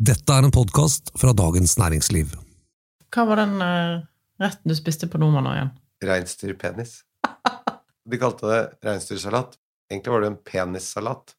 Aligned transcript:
Dette 0.00 0.32
er 0.32 0.46
en 0.46 0.52
podkast 0.54 1.10
fra 1.20 1.34
Dagens 1.36 1.74
Næringsliv. 1.76 2.30
Hva 3.12 3.24
var 3.28 3.42
den 3.42 3.58
uh, 3.60 3.98
retten 4.40 4.72
du 4.72 4.74
spiste 4.78 5.04
på 5.12 5.18
Noma 5.20 5.42
nå 5.44 5.52
igjen? 5.52 5.74
Reinsdyrpenis. 6.08 6.94
De 8.08 8.20
kalte 8.22 8.48
det 8.48 8.60
reinsdyrsalat. 8.86 9.58
Egentlig 9.92 10.14
var 10.14 10.24
det 10.24 10.30
en 10.30 10.38
penissalat. 10.40 11.34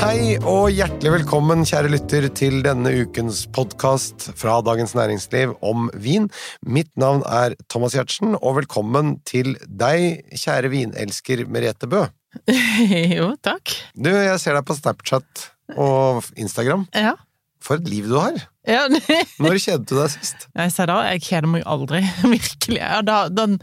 Hei 0.00 0.34
og 0.42 0.74
hjertelig 0.74 1.14
velkommen, 1.20 1.62
kjære 1.70 1.94
lytter, 1.94 2.26
til 2.34 2.58
denne 2.66 2.96
ukens 2.98 3.44
podkast 3.54 4.32
fra 4.42 4.58
Dagens 4.66 4.98
Næringsliv 4.98 5.54
om 5.62 5.86
vin. 5.94 6.26
Mitt 6.66 6.90
navn 6.98 7.22
er 7.30 7.54
Thomas 7.70 7.94
Giertsen, 7.94 8.34
og 8.42 8.58
velkommen 8.58 9.20
til 9.22 9.54
deg, 9.70 10.24
kjære 10.34 10.74
vinelsker 10.74 11.46
Merete 11.46 11.86
Bø. 11.86 12.08
jo, 13.16 13.32
takk. 13.44 13.72
Du, 13.96 14.10
jeg 14.12 14.36
ser 14.42 14.58
deg 14.58 14.66
på 14.68 14.76
Snapchat 14.76 15.48
og 15.76 16.28
Instagram. 16.40 16.86
Ja. 16.96 17.16
For 17.64 17.80
et 17.80 17.88
liv 17.90 18.06
du 18.08 18.16
har! 18.20 18.38
ja. 18.68 18.84
Når 19.42 19.58
kjedet 19.62 19.88
du 19.88 19.96
deg 19.98 20.12
sist? 20.12 20.46
Jeg 20.52 20.74
sier 20.74 20.90
da, 20.90 21.00
jeg 21.12 21.24
kjeder 21.26 21.50
meg 21.50 21.66
aldri. 21.68 22.02
Virkelig. 22.36 22.80
Ja, 22.80 23.00
da, 23.06 23.24
den, 23.32 23.58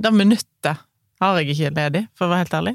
det 0.00 0.14
minuttet 0.14 0.82
har 1.22 1.38
jeg 1.40 1.54
ikke 1.54 1.74
ledig, 1.76 2.04
for 2.16 2.26
å 2.26 2.34
være 2.34 2.44
helt 2.44 2.58
ærlig. 2.60 2.74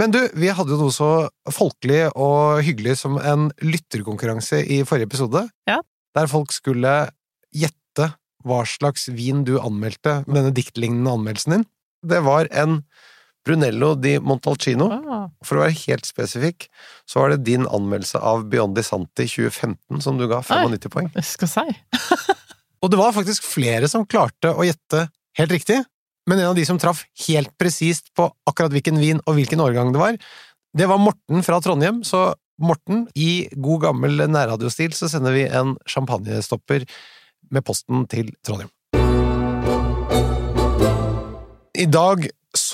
Men 0.00 0.12
du, 0.12 0.18
vi 0.36 0.50
hadde 0.52 0.74
jo 0.74 0.80
noe 0.80 0.92
så 0.92 1.10
folkelig 1.56 2.02
og 2.12 2.60
hyggelig 2.66 2.98
som 3.00 3.16
en 3.16 3.48
lytterkonkurranse 3.64 4.60
i 4.60 4.82
forrige 4.88 5.08
episode. 5.08 5.46
Ja. 5.68 5.78
Der 6.16 6.28
folk 6.28 6.52
skulle 6.52 6.98
gjette 7.56 8.10
hva 8.46 8.60
slags 8.68 9.08
vin 9.16 9.42
du 9.48 9.56
anmeldte 9.56 10.20
med 10.26 10.36
denne 10.38 10.54
diktlignende 10.56 11.16
anmeldelsen 11.16 11.56
din. 11.56 11.64
Det 12.06 12.20
var 12.26 12.50
en 12.52 12.82
Brunello 13.46 13.94
di 13.94 14.16
Montalcino. 14.18 14.88
Ah. 14.90 15.26
For 15.46 15.58
å 15.58 15.64
være 15.64 15.76
helt 15.86 16.08
spesifikk, 16.08 16.66
så 17.06 17.22
var 17.22 17.32
det 17.32 17.44
din 17.46 17.66
anmeldelse 17.70 18.18
av 18.18 18.46
Biondi 18.50 18.82
Santi 18.82 19.28
2015 19.30 20.02
som 20.02 20.18
du 20.18 20.26
ga 20.30 20.40
95 20.42 20.90
poeng. 20.90 21.10
Jeg 21.14 21.28
skal 21.28 21.52
si. 21.52 21.66
Og 22.82 22.90
det 22.92 22.98
var 22.98 23.14
faktisk 23.14 23.46
flere 23.46 23.88
som 23.90 24.06
klarte 24.08 24.50
å 24.50 24.66
gjette 24.66 25.06
helt 25.38 25.54
riktig, 25.54 25.78
men 26.26 26.40
en 26.40 26.50
av 26.50 26.58
de 26.58 26.64
som 26.66 26.78
traff 26.80 27.04
helt 27.28 27.52
presist 27.60 28.10
på 28.18 28.26
akkurat 28.50 28.74
hvilken 28.74 28.98
vin 28.98 29.22
og 29.24 29.38
hvilken 29.38 29.62
årgang 29.62 29.92
det 29.94 30.02
var, 30.02 30.18
det 30.76 30.88
var 30.90 31.00
Morten 31.00 31.44
fra 31.46 31.60
Trondheim. 31.62 32.02
Så 32.04 32.34
Morten, 32.60 33.04
i 33.14 33.46
god 33.52 33.84
gammel 33.86 34.26
nærradiostil, 34.26 34.92
så 34.96 35.08
sender 35.12 35.36
vi 35.36 35.44
en 35.46 35.76
champagnestopper 35.88 36.86
med 37.54 37.64
posten 37.64 38.04
til 38.10 38.32
Trondheim. 38.44 38.72
I 41.76 41.86
dag 41.92 42.26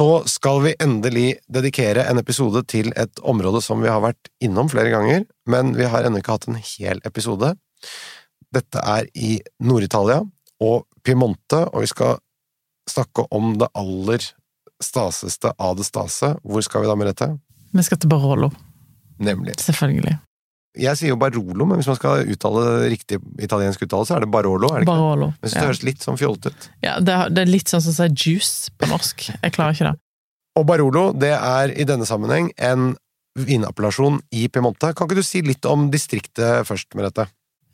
så 0.03 0.23
skal 0.27 0.63
vi 0.65 0.73
endelig 0.83 1.37
dedikere 1.53 2.03
en 2.11 2.19
episode 2.19 2.65
til 2.71 2.91
et 2.99 3.21
område 3.29 3.61
som 3.63 3.83
vi 3.83 3.91
har 3.91 4.01
vært 4.03 4.31
innom 4.43 4.71
flere 4.71 4.91
ganger, 4.91 5.27
men 5.47 5.75
vi 5.77 5.87
har 5.87 6.03
ennå 6.03 6.19
ikke 6.19 6.35
hatt 6.35 6.49
en 6.51 6.59
hel 6.59 6.99
episode. 7.07 7.53
Dette 8.53 8.83
er 8.83 9.07
i 9.15 9.37
Nord-Italia 9.63 10.19
og 10.63 10.89
Piemonte, 11.07 11.61
og 11.71 11.85
vi 11.85 11.91
skal 11.93 12.19
snakke 12.91 13.29
om 13.31 13.55
det 13.61 13.71
aller 13.79 14.27
staseste 14.83 15.55
av 15.55 15.79
det 15.79 15.87
stase. 15.87 16.35
Hvor 16.43 16.67
skal 16.67 16.83
vi 16.83 16.91
da, 16.91 16.99
Merete? 16.99 17.31
Vi 17.73 17.87
skal 17.87 18.03
til 18.03 18.11
Barolo, 18.11 18.51
Nemlig. 19.23 19.55
selvfølgelig. 19.63 20.19
Jeg 20.79 20.97
sier 20.97 21.11
jo 21.13 21.19
Barolo, 21.21 21.67
men 21.69 21.77
hvis 21.83 21.89
man 21.91 21.99
skal 21.99 22.23
uttale 22.33 22.63
riktig 22.89 23.19
italiensk 23.45 23.83
uttale, 23.85 24.07
så 24.09 24.17
er 24.17 24.25
det 24.25 24.31
Barolo, 24.33 24.71
er 24.73 24.81
det 24.81 24.87
ikke? 24.87 24.95
Barolo. 24.95 25.27
Jeg 25.35 25.43
Men 25.43 25.53
det 25.53 25.65
høres 25.67 25.83
litt 25.85 26.07
sånn 26.07 26.17
fjollete 26.21 26.53
ut. 26.55 26.69
Ja, 26.87 26.95
det, 27.05 27.19
er- 27.43 27.51
litt 27.51 27.69
sånn 27.69 27.83
som 27.85 27.93
å 27.93 27.99
si 27.99 28.31
juice 28.31 28.71
på 28.81 28.89
norsk. 28.89 29.27
Jeg 29.43 29.53
klarer 29.53 29.77
ikke 29.77 29.91
det. 29.91 29.99
Og 30.57 30.65
Barolo, 30.69 31.13
det 31.13 31.35
er 31.37 31.75
i 31.77 31.85
denne 31.89 32.09
sammenheng 32.09 32.49
en 32.57 32.95
vinappellasjon 33.37 34.19
i 34.37 34.47
Piemonte. 34.53 34.95
Kan 34.97 35.09
ikke 35.09 35.21
du 35.21 35.25
si 35.25 35.41
litt 35.45 35.65
om 35.69 35.87
distriktet 35.93 36.67
først, 36.69 36.91
Merete? 36.99 37.29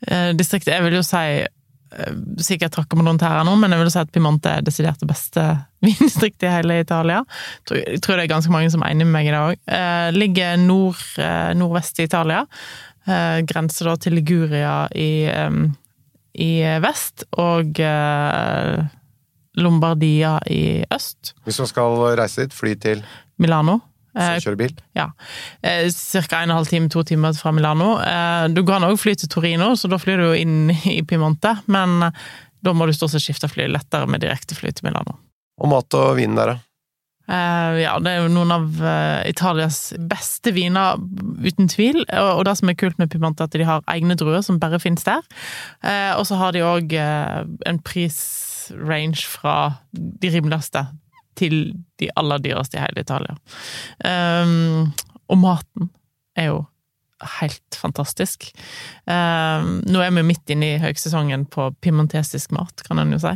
Eh, 0.07 0.31
distriktet, 0.39 0.71
jeg 0.77 0.83
vil 0.85 0.95
jo 0.95 1.01
si 1.03 1.23
eh, 1.43 2.13
Sikkert 2.39 2.71
tråkker 2.71 2.95
på 2.99 3.03
noen 3.03 3.17
tær 3.19 3.41
nå, 3.43 3.55
men 3.59 3.73
jeg 3.75 3.81
vil 3.81 3.91
si 3.91 3.99
at 3.99 4.11
Piemonte 4.15 4.53
er 4.59 4.63
desidert 4.63 5.01
det 5.03 5.09
beste 5.09 5.43
vindistriktet 5.83 6.47
i 6.47 6.53
hele 6.53 6.77
Italia. 6.83 7.23
Jeg 7.71 7.99
tror 8.03 8.15
det 8.19 8.27
er 8.27 8.31
ganske 8.31 8.51
mange 8.53 8.71
som 8.71 8.83
er 8.83 8.93
enig 8.95 9.07
med 9.09 9.15
meg 9.17 9.27
i 9.27 9.33
det 9.35 9.41
òg. 9.43 9.59
Eh, 9.75 10.09
ligger 10.15 10.55
nord, 10.63 11.01
eh, 11.19 11.51
nordvest 11.59 11.99
i 11.99 12.07
Italia. 12.07 12.45
Eh, 13.09 13.41
grenser 13.49 13.89
da 13.89 13.95
til 13.97 14.13
Liguria 14.19 14.83
i, 14.93 15.25
i 16.39 16.51
vest, 16.83 17.25
og 17.41 17.79
eh, 17.81 18.83
Lombardia 19.59 20.37
i 20.47 20.83
øst. 20.93 21.33
Hvis 21.47 21.59
man 21.59 21.69
skal 21.71 21.97
reise 22.19 22.45
dit, 22.45 22.53
fly 22.53 22.75
til 22.79 23.01
Milano. 23.41 23.79
så 24.13 24.35
Eh, 24.35 24.39
kjøre 24.43 24.57
bil. 24.57 24.75
Eh, 24.97 25.87
Cirka 25.93 26.41
en 26.43 26.49
og 26.49 26.53
en 26.53 26.57
halv 26.59 26.69
time, 26.69 26.89
to 26.89 27.03
timer 27.03 27.33
fra 27.37 27.51
Milano. 27.51 27.97
Eh, 28.01 28.47
Du 28.53 28.63
kan 28.65 28.83
òg 28.83 28.97
fly 28.99 29.15
til 29.15 29.29
Torino, 29.29 29.73
så 29.75 29.89
da 29.89 29.97
flyr 29.97 30.17
du 30.17 30.25
jo 30.29 30.37
inn 30.37 30.69
i 30.85 31.01
Piemonte, 31.01 31.57
men 31.67 32.11
da 32.61 32.73
må 32.73 32.85
du 32.85 32.93
stort 32.93 33.11
sett 33.11 33.23
skifte 33.23 33.49
fly. 33.49 33.67
Lettere 33.71 34.07
med 34.07 34.21
direktefly 34.21 34.71
til 34.73 34.89
Milano. 34.89 35.17
Og 35.59 35.69
mat 35.69 35.93
og 35.93 36.15
vin 36.17 36.35
der, 36.35 36.53
da. 36.53 36.57
Eh, 37.29 37.79
Ja, 37.83 37.95
det 38.01 38.11
er 38.11 38.23
jo 38.23 38.31
noen 38.33 38.51
av 38.53 38.79
eh, 38.81 39.29
Italias 39.29 39.93
beste 40.11 40.53
viner, 40.55 40.97
uten 41.45 41.69
tvil. 41.69 42.01
Og 42.09 42.43
det 42.47 42.55
som 42.59 42.71
er 42.71 42.77
kult 42.79 42.97
med 43.01 43.11
Piemonte, 43.13 43.45
er 43.45 43.51
at 43.51 43.57
de 43.57 43.67
har 43.67 43.85
egne 43.93 44.17
druer 44.19 44.41
som 44.45 44.59
bare 44.61 44.81
finnes 44.81 45.05
der. 45.07 45.21
Eh, 45.83 46.13
Og 46.17 46.25
så 46.29 46.39
har 46.41 46.55
de 46.55 46.65
òg 46.65 46.95
en 46.99 47.79
prisrange 47.85 49.27
fra 49.29 49.55
de 49.93 50.33
rimeligste 50.33 50.87
til 51.39 51.61
de 52.01 52.09
aller 52.19 52.41
dyreste 52.43 52.77
i 52.77 52.81
hele 52.83 53.05
Italia. 53.05 53.35
Um, 54.03 54.91
og 55.29 55.39
maten 55.39 55.89
er 56.35 56.49
jo 56.51 56.59
helt 57.39 57.75
fantastisk. 57.79 58.49
Um, 59.07 59.79
nå 59.87 60.03
er 60.03 60.11
vi 60.15 60.25
midt 60.27 60.51
inne 60.51 60.73
i 60.73 60.81
høgsesongen 60.83 61.45
på 61.51 61.69
pimentesisk 61.83 62.51
mat, 62.55 62.83
kan 62.87 62.99
en 62.99 63.15
jo 63.15 63.21
si. 63.23 63.35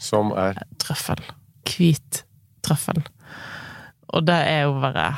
Som 0.00 0.32
er 0.36 0.60
Trøffel. 0.82 1.22
Hvit 1.68 2.22
trøffel. 2.64 3.02
Og 4.14 4.24
det 4.28 4.38
er 4.48 4.64
jo 4.66 4.78
bare 4.80 5.10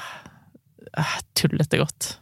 eh, 0.98 1.14
tullete 1.38 1.80
godt. 1.80 2.14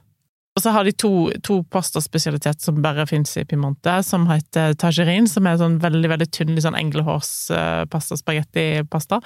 Og 0.59 0.62
så 0.62 0.72
har 0.75 0.84
de 0.84 0.93
to, 0.99 1.31
to 1.47 1.60
pastaspesialiteter 1.71 2.65
som 2.66 2.81
bare 2.82 3.06
fins 3.06 3.37
i 3.38 3.44
Piemonte, 3.47 4.00
som 4.03 4.27
heter 4.27 4.75
tagerin, 4.75 5.28
som 5.31 5.47
er 5.47 5.60
sånn 5.60 5.77
veldig 5.82 6.10
veldig 6.10 6.27
tynn, 6.34 6.50
litt 6.56 6.66
sånn 6.66 6.78
englehårspasta, 6.81 8.19
spagettipasta. 8.19 9.21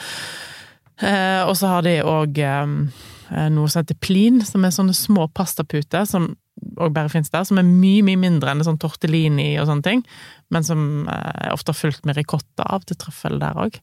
Eh, 1.01 1.41
og 1.47 1.57
så 1.57 1.71
har 1.73 1.87
de 1.87 1.95
òg 2.05 2.37
eh, 2.45 3.49
noe 3.49 3.73
som 3.73 3.81
heter 3.81 3.97
plin, 4.05 4.43
som 4.45 4.67
er 4.69 4.75
sånne 4.77 4.97
små 4.97 5.25
pastaputer, 5.33 6.05
som 6.05 6.35
òg 6.77 6.93
bare 6.95 7.13
fins 7.13 7.33
der, 7.33 7.45
som 7.49 7.61
er 7.61 7.67
mye, 7.67 8.05
mye 8.07 8.21
mindre 8.21 8.53
enn 8.53 8.65
sånn 8.67 8.81
tortellini 8.83 9.55
og 9.61 9.69
sånne 9.71 9.87
ting, 9.87 10.05
men 10.53 10.67
som 10.67 11.09
eh, 11.11 11.49
er 11.49 11.57
ofte 11.57 11.75
fulgt 11.77 12.07
med 12.09 12.19
ricotta 12.19 12.67
av 12.69 12.87
til 12.89 12.99
trøffel 13.01 13.41
der 13.43 13.59
òg. 13.65 13.81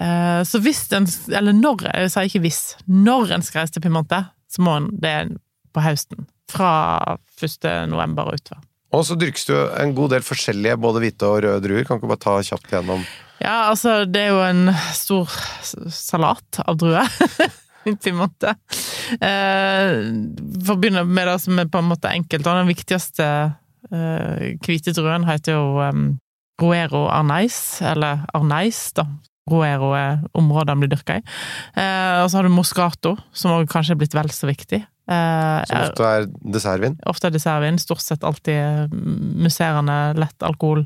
Eh, 0.00 0.40
så 0.48 0.62
hvis 0.64 0.86
en, 0.96 1.08
eller 1.32 1.56
når, 1.56 1.86
jeg 1.90 2.12
sier 2.14 2.30
ikke 2.30 2.44
hvis, 2.46 2.62
når 2.88 3.36
en 3.36 3.46
skal 3.46 3.64
reise 3.64 3.76
til 3.76 3.84
Piemonte, 3.86 4.24
så 4.50 4.66
må 4.66 4.78
en 4.80 4.90
det 5.00 5.14
er 5.22 5.32
på 5.74 5.84
høsten. 5.84 6.26
Fra 6.50 6.72
1. 7.38 7.66
november 7.92 8.32
og 8.32 8.40
utover. 8.40 8.64
Og 8.90 9.04
så 9.06 9.14
dyrkes 9.14 9.46
det 9.46 9.54
jo 9.54 9.64
en 9.78 9.92
god 9.94 10.16
del 10.16 10.24
forskjellige 10.26 10.78
både 10.82 11.02
hvite 11.04 11.28
og 11.28 11.44
røde 11.44 11.62
druer. 11.62 11.84
Kan 11.86 12.00
ikke 12.00 12.10
bare 12.10 12.24
ta 12.24 12.32
kjapt 12.42 12.72
gjennom 12.74 13.04
Ja, 13.40 13.70
altså, 13.70 14.02
det 14.04 14.24
er 14.26 14.32
jo 14.34 14.40
en 14.44 14.72
stor 14.96 15.30
salat 15.94 16.58
av 16.64 16.80
druer 16.80 17.06
i 17.88 17.94
Piemonte. 17.94 18.56
Eh, 19.18 19.94
for 20.64 20.76
å 20.76 20.80
begynne 20.80 21.04
med 21.08 21.26
det 21.30 21.38
som 21.42 21.58
er 21.58 21.70
på 21.70 21.80
en 21.82 21.90
måte 21.90 22.12
enkelt, 22.12 22.46
den 22.46 22.70
viktigste 22.70 23.26
eh, 23.90 24.50
hvite 24.62 24.94
druen 24.96 25.26
heter 25.28 25.58
jo 25.58 25.64
Roero 26.60 27.06
Arneis, 27.08 27.80
eller 27.82 28.24
Arneis, 28.36 28.90
da. 28.96 29.06
Roero 29.50 29.92
er 29.96 30.20
området 30.36 30.70
den 30.70 30.82
blir 30.82 30.92
dyrka 30.92 31.18
i. 31.18 31.26
Eh, 31.74 32.22
og 32.22 32.30
så 32.30 32.38
har 32.38 32.46
du 32.46 32.54
Moscato, 32.54 33.16
som 33.32 33.56
også 33.56 33.70
kanskje 33.72 33.96
er 33.96 34.00
blitt 34.02 34.16
vel 34.16 34.30
så 34.34 34.50
viktig. 34.50 34.80
Eh, 35.10 35.60
som 35.66 35.84
ofte 35.88 36.06
er 36.06 36.26
dessertvin. 36.54 36.98
Ofte 37.10 37.28
er 37.30 37.34
dessertvin. 37.34 37.80
Stort 37.82 38.04
sett 38.04 38.26
alltid 38.26 38.94
musserende, 39.42 39.98
lett 40.20 40.46
alkohol, 40.46 40.84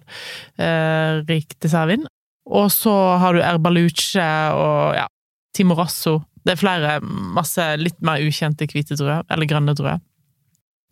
eh, 0.56 1.20
rik 1.28 1.58
dessertvin. 1.60 2.06
Og 2.54 2.70
så 2.72 2.94
har 3.20 3.34
du 3.34 3.43
erbaluche 3.44 4.25
og 4.52 4.96
ja, 4.96 5.08
Timorasso. 5.56 6.20
Det 6.44 6.52
er 6.55 6.61
flere, 6.61 6.96
masse 7.02 7.64
litt 7.81 7.96
mer 8.05 8.20
ukjente 8.20 8.67
hvite 8.69 8.99
druer, 9.00 9.23
eller 9.32 9.49
grønne 9.49 9.75
druer. 9.76 10.02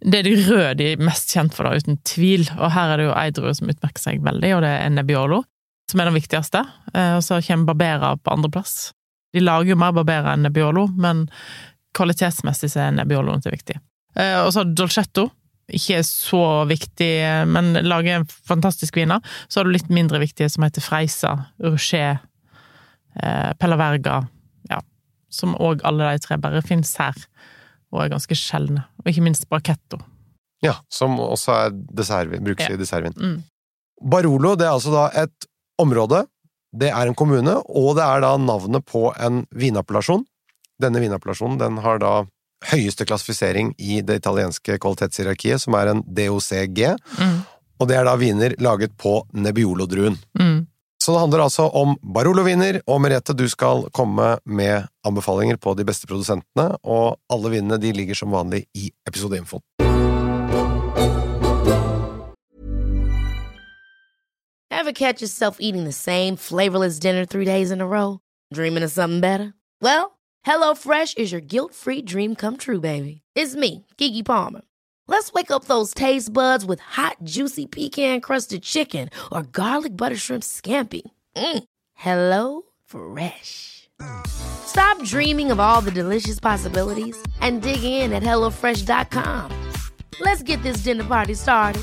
Det 0.03 0.19
er 0.19 0.27
de 0.27 0.35
røde 0.49 0.71
de 0.81 0.87
er 0.95 1.03
mest 1.05 1.31
kjent 1.31 1.55
for, 1.55 1.69
da, 1.69 1.77
uten 1.79 1.99
tvil. 2.09 2.47
Og 2.59 2.73
her 2.75 2.95
er 2.95 2.99
det 3.03 3.07
jo 3.07 3.15
ei 3.15 3.29
drue 3.37 3.53
som 3.55 3.71
utmerker 3.71 4.03
seg 4.03 4.25
veldig, 4.25 4.55
og 4.57 4.65
det 4.65 4.73
er 4.81 4.95
Nebbiolo, 4.97 5.43
som 5.91 6.01
er 6.03 6.11
den 6.11 6.17
viktigste. 6.19 6.65
Eh, 6.95 7.17
Og 7.19 7.23
så 7.27 7.39
kommer 7.47 7.71
Barbera 7.75 8.17
på 8.17 8.33
andreplass. 8.33 8.91
De 9.33 9.41
lager 9.45 9.73
jo 9.75 9.79
mer 9.81 9.95
Barbera 9.95 10.35
enn 10.35 10.43
Nebbiolo, 10.49 10.89
men 10.97 11.29
kvalitetsmessig 11.97 12.73
så 12.73 12.87
er 12.89 12.97
Nebbioloen 12.97 13.45
til 13.45 13.55
viktig. 13.55 13.79
Eh, 14.17 14.41
Og 14.43 14.53
så 14.57 14.65
Dolcetto. 14.65 15.29
Ikke 15.73 16.03
så 16.05 16.67
viktig, 16.69 17.47
men 17.49 17.73
lager 17.87 18.19
en 18.19 18.27
fantastisk 18.27 18.97
viner. 18.99 19.23
Så 19.49 19.61
har 19.61 19.65
du 19.65 19.71
litt 19.73 19.89
mindre 19.89 20.19
viktige 20.21 20.51
som 20.51 20.65
heter 20.67 20.83
Freisa, 20.85 21.31
Rouget, 21.63 22.19
Pella 23.15 23.55
Pellaverga, 23.61 24.17
ja. 24.19 24.27
Som 25.33 25.55
òg 25.57 25.81
alle 25.89 26.13
de 26.13 26.23
tre 26.27 26.37
bare 26.41 26.61
fins 26.63 26.91
her, 27.01 27.17
og 27.93 28.03
er 28.05 28.13
ganske 28.13 28.37
sjeldne. 28.37 28.85
Og 29.01 29.09
ikke 29.13 29.25
minst 29.25 29.49
Brachetto. 29.49 29.99
Ja, 30.63 30.77
som 30.93 31.17
også 31.19 31.55
er 31.67 31.71
dessertvin, 31.97 32.45
brukes 32.45 32.69
Ja. 32.69 32.75
i 32.77 32.81
dessertvin. 32.81 33.17
Mm. 33.17 33.39
Barolo 34.13 34.55
det 34.59 34.67
er 34.67 34.75
altså 34.77 34.93
da 34.93 35.09
et 35.25 35.47
område, 35.81 36.27
det 36.75 36.91
er 36.91 37.07
en 37.09 37.15
kommune, 37.19 37.57
og 37.69 37.97
det 37.97 38.05
er 38.05 38.21
da 38.25 38.37
navnet 38.41 38.85
på 38.87 39.11
en 39.21 39.43
vinappellasjon. 39.55 40.25
Denne 40.81 41.01
vinappellasjonen 41.03 41.59
den 41.61 41.77
har 41.85 41.99
da 41.99 42.13
høyeste 42.71 43.05
klassifisering 43.07 43.73
i 43.79 44.01
det 44.07 44.21
italienske 44.23 44.79
kvalitetshierarkiet, 44.79 45.61
som 45.61 45.75
er 45.75 45.91
en 45.91 46.03
DOCG, 46.07 46.97
Mm. 47.19 47.43
og 47.81 47.89
det 47.89 47.97
er 47.99 48.05
da 48.05 48.15
viner 48.17 48.55
laget 48.59 48.97
på 48.97 49.23
Nebbiolo-druen. 49.35 50.17
Mm. 50.39 50.67
Så 51.03 51.13
det 51.13 51.19
handler 51.19 51.41
altså 51.43 51.65
om 51.67 51.97
Barolo-viner, 52.15 52.79
og 52.87 53.01
Merete, 53.03 53.35
du 53.35 53.49
skal 53.51 53.89
komme 53.91 54.37
med 54.47 54.87
anbefalinger 55.03 55.59
på 55.59 55.75
de 55.75 55.87
beste 55.89 56.07
produsentene, 56.07 56.77
og 56.87 57.19
alle 57.33 57.51
vinene 57.57 57.79
de 57.83 57.91
ligger 57.97 58.15
som 58.15 58.31
vanlig 58.31 58.69
i 58.79 58.93
episodeinfoen. 59.11 59.65
Ever 64.71 64.93
catch 64.93 65.23
yourself 65.23 65.59
eating 65.61 65.85
the 65.85 65.93
same 65.93 66.37
flavorless 66.37 66.99
dinner 67.01 67.25
three 67.25 67.45
days 67.45 67.71
in 67.71 67.81
a 67.81 67.87
row? 67.87 68.21
Dreaming 68.55 68.85
of 68.85 68.93
something 68.93 69.21
better? 69.21 69.55
Well, 69.81 70.19
HelloFresh 70.47 71.19
is 71.19 71.33
your 71.33 71.41
guilt-free 71.41 72.03
dream 72.03 72.37
come 72.37 72.57
true, 72.57 72.81
baby. 72.81 73.23
It's 73.35 73.57
me, 73.57 73.87
Kiki 73.99 74.23
Palmer. 74.23 74.63
Let's 75.09 75.33
wake 75.33 75.51
up 75.51 75.67
those 75.67 75.95
taste 75.95 76.33
buds 76.33 76.65
with 76.65 76.81
hot, 76.81 77.17
juicy 77.23 77.67
pecan-crusted 77.67 78.63
chicken 78.63 79.09
or 79.31 79.43
garlic 79.43 79.97
butter 79.97 80.17
shrimp 80.17 80.43
scampi. 80.43 81.03
Mm. 81.37 81.65
Hello 81.95 82.63
Fresh. 82.85 83.89
Stop 84.27 85.03
dreaming 85.05 85.51
of 85.53 85.61
all 85.61 85.81
the 85.81 85.91
delicious 85.91 86.41
possibilities 86.41 87.17
and 87.41 87.63
dig 87.63 87.85
in 87.85 88.13
at 88.13 88.23
HelloFresh.com. 88.23 89.51
Let's 90.21 90.43
get 90.43 90.63
this 90.63 90.83
dinner 90.83 91.05
party 91.05 91.35
started. 91.35 91.83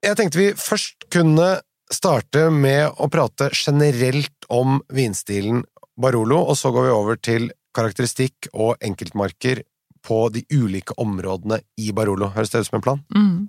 Jeg 0.00 0.16
tenkte 0.16 0.38
vi 0.40 0.52
først 0.56 1.04
kunne 1.12 1.60
starte 1.92 2.46
med 2.50 2.96
å 2.96 3.08
prate 3.12 3.50
generelt 3.52 4.46
om 4.48 4.78
vinstilen 4.88 5.60
Barolo, 6.00 6.38
og 6.48 6.56
så 6.56 6.70
går 6.72 6.86
vi 6.86 6.94
over 6.94 7.18
til 7.20 7.50
karakteristikk 7.80 8.50
og 8.52 8.76
enkeltmarker 8.84 9.64
på 10.06 10.20
de 10.32 10.44
ulike 10.52 10.96
områdene 11.00 11.60
i 11.80 11.90
Barolo. 11.96 12.30
Høres 12.36 12.52
det 12.52 12.62
ut 12.62 12.70
som 12.70 12.78
en 12.78 12.84
plan? 12.84 13.02
Mm. 13.16 13.48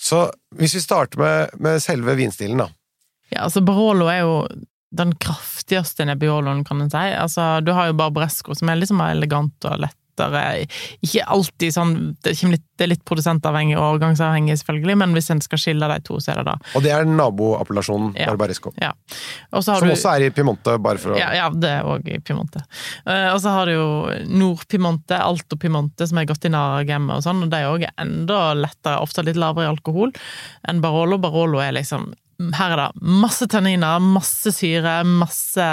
Så 0.00 0.26
hvis 0.56 0.74
vi 0.78 0.84
starter 0.84 1.20
med, 1.20 1.56
med 1.60 1.82
selve 1.84 2.14
vinstilen, 2.16 2.62
da. 2.62 2.70
Ja, 3.30 3.44
altså 3.46 3.60
Barolo 3.64 4.08
er 4.10 4.22
jo 4.24 4.36
den 4.96 5.12
kraftigste 5.22 6.06
Nebbioloen, 6.08 6.64
kan 6.66 6.80
en 6.82 6.90
si. 6.90 7.02
Altså, 7.14 7.60
du 7.62 7.72
har 7.76 7.90
jo 7.90 7.98
Barbaresco, 7.98 8.56
som 8.58 8.70
er 8.72 8.80
litt 8.80 8.92
mer 8.96 9.14
elegant 9.14 9.68
og 9.68 9.76
lettere. 10.20 10.66
Ikke 11.04 11.24
alltid 11.26 11.74
sånn 11.74 11.94
Det 12.22 12.32
er 12.34 12.52
litt, 12.52 12.64
det 12.78 12.86
er 12.86 12.92
litt 12.94 13.04
produsentavhengig 13.08 13.76
og 13.78 13.96
årgangsavhengig, 13.96 14.58
selvfølgelig, 14.60 14.96
men 15.02 15.16
hvis 15.16 15.30
en 15.34 15.42
skal 15.44 15.60
skille 15.60 15.88
de 15.90 15.98
to, 16.06 16.18
så 16.22 16.32
er 16.32 16.40
det 16.40 16.46
da. 16.50 16.56
Og 16.76 16.84
det 16.84 16.92
er 16.94 17.08
naboappellasjonen 17.08 18.14
Ja. 18.18 18.30
Barbaresco. 18.30 18.72
Ja. 18.80 18.92
Og 19.52 19.64
så 19.64 19.74
har 19.74 19.80
Som 19.80 19.88
du 19.88 19.94
også 19.94 20.14
er 20.14 20.26
i 20.26 20.30
Piemonte, 20.30 20.78
bare 20.82 20.98
for 20.98 21.14
å 21.14 21.18
Ja, 21.18 21.32
ja 21.34 21.50
det 21.50 21.70
er 21.80 21.84
òg 21.88 22.08
i 22.08 22.20
Piemonte. 22.20 22.62
Uh, 23.06 23.34
og 23.34 23.40
så 23.40 23.54
har 23.56 23.66
du 23.66 23.72
jo 23.74 23.88
Nord-Piemonte, 24.26 25.18
Alto-Piemonte, 25.18 26.06
som 26.08 26.18
er 26.18 26.28
godt 26.30 26.44
i 26.44 26.52
Naragemme 26.52 27.16
og 27.16 27.24
sånn, 27.26 27.44
og 27.44 27.50
de 27.52 27.60
er 27.60 27.70
òg 27.70 27.86
enda 27.96 28.54
lettere, 28.54 29.00
ofte 29.00 29.24
litt 29.26 29.36
lavere 29.40 29.68
i 29.68 29.72
alkohol 29.72 30.12
enn 30.68 30.80
Barolo. 30.80 31.18
Barolo 31.18 31.60
er 31.62 31.76
liksom 31.76 32.12
her 32.56 32.74
er 32.74 32.80
det 32.80 33.10
masse 33.20 33.46
tanniner, 33.50 34.00
masse 34.00 34.54
syre, 34.56 35.00
masse 35.04 35.66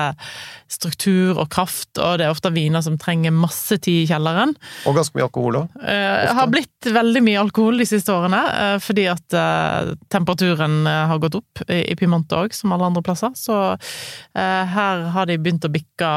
struktur 0.68 1.40
og 1.40 1.48
kraft, 1.54 1.94
og 1.96 2.20
det 2.20 2.28
er 2.28 2.34
ofte 2.34 2.52
viner 2.52 2.84
som 2.84 2.98
trenger 3.00 3.32
masse 3.32 3.78
tid 3.80 4.04
i 4.04 4.10
kjelleren. 4.10 4.52
Og 4.90 4.98
ganske 4.98 5.16
mye 5.16 5.28
alkohol 5.30 5.62
òg. 5.62 5.78
Det 5.80 6.36
har 6.36 6.52
blitt 6.52 6.92
veldig 6.92 7.24
mye 7.24 7.40
alkohol 7.40 7.80
de 7.80 7.88
siste 7.88 8.12
årene, 8.12 8.42
eh, 8.52 8.76
fordi 8.84 9.08
at 9.12 9.38
eh, 9.38 9.94
temperaturen 10.12 10.82
eh, 10.84 11.04
har 11.14 11.24
gått 11.24 11.40
opp 11.40 11.64
i 11.72 11.96
Pimonte 11.96 12.18
Piemonte 12.18 12.40
òg, 12.40 12.56
som 12.56 12.74
alle 12.74 12.90
andre 12.90 13.04
plasser. 13.06 13.32
Så 13.36 13.56
eh, 13.76 14.64
her 14.74 15.08
har 15.14 15.30
de 15.30 15.38
begynt 15.38 15.66
å 15.66 15.72
bikke, 15.72 16.12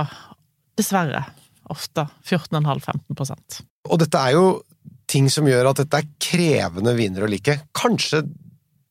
dessverre, 0.79 1.25
ofte 1.71 2.07
14,5-15% 2.27 3.61
Og 3.91 3.99
dette 4.01 4.19
er 4.19 4.35
jo 4.35 4.63
ting 5.11 5.29
som 5.31 5.47
gjør 5.47 5.73
at 5.73 5.83
dette 5.83 6.01
er 6.01 6.09
krevende 6.23 6.95
viner 6.97 7.27
å 7.27 7.31
like. 7.31 7.59
Kanskje 7.77 8.23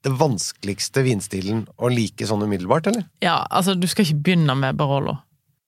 det 0.05 0.13
vanskeligste 0.15 1.03
vinstilen 1.03 1.65
å 1.77 1.89
like 1.91 2.25
sånn 2.27 2.43
umiddelbart, 2.45 2.87
eller? 2.87 3.03
Ja, 3.23 3.41
altså, 3.51 3.75
du 3.75 3.87
skal 3.87 4.05
ikke 4.05 4.21
begynne 4.29 4.55
med 4.55 4.77
Barolo. 4.79 5.17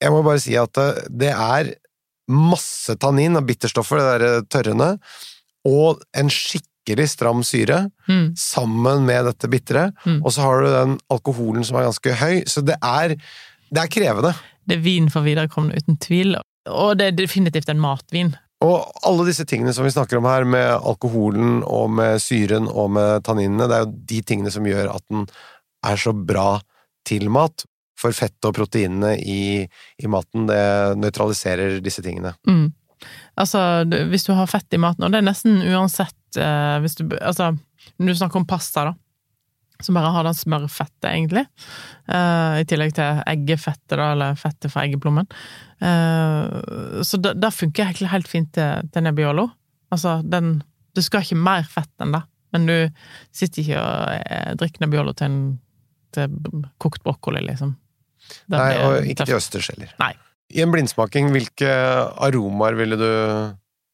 Jeg 0.01 0.11
må 0.13 0.21
bare 0.25 0.39
si 0.41 0.55
at 0.57 0.77
eh, 0.81 1.01
det 1.11 1.33
er 1.35 1.73
masse 2.31 2.95
tannin 3.01 3.35
av 3.35 3.43
bitterstoffer, 3.49 3.99
det 3.99 4.19
der 4.21 4.45
tørrende, 4.53 4.91
og 5.67 5.99
en 6.17 6.29
skikkelig 6.31 7.09
stram 7.11 7.43
syre, 7.45 7.91
Mm. 8.07 8.31
sammen 8.39 9.05
med 9.05 9.25
dette 9.25 9.49
bitre, 9.51 9.91
Mm. 10.05 10.21
og 10.25 10.31
så 10.31 10.41
har 10.41 10.61
du 10.61 10.67
den 10.71 10.99
alkoholen 11.11 11.63
som 11.65 11.77
er 11.77 11.89
ganske 11.89 12.13
høy, 12.17 12.43
så 12.47 12.63
det 12.65 12.77
er, 12.81 13.09
det 13.71 13.83
er 13.83 13.87
krevende. 13.87 14.33
Det 14.67 14.77
er 14.77 14.81
vin 14.81 15.09
for 15.09 15.21
viderekomne, 15.21 15.75
uten 15.75 15.97
tvil. 15.97 16.35
Og 16.67 16.97
det 16.97 17.07
er 17.07 17.11
definitivt 17.25 17.69
en 17.69 17.79
matvin. 17.79 18.35
Og 18.61 18.91
alle 19.07 19.25
disse 19.25 19.45
tingene 19.49 19.73
som 19.73 19.87
vi 19.87 19.93
snakker 19.93 20.19
om 20.19 20.27
her, 20.29 20.45
med 20.45 20.69
alkoholen 20.75 21.61
og 21.65 21.89
med 21.97 22.21
syren 22.21 22.69
og 22.69 22.91
med 22.97 23.25
tanninene, 23.25 23.67
det 23.69 23.77
er 23.77 23.85
jo 23.85 23.95
de 24.13 24.21
tingene 24.27 24.53
som 24.53 24.67
gjør 24.67 24.91
at 24.93 25.05
den 25.09 25.25
er 25.87 25.97
så 25.97 26.13
bra 26.13 26.59
til 27.07 27.29
mat. 27.33 27.65
For 28.01 28.13
fettet 28.17 28.47
og 28.49 28.55
proteinene 28.57 29.13
i, 29.19 29.61
i 30.01 30.09
maten, 30.09 30.47
det 30.49 30.61
nøytraliserer 30.97 31.81
disse 31.85 32.01
tingene. 32.01 32.33
Mm. 32.49 32.71
Altså, 33.41 33.59
hvis 34.09 34.25
du 34.25 34.31
har 34.37 34.49
fett 34.49 34.73
i 34.73 34.79
maten, 34.81 35.05
og 35.05 35.13
det 35.13 35.21
er 35.21 35.27
nesten 35.27 35.59
uansett 35.69 36.37
eh, 36.37 36.77
hvis 36.81 36.97
du, 36.97 37.05
altså, 37.17 37.51
Når 37.97 38.07
du 38.07 38.17
snakker 38.17 38.41
om 38.41 38.47
pasta, 38.49 38.87
da, 38.89 38.95
som 39.85 39.97
bare 39.97 40.11
har 40.13 40.27
den 40.27 40.37
smørfettet, 40.37 41.09
egentlig, 41.13 41.47
Uh, 42.11 42.59
i 42.59 42.65
tillegg 42.67 42.91
til 42.97 43.21
eggefettet, 43.29 43.93
da, 43.95 44.11
eller 44.11 44.39
fettet 44.39 44.73
fra 44.73 44.85
eggeplommen, 44.87 45.29
Uh, 45.81 47.01
så 47.01 47.17
det, 47.17 47.31
det 47.41 47.49
funker 47.55 47.87
egentlig 47.87 48.11
helt 48.11 48.27
fint 48.29 48.51
til, 48.53 48.89
til 48.93 49.01
Nebbiolo. 49.01 49.47
Altså, 49.89 50.19
den 50.21 50.59
Du 50.93 51.01
skal 51.01 51.23
ikke 51.25 51.39
mer 51.41 51.63
fett 51.65 52.03
enn 52.03 52.13
det, 52.13 52.21
men 52.53 52.67
du 52.67 52.75
sitter 53.33 53.63
ikke 53.63 53.79
og 53.79 54.27
eh, 54.27 54.51
drikker 54.59 54.83
Nebbiolo 54.83 55.13
til, 55.15 55.31
en, 55.31 55.39
til 56.11 56.65
kokt 56.83 57.01
brokkoli, 57.05 57.41
liksom. 57.47 57.71
Den 58.51 58.59
Nei, 58.59 58.75
og 58.83 59.07
ikke 59.07 59.25
til 59.25 59.39
østers 59.39 59.71
heller. 59.71 59.95
Nei. 60.03 60.11
I 60.51 60.65
en 60.65 60.73
blindsmaking, 60.73 61.31
hvilke 61.31 61.71
aromaer 62.27 62.75
ville 62.75 62.99
du 62.99 63.07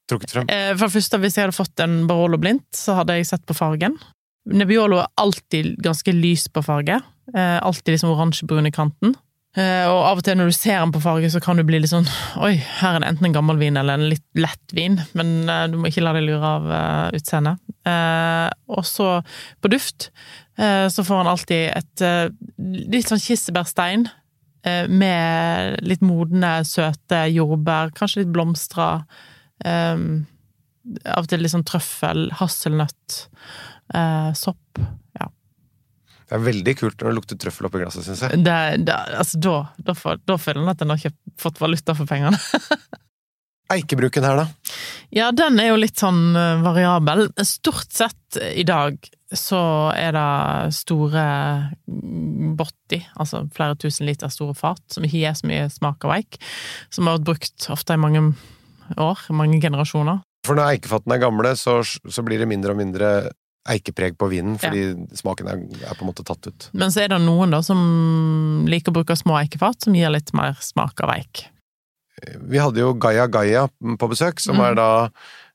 trukket 0.09 0.33
frem? 0.33 0.49
For 0.49 0.87
det 0.87 0.95
første, 0.97 1.21
hvis 1.21 1.37
jeg 1.37 1.47
hadde 1.47 1.55
fått 1.59 1.85
en 1.85 1.99
Barolo 2.09 2.41
blindt, 2.41 2.65
så 2.75 2.97
hadde 2.97 3.19
jeg 3.19 3.29
sett 3.29 3.45
på 3.45 3.55
fargen. 3.55 3.95
Nebbiolo 4.47 4.99
er 5.03 5.09
alltid 5.19 5.77
ganske 5.83 6.13
lys 6.15 6.47
på 6.53 6.61
farge. 6.63 6.99
Eh, 7.35 7.57
Alltid 7.61 7.93
liksom 7.97 8.13
oransjebrun 8.13 8.67
i 8.69 8.71
kanten. 8.71 9.15
Eh, 9.57 9.83
Og 9.89 10.03
av 10.05 10.19
og 10.19 10.23
til 10.23 10.37
når 10.37 10.51
du 10.51 10.55
ser 10.55 10.79
den 10.79 10.91
på 10.93 11.01
farge, 11.03 11.29
så 11.33 11.41
kan 11.43 11.57
du 11.57 11.63
bli 11.67 11.79
litt 11.81 11.89
sånn 11.91 12.05
Oi, 12.45 12.53
her 12.79 12.95
er 12.95 12.99
det 13.03 13.07
enten 13.09 13.25
en 13.29 13.33
gammel 13.39 13.57
vin 13.59 13.77
eller 13.79 13.97
en 13.97 14.09
litt 14.11 14.23
lett 14.37 14.75
vin, 14.77 14.99
men 15.17 15.49
eh, 15.49 15.65
du 15.71 15.77
må 15.81 15.89
ikke 15.89 16.03
la 16.05 16.13
deg 16.15 16.27
lure 16.29 16.51
av 16.59 16.69
eh, 16.71 17.17
utseendet. 17.19 17.59
Eh, 17.87 18.49
Og 18.77 18.85
så, 18.87 19.09
på 19.63 19.71
duft, 19.73 20.11
eh, 20.59 20.87
så 20.93 21.03
får 21.07 21.23
han 21.23 21.31
alltid 21.33 21.65
et 21.73 22.05
litt 22.93 23.09
sånn 23.11 23.23
kirsebærstein. 23.23 24.07
Med 24.91 25.77
litt 25.87 26.01
modne, 26.03 26.57
søte 26.67 27.21
jordbær, 27.31 27.93
kanskje 27.95 28.25
litt 28.25 28.33
blomstra. 28.35 28.87
Av 29.63 31.21
og 31.23 31.27
til 31.31 31.39
litt 31.43 31.53
sånn 31.53 31.63
trøffel, 31.67 32.25
hasselnøtt, 32.39 33.15
eh, 33.93 34.29
sopp. 34.37 34.81
Ja. 35.19 35.29
Det 36.27 36.37
er 36.37 36.45
veldig 36.45 36.75
kult 36.79 36.99
når 36.99 37.09
det 37.11 37.17
lukter 37.19 37.39
trøffel 37.39 37.69
oppi 37.69 37.83
glasset, 37.83 38.05
syns 38.07 38.25
jeg. 38.25 38.43
Det, 38.43 38.59
det, 38.87 38.95
altså, 38.95 39.41
da, 39.43 39.57
da, 39.89 39.97
får, 39.97 40.23
da 40.27 40.39
føler 40.41 40.63
en 40.63 40.73
at 40.73 40.83
en 40.83 40.93
har 40.93 41.01
ikke 41.01 41.39
fått 41.39 41.61
valuta 41.63 41.95
for 41.97 42.09
pengene. 42.09 42.39
Eikebruken 43.73 44.23
her, 44.23 44.39
da? 44.39 44.73
Ja, 45.11 45.29
den 45.35 45.59
er 45.59 45.73
jo 45.73 45.79
litt 45.79 45.99
sånn 45.99 46.35
eh, 46.39 46.63
variabel. 46.63 47.27
Stort 47.47 47.91
sett 47.95 48.39
i 48.39 48.63
dag 48.67 48.99
så 49.35 49.59
er 49.91 50.13
det 50.15 50.75
store 50.75 51.23
mm, 51.83 52.53
botti, 52.59 53.01
altså 53.19 53.43
flere 53.55 53.75
tusen 53.79 54.07
liter 54.07 54.31
store 54.31 54.55
fat, 54.55 54.83
som 54.91 55.03
ikke 55.03 55.19
gir 55.19 55.35
så 55.35 55.49
mye 55.49 55.65
smak 55.71 56.07
av 56.07 56.15
eik, 56.15 56.39
som 56.93 57.07
har 57.07 57.17
vært 57.17 57.27
brukt 57.27 57.67
ofte 57.73 57.97
i 57.97 57.99
mange 57.99 58.23
år, 58.95 59.25
mange 59.35 59.59
generasjoner. 59.63 60.23
For 60.47 60.55
når 60.55 60.77
eikefatene 60.77 61.17
er 61.17 61.25
gamle, 61.25 61.51
så, 61.59 61.81
så 61.83 62.23
blir 62.23 62.39
det 62.39 62.47
mindre 62.47 62.71
og 62.71 62.79
mindre 62.79 63.11
eikepreg 63.67 64.15
på 64.19 64.29
vinen, 64.31 64.55
fordi 64.61 64.83
smaken 65.19 65.49
er, 65.51 65.61
er 65.83 65.97
på 65.97 66.05
en 66.05 66.09
måte 66.11 66.25
tatt 66.27 66.47
ut. 66.47 66.69
Men 66.73 66.93
så 66.93 67.03
er 67.03 67.11
det 67.13 67.19
noen 67.23 67.51
da 67.55 67.61
som 67.65 68.65
liker 68.69 68.93
å 68.93 68.97
bruke 68.99 69.17
små 69.19 69.37
eikefat, 69.41 69.83
som 69.85 69.95
gir 69.97 70.11
litt 70.13 70.33
mer 70.37 70.55
smak 70.63 71.03
av 71.05 71.13
eik. 71.17 71.45
Vi 72.49 72.57
hadde 72.57 72.81
jo 72.81 72.95
Gaia 72.97 73.27
Gaia 73.29 73.67
på 73.69 74.09
besøk, 74.09 74.39
som 74.41 74.57
Mm. 74.57 74.63
er 74.65 74.75
da 74.79 74.89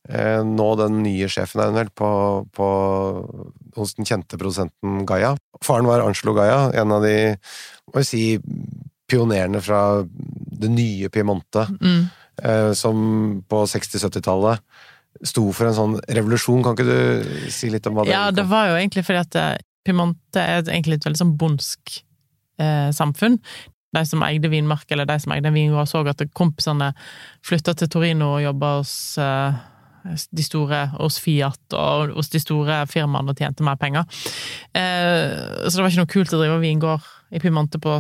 eh, 0.09 0.43
nå 0.47 0.69
den 0.79 1.03
nye 1.03 1.29
sjefen 1.31 1.77
er 1.79 1.91
på, 1.95 2.11
på, 2.55 2.69
hos 3.77 3.95
den 3.95 4.07
kjente 4.07 4.39
produsenten 4.39 5.05
Gaia. 5.07 5.35
Faren 5.63 5.87
var 5.87 6.05
Angelo 6.05 6.35
Gaia, 6.35 6.71
en 6.75 6.93
av 6.93 7.03
de 7.03 7.37
må 7.93 7.99
vi 7.99 8.05
si, 8.07 8.25
pionerene 9.11 9.61
fra 9.63 10.03
det 10.07 10.71
nye 10.71 11.11
Piemonte. 11.13 11.67
Mm. 11.81 12.03
eh, 12.43 12.73
som 12.73 13.43
på 13.49 13.65
60-70-tallet 13.69 14.63
sto 15.27 15.45
for 15.55 15.69
en 15.69 15.77
sånn 15.77 15.99
revolusjon. 16.09 16.63
Kan 16.65 16.77
ikke 16.77 16.89
du 16.89 17.51
si 17.53 17.71
litt 17.73 17.87
om 17.89 17.99
hva 17.99 18.07
det 18.07 18.15
Ja, 18.15 18.31
det 18.35 18.47
var 18.51 18.71
jo 18.71 18.79
egentlig 18.79 19.05
fordi 19.07 19.23
at 19.23 19.39
eh, 19.39 19.53
Piemonte 19.87 20.41
er 20.41 20.63
egentlig 20.63 21.01
et 21.01 21.09
veldig 21.09 21.21
sånn 21.21 21.37
bondsk 21.39 21.99
eh, 22.63 22.89
samfunn. 22.95 23.39
De 23.93 24.05
som 24.09 24.23
eide 24.25 24.49
vinmark, 24.49 24.87
eller 24.95 25.09
de 25.09 25.19
som 25.21 25.35
eide 25.35 25.51
en 25.51 25.57
vingård, 25.57 25.91
så 25.91 26.01
at 26.09 26.23
kompisene 26.33 26.93
flytta 27.45 27.75
til 27.77 27.91
Torino 27.93 28.31
og 28.39 28.45
jobba 28.47 28.77
hos 28.79 28.95
eh, 29.21 29.61
de 30.33 30.45
store, 30.47 30.87
hos 30.97 31.19
Fiat 31.23 31.77
og 31.79 32.15
hos 32.17 32.33
de 32.33 32.41
store 32.43 32.83
firmaene 32.91 33.35
og 33.35 33.39
tjente 33.39 33.67
mer 33.67 33.79
penger. 33.81 34.07
Eh, 34.75 35.67
så 35.67 35.77
det 35.77 35.85
var 35.85 35.93
ikke 35.93 36.05
noe 36.05 36.15
kult 36.15 36.35
å 36.35 36.41
drive 36.41 36.63
vingård 36.63 37.11
i 37.33 37.43
Piemonte 37.43 37.81
på 37.83 37.99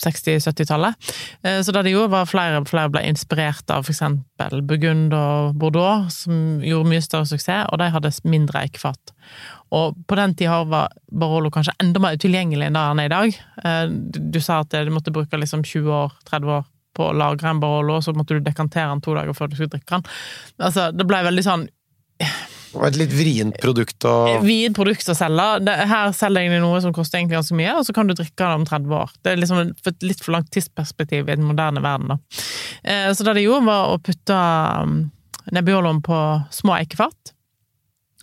60-70-tallet. 0.00 0.94
Eh, 1.42 1.60
så 1.62 1.74
det 1.74 1.84
de 1.86 1.94
gjorde, 1.94 2.12
var 2.14 2.28
flere, 2.30 2.62
flere 2.68 2.92
ble 2.92 3.04
inspirert 3.08 3.70
av 3.72 3.88
eksempel 3.90 4.62
Burgund 4.66 5.14
og 5.16 5.56
Bordeaux, 5.60 6.08
som 6.24 6.62
gjorde 6.64 6.90
mye 6.92 7.04
større 7.04 7.28
suksess, 7.28 7.68
og 7.68 7.82
de 7.82 7.90
hadde 7.92 8.12
mindre 8.24 8.64
eikefat. 8.64 9.14
Og 9.72 9.96
på 10.08 10.18
den 10.18 10.36
tida 10.36 10.62
var 10.68 10.92
Barolo 11.08 11.52
kanskje 11.52 11.76
enda 11.80 12.02
mer 12.02 12.18
utilgjengelig 12.18 12.68
enn 12.68 12.76
det 12.76 12.84
han 12.88 13.02
er 13.02 13.10
i 13.10 13.14
dag. 13.14 13.40
Eh, 13.64 13.84
du 14.32 14.40
sa 14.40 14.62
at 14.64 14.72
du 14.72 14.92
måtte 14.94 15.14
bruke 15.14 15.40
liksom 15.40 15.64
20 15.64 15.92
år, 16.04 16.16
30 16.28 16.56
år 16.58 16.66
på 16.96 17.08
å 17.08 17.16
lagre 17.16 17.48
en 17.48 17.60
Barolo, 17.60 17.98
og 17.98 18.04
så 18.04 18.12
måtte 18.16 18.36
du 18.36 18.44
dekantere 18.44 18.90
den 18.90 19.00
to 19.04 19.14
dager 19.16 19.36
før 19.36 19.48
du 19.48 19.56
skulle 19.56 19.72
drikke 19.72 19.96
den. 19.96 20.10
Altså, 20.60 20.90
det 20.92 21.08
ble 21.08 21.22
veldig 21.24 21.44
sånn 21.46 21.70
Var 22.72 22.88
et 22.88 22.98
litt 23.00 23.12
vrient 23.12 23.56
produkt 23.60 24.06
å 24.08 24.14
Vrient 24.42 24.76
produkt 24.76 25.08
å 25.12 25.16
selge. 25.16 25.74
Her 25.90 26.12
selger 26.16 26.46
jeg 26.46 26.62
noe 26.62 26.80
som 26.84 26.94
koster 26.96 27.18
egentlig 27.18 27.38
ganske 27.40 27.58
mye, 27.58 27.74
og 27.78 27.86
så 27.86 27.94
kan 27.96 28.08
du 28.08 28.14
drikke 28.16 28.38
det 28.40 28.60
om 28.60 28.64
30 28.68 28.96
år. 28.96 29.12
Det 29.20 29.32
er 29.32 29.42
liksom 29.42 29.60
et 29.92 30.06
litt 30.06 30.22
for 30.24 30.36
langt 30.36 30.48
tidsperspektiv 30.54 31.28
i 31.28 31.36
den 31.36 31.48
moderne 31.48 31.82
verden, 31.84 32.14
da. 32.14 32.42
Eh, 32.84 33.10
så 33.12 33.26
det 33.26 33.36
de 33.38 33.44
gjorde, 33.44 33.68
var 33.68 33.92
å 33.92 34.00
putte 34.02 34.38
um, 34.82 36.02
på 36.06 36.18
små 36.50 36.76
eikefat. 36.78 37.34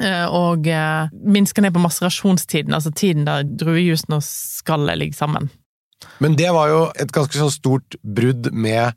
eh, 0.02 0.26
Og 0.26 0.68
eh, 0.68 1.14
minske 1.14 1.62
ned 1.62 1.74
på 1.74 1.84
maserasjonstiden, 1.84 2.74
altså 2.74 2.92
tiden 2.92 3.26
der 3.26 3.44
druejusen 3.44 4.18
og 4.18 4.24
skallet 4.26 4.98
ligger 4.98 5.18
sammen. 5.18 5.50
Men 6.20 6.36
det 6.40 6.50
var 6.56 6.70
jo 6.72 6.82
et 6.96 7.12
ganske 7.12 7.38
sånn 7.38 7.52
stort 7.52 7.96
brudd 8.04 8.52
med 8.54 8.96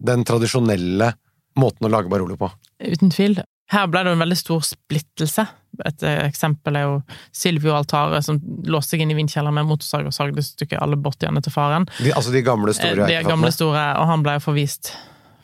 den 0.00 0.24
tradisjonelle 0.24 1.12
måten 1.60 1.86
å 1.86 1.92
lage 1.92 2.08
Barolo 2.08 2.36
på. 2.40 2.48
Uten 2.80 3.10
tvil. 3.12 3.40
Her 3.70 3.86
ble 3.90 4.02
det 4.06 4.12
en 4.16 4.22
veldig 4.24 4.36
stor 4.38 4.64
splittelse. 4.66 5.44
Et 5.86 6.02
eh, 6.02 6.24
eksempel 6.26 6.76
er 6.76 6.82
jo 6.88 6.96
Silvio 7.32 7.76
Altare, 7.76 8.18
som 8.26 8.40
låste 8.66 8.96
seg 8.96 9.04
inn 9.04 9.12
i 9.14 9.16
vindkjelleren 9.18 9.54
med 9.60 9.68
motorsag 9.68 10.08
og 10.10 10.14
sagde 10.16 10.42
i 10.42 10.46
stykker 10.46 10.80
alle 10.82 10.98
båtene 10.98 11.42
til 11.44 11.54
faren. 11.54 11.86
De, 12.02 12.10
altså 12.12 12.32
de 12.34 12.42
gamle, 12.42 12.74
Eh, 12.74 12.80
store 12.80 13.06
De 13.06 13.20
gamle 13.28 13.52
store, 13.54 13.84
og 14.00 14.06
han 14.10 14.24
ble 14.26 14.34
forvist 14.42 14.90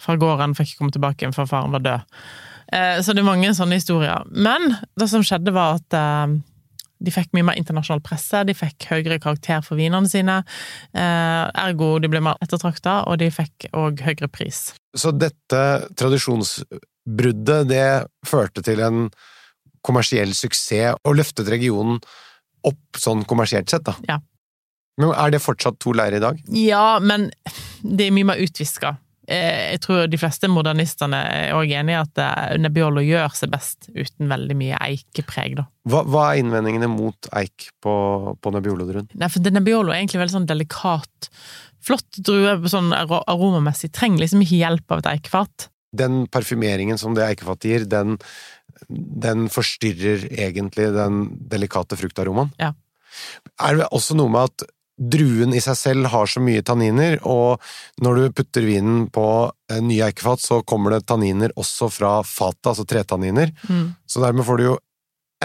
fra 0.03 0.17
gården, 0.21 0.55
fikk 0.59 0.73
ikke 0.75 0.83
komme 0.83 0.93
tilbake 0.99 1.23
igjen 1.25 1.35
før 1.37 1.47
faren 1.51 1.73
var 1.73 1.85
død. 1.87 2.19
Eh, 2.73 2.99
Så 3.03 3.15
det 3.15 3.23
er 3.23 3.31
mange 3.31 3.55
sånne 3.55 3.79
historier. 3.79 4.27
Men 4.31 4.75
det 4.99 5.09
som 5.09 5.23
skjedde, 5.23 5.55
var 5.55 5.79
at 5.79 5.95
eh, 5.95 6.37
de 6.99 7.13
fikk 7.13 7.31
mye 7.37 7.45
mer 7.45 7.59
internasjonal 7.61 8.03
presse, 8.03 8.43
de 8.49 8.55
fikk 8.57 8.89
høyere 8.91 9.21
karakter 9.23 9.63
for 9.63 9.77
vinene 9.79 10.09
sine. 10.11 10.43
eh, 10.97 11.45
Ergo 11.63 11.99
de 12.03 12.09
ble 12.09 12.21
mer 12.21 12.37
ettertrakta, 12.43 13.05
og 13.07 13.19
de 13.23 13.31
fikk 13.31 13.69
òg 13.73 14.03
høyere 14.03 14.29
pris. 14.33 14.75
Så 14.97 15.13
dette 15.17 15.63
tradisjonsbruddet, 17.07 17.69
det 17.69 18.07
førte 18.29 18.63
til 18.63 18.81
en 18.81 19.11
kommersiell 19.87 20.33
suksess, 20.35 20.97
og 21.07 21.17
løftet 21.17 21.49
regionen 21.49 22.01
opp 22.67 22.99
sånn 22.99 23.25
kommersielt 23.25 23.71
sett, 23.71 23.85
da. 23.87 23.95
Ja. 24.09 24.21
Men 24.99 25.13
er 25.15 25.31
det 25.31 25.43
fortsatt 25.45 25.79
to 25.79 25.93
leirer 25.93 26.17
i 26.17 26.21
dag? 26.21 26.39
Ja, 26.49 26.99
men 27.01 27.31
det 27.83 28.07
er 28.09 28.15
mye 28.17 28.25
mer 28.33 28.41
utviska. 28.41 28.97
Eh, 29.29 29.73
Jeg 29.75 29.81
tror 29.83 30.07
de 30.09 30.17
fleste 30.19 30.49
modernistene 30.49 31.17
er 31.17 31.53
òg 31.55 31.71
enig 31.71 31.93
i 31.93 31.99
at 32.01 32.19
eh, 32.19 32.57
Nebbiolo 32.59 33.03
gjør 33.05 33.35
seg 33.37 33.51
best 33.53 33.91
uten 33.95 34.29
veldig 34.31 34.57
mye 34.57 34.79
eikepreg, 34.81 35.57
da. 35.61 35.67
Hva, 35.87 36.03
hva 36.07 36.25
er 36.33 36.41
innvendingene 36.41 36.89
mot 36.91 37.29
eik 37.37 37.69
på, 37.83 37.95
på 38.41 38.51
Nebbiolo-druen? 38.57 39.13
Nei, 39.15 39.29
for 39.31 39.45
Nebbiolo 39.53 39.93
er 39.93 40.01
egentlig 40.01 40.23
veldig 40.25 40.39
sånn 40.41 40.49
delikat, 40.51 41.31
flott 41.87 42.19
drue 42.19 42.57
sånn 42.73 42.91
aromamessig. 42.97 43.93
Trenger 43.95 44.25
liksom 44.25 44.43
ikke 44.43 44.59
hjelp 44.65 44.91
av 44.91 45.05
et 45.05 45.13
eikefat. 45.13 45.69
Den 45.97 46.25
parfymeringen 46.33 46.99
som 46.99 47.15
det 47.15 47.27
eikefatet 47.27 47.69
gir, 47.71 47.85
den, 47.91 48.17
den 48.89 49.47
forstyrrer 49.53 50.27
egentlig 50.33 50.91
den 50.97 51.27
delikate 51.51 51.99
fruktaromaen. 52.01 52.51
Ja. 52.61 52.73
Er 53.63 53.79
det 53.79 53.93
også 53.95 54.17
noe 54.19 54.33
med 54.33 54.51
at 54.51 54.67
druen 54.97 55.53
i 55.53 55.61
seg 55.61 55.77
selv 55.77 56.09
har 56.13 56.29
så 56.31 56.41
mye 56.41 56.65
tanniner, 56.65 57.19
og 57.29 57.61
når 58.03 58.19
du 58.21 58.37
putter 58.39 58.65
vinen 58.65 59.07
på 59.13 59.27
eh, 59.71 59.81
nye 59.85 60.09
eikefat, 60.09 60.41
så 60.41 60.63
kommer 60.65 60.97
det 60.97 61.05
tanniner 61.09 61.53
også 61.57 61.91
fra 61.93 62.19
fatet, 62.25 62.73
altså 62.73 62.87
tretanniner. 62.89 63.53
Mm. 63.69 63.91
Så 64.09 64.25
dermed 64.25 64.49
får 64.49 64.61
du 64.61 64.65
jo 64.71 64.79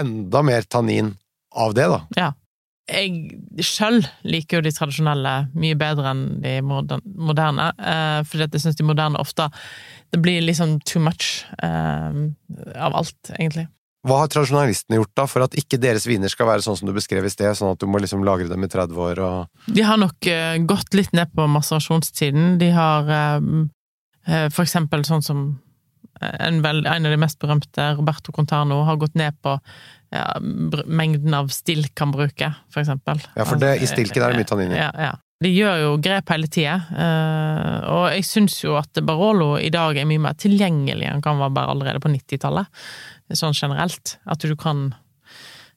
enda 0.00 0.40
mer 0.46 0.64
tannin 0.64 1.12
av 1.52 1.76
det, 1.76 1.90
da. 1.92 2.00
Ja. 2.16 2.30
Jeg 2.92 3.62
sjøl 3.62 4.00
liker 4.26 4.58
jo 4.58 4.64
de 4.66 4.72
tradisjonelle 4.74 5.34
mye 5.54 5.76
bedre 5.78 6.10
enn 6.10 6.24
de 6.42 6.56
moderne, 6.64 7.68
eh, 7.78 8.20
fordi 8.26 8.48
jeg 8.48 8.64
syns 8.64 8.80
de 8.80 8.88
moderne 8.88 9.20
ofte 9.22 9.46
Det 10.12 10.20
blir 10.20 10.42
liksom 10.44 10.78
too 10.84 11.00
much 11.00 11.46
eh, 11.62 12.18
av 12.76 12.96
alt, 12.98 13.32
egentlig. 13.38 13.68
Hva 14.02 14.24
har 14.24 14.30
tradisjonalistene 14.32 14.98
gjort 14.98 15.12
da, 15.14 15.24
for 15.30 15.44
at 15.44 15.52
ikke 15.58 15.78
deres 15.78 16.08
viner 16.10 16.30
skal 16.30 16.48
være 16.48 16.64
sånn 16.64 16.80
som 16.80 16.88
du 16.90 16.94
beskrev 16.96 17.26
i 17.26 17.30
sted, 17.30 17.54
sånn 17.54 17.76
at 17.76 17.82
du 17.82 17.86
må 17.86 18.00
liksom 18.02 18.24
lagre 18.26 18.50
dem 18.50 18.66
i 18.66 18.70
30 18.70 18.98
år 18.98 19.20
og 19.22 19.74
De 19.76 19.84
har 19.86 20.00
nok 20.02 20.26
uh, 20.26 20.56
gått 20.66 20.96
litt 20.98 21.14
ned 21.14 21.30
på 21.36 21.46
maserasjonstiden. 21.46 22.56
De 22.58 22.72
har 22.74 23.12
eh, 23.14 24.48
for 24.50 24.64
eksempel 24.64 25.06
sånn 25.06 25.22
som 25.22 25.44
eh, 26.18 26.34
en, 26.48 26.58
vel, 26.66 26.82
en 26.82 27.06
av 27.06 27.14
de 27.14 27.20
mest 27.22 27.38
berømte, 27.42 27.92
Roberto 28.00 28.34
Conterno, 28.34 28.82
har 28.88 28.98
gått 28.98 29.14
ned 29.18 29.38
på 29.38 29.54
ja, 30.12 30.26
mengden 30.42 31.38
av 31.38 31.54
stilk 31.54 31.94
han 32.02 32.10
bruker, 32.12 32.58
for 32.74 32.82
eksempel. 32.82 33.22
Ja, 33.38 33.46
for 33.46 33.62
det, 33.62 33.76
i 33.80 33.88
stilken 33.88 34.26
er 34.26 34.34
det 34.34 34.42
mye 34.42 34.50
tannin 34.50 34.74
i. 34.74 34.82
Ja, 34.82 34.90
ja. 34.98 35.14
De 35.42 35.50
gjør 35.50 35.78
jo 35.80 35.92
grep 36.02 36.30
hele 36.30 36.48
tida, 36.52 36.76
eh, 36.94 37.78
og 37.90 38.04
jeg 38.14 38.26
syns 38.28 38.58
jo 38.62 38.76
at 38.78 39.00
Barolo 39.06 39.56
i 39.58 39.72
dag 39.74 39.98
er 39.98 40.06
mye 40.08 40.22
mer 40.22 40.36
tilgjengelig 40.38 41.08
enn 41.08 41.22
han 41.24 41.40
var 41.40 41.54
bare 41.54 41.72
allerede 41.74 42.02
på 42.02 42.12
90-tallet, 42.12 42.68
sånn 43.38 43.56
generelt. 43.56 44.18
At 44.26 44.44
du 44.44 44.54
kan 44.56 44.92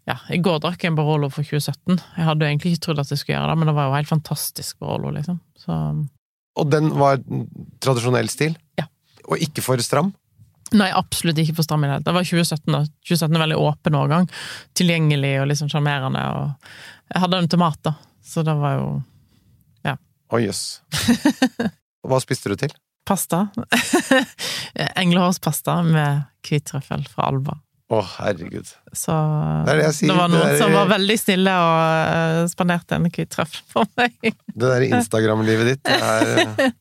Ja, 0.06 0.20
i 0.30 0.38
går 0.38 0.60
drakk 0.62 0.84
jeg 0.84 0.92
en 0.92 0.98
Barolo 1.00 1.32
for 1.34 1.42
2017. 1.42 1.96
Jeg 1.98 2.26
hadde 2.28 2.46
jo 2.46 2.50
egentlig 2.52 2.76
ikke 2.76 2.84
trodd 2.86 3.00
at 3.02 3.10
jeg 3.10 3.18
skulle 3.18 3.40
gjøre 3.40 3.50
det, 3.50 3.56
men 3.58 3.72
det 3.72 3.74
var 3.74 3.88
jo 3.88 3.96
helt 3.96 4.12
fantastisk 4.12 4.78
Barolo, 4.84 5.10
liksom. 5.16 5.40
Så 5.58 5.78
Og 6.62 6.70
den 6.70 6.92
var 6.94 7.18
tradisjonell 7.82 8.30
stil? 8.30 8.54
Ja. 8.78 8.86
Og 9.26 9.42
ikke 9.42 9.64
for 9.66 9.82
stram? 9.82 10.14
Nei, 10.78 10.92
absolutt 10.94 11.42
ikke 11.42 11.58
for 11.58 11.66
stram 11.66 11.84
i 11.84 11.88
det 11.88 11.96
hele 11.96 12.04
tatt. 12.04 12.12
Det 12.12 12.16
var 12.20 12.30
2017, 12.30 12.70
da. 12.76 12.84
2017 13.02 13.26
er 13.26 13.36
en 13.36 13.46
veldig 13.48 13.58
åpen 13.66 13.98
årgang. 13.98 14.30
Tilgjengelig 14.78 15.34
og 15.42 15.50
liksom 15.50 15.74
sjarmerende, 15.74 16.22
og 16.38 16.70
jeg 17.10 17.26
hadde 17.26 17.42
den 17.42 17.52
til 17.56 17.62
mat, 17.62 17.82
da. 17.86 17.96
Så 18.26 18.46
det 18.46 18.56
var 18.62 18.78
jo 18.78 18.88
Å, 20.34 20.42
jøss. 20.42 20.64
Hva 22.08 22.20
spiste 22.24 22.50
du 22.54 22.58
til? 22.66 22.74
pasta. 23.06 23.48
Englehårspasta 24.96 25.76
med 25.86 26.24
hvitrøffel 26.48 27.04
fra 27.06 27.28
Alba. 27.30 27.60
Å, 27.94 28.00
herregud. 28.16 28.66
Så 28.98 29.14
Det 29.68 29.76
det 29.78 29.92
det 30.08 30.16
var 30.18 30.32
det 30.32 30.40
noen 30.40 30.48
er- 30.50 30.58
som 30.58 30.74
var 30.74 30.88
veldig 30.90 31.18
snille 31.22 31.54
og 31.54 31.76
uh, 32.10 32.48
spanderte 32.50 32.98
en 32.98 33.06
hvitrøffel 33.14 33.62
på 33.76 33.84
meg. 34.02 34.18
Det 34.56 34.72
der 34.72 34.88
Instagram-livet 34.88 35.70
ditt 35.76 35.92
er 35.94 36.72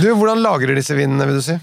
Du, 0.00 0.08
hvordan 0.18 0.42
lagrer 0.42 0.74
disse 0.74 0.96
vinene, 0.98 1.28
vil 1.30 1.38
du 1.38 1.44
si? 1.46 1.56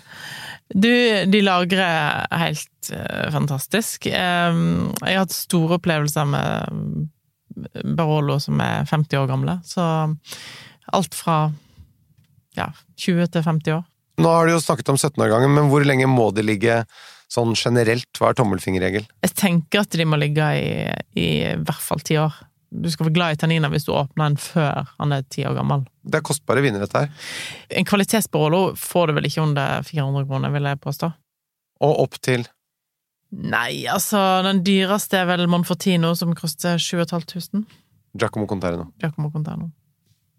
Du, 0.70 0.88
de 1.26 1.40
lagrer 1.42 2.28
helt 2.40 2.92
eh, 2.94 3.28
fantastisk. 3.34 4.06
Um, 4.14 4.92
jeg 5.02 5.16
har 5.18 5.24
hatt 5.26 5.34
store 5.34 5.80
opplevelser 5.80 6.28
med 6.30 7.10
Barolo 7.98 8.38
som 8.40 8.62
er 8.62 8.86
50 8.88 9.18
år 9.24 9.28
gamle, 9.34 9.58
så 9.66 9.88
alt 10.96 11.16
fra 11.18 11.38
ja, 12.58 12.72
20 13.00 13.32
til 13.34 13.46
50 13.46 13.78
år. 13.78 13.88
Nå 14.20 14.34
har 14.34 14.48
du 14.48 14.54
jo 14.54 14.60
snakket 14.64 14.92
om 14.92 15.00
17-årgangen, 15.00 15.54
men 15.56 15.70
hvor 15.72 15.86
lenge 15.88 16.10
må 16.12 16.28
de 16.36 16.44
ligge 16.44 16.82
sånn 17.32 17.54
generelt? 17.56 18.10
Hva 18.20 18.32
er 18.32 18.40
tommelfingerregel? 18.40 19.08
Jeg 19.24 19.36
tenker 19.38 19.86
at 19.86 19.96
de 19.96 20.08
må 20.10 20.20
ligge 20.20 20.50
i, 20.60 20.90
i 21.16 21.30
hvert 21.56 21.84
fall 21.86 22.04
ti 22.04 22.18
år. 22.20 22.36
Du 22.70 22.90
skal 22.92 23.08
være 23.08 23.16
glad 23.16 23.34
i 23.34 23.40
tanniner 23.42 23.72
hvis 23.74 23.88
du 23.88 23.94
åpner 23.96 24.30
en 24.30 24.38
før 24.42 24.92
han 25.00 25.16
er 25.16 25.24
ti 25.32 25.46
år 25.48 25.56
gammel. 25.58 25.88
Det 26.04 26.20
er 26.20 26.26
kostbare 26.26 26.62
viner, 26.66 26.84
dette 26.84 27.06
her. 27.06 27.32
En 27.80 27.88
kvalitetsbarolo 27.88 28.76
får 28.78 29.10
du 29.10 29.18
vel 29.18 29.30
ikke 29.30 29.46
under 29.46 29.88
400 29.88 30.28
kroner, 30.30 30.54
vil 30.54 30.70
jeg 30.70 30.82
påstå. 30.84 31.12
Og 31.88 32.02
opp 32.06 32.20
til 32.22 32.46
Nei, 33.30 33.86
altså, 33.86 34.18
den 34.42 34.64
dyreste 34.66 35.20
er 35.20 35.28
vel 35.30 35.46
Monfortino, 35.46 36.16
som 36.18 36.32
koster 36.34 36.80
7500. 36.82 37.62
Giacomo 38.18 38.48
Conterno. 38.50 38.88
Giacomo 38.98 39.30
Conterno. 39.30 39.70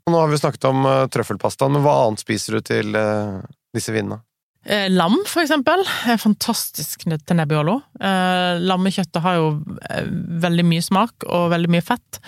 Nå 0.08 0.16
har 0.18 0.28
vi 0.32 0.38
snakket 0.40 0.64
om 0.70 0.84
uh, 0.86 1.06
trøffelpastaen, 1.12 1.72
men 1.76 1.82
hva 1.84 1.98
annet 2.06 2.22
spiser 2.22 2.56
du 2.58 2.60
til 2.64 2.96
uh, 2.96 3.40
disse 3.76 3.92
vinene? 3.92 4.22
Eh, 4.60 4.90
lam, 4.92 5.14
for 5.24 5.40
eksempel, 5.40 5.80
er 6.04 6.18
fantastisk 6.20 7.06
til 7.08 7.36
Nebbiolo. 7.38 7.78
Eh, 7.96 8.58
lammekjøttet 8.60 9.22
har 9.24 9.38
jo 9.38 9.46
eh, 9.88 10.04
veldig 10.44 10.66
mye 10.68 10.84
smak 10.84 11.24
og 11.32 11.46
veldig 11.54 11.70
mye 11.72 11.84
fett, 11.84 12.18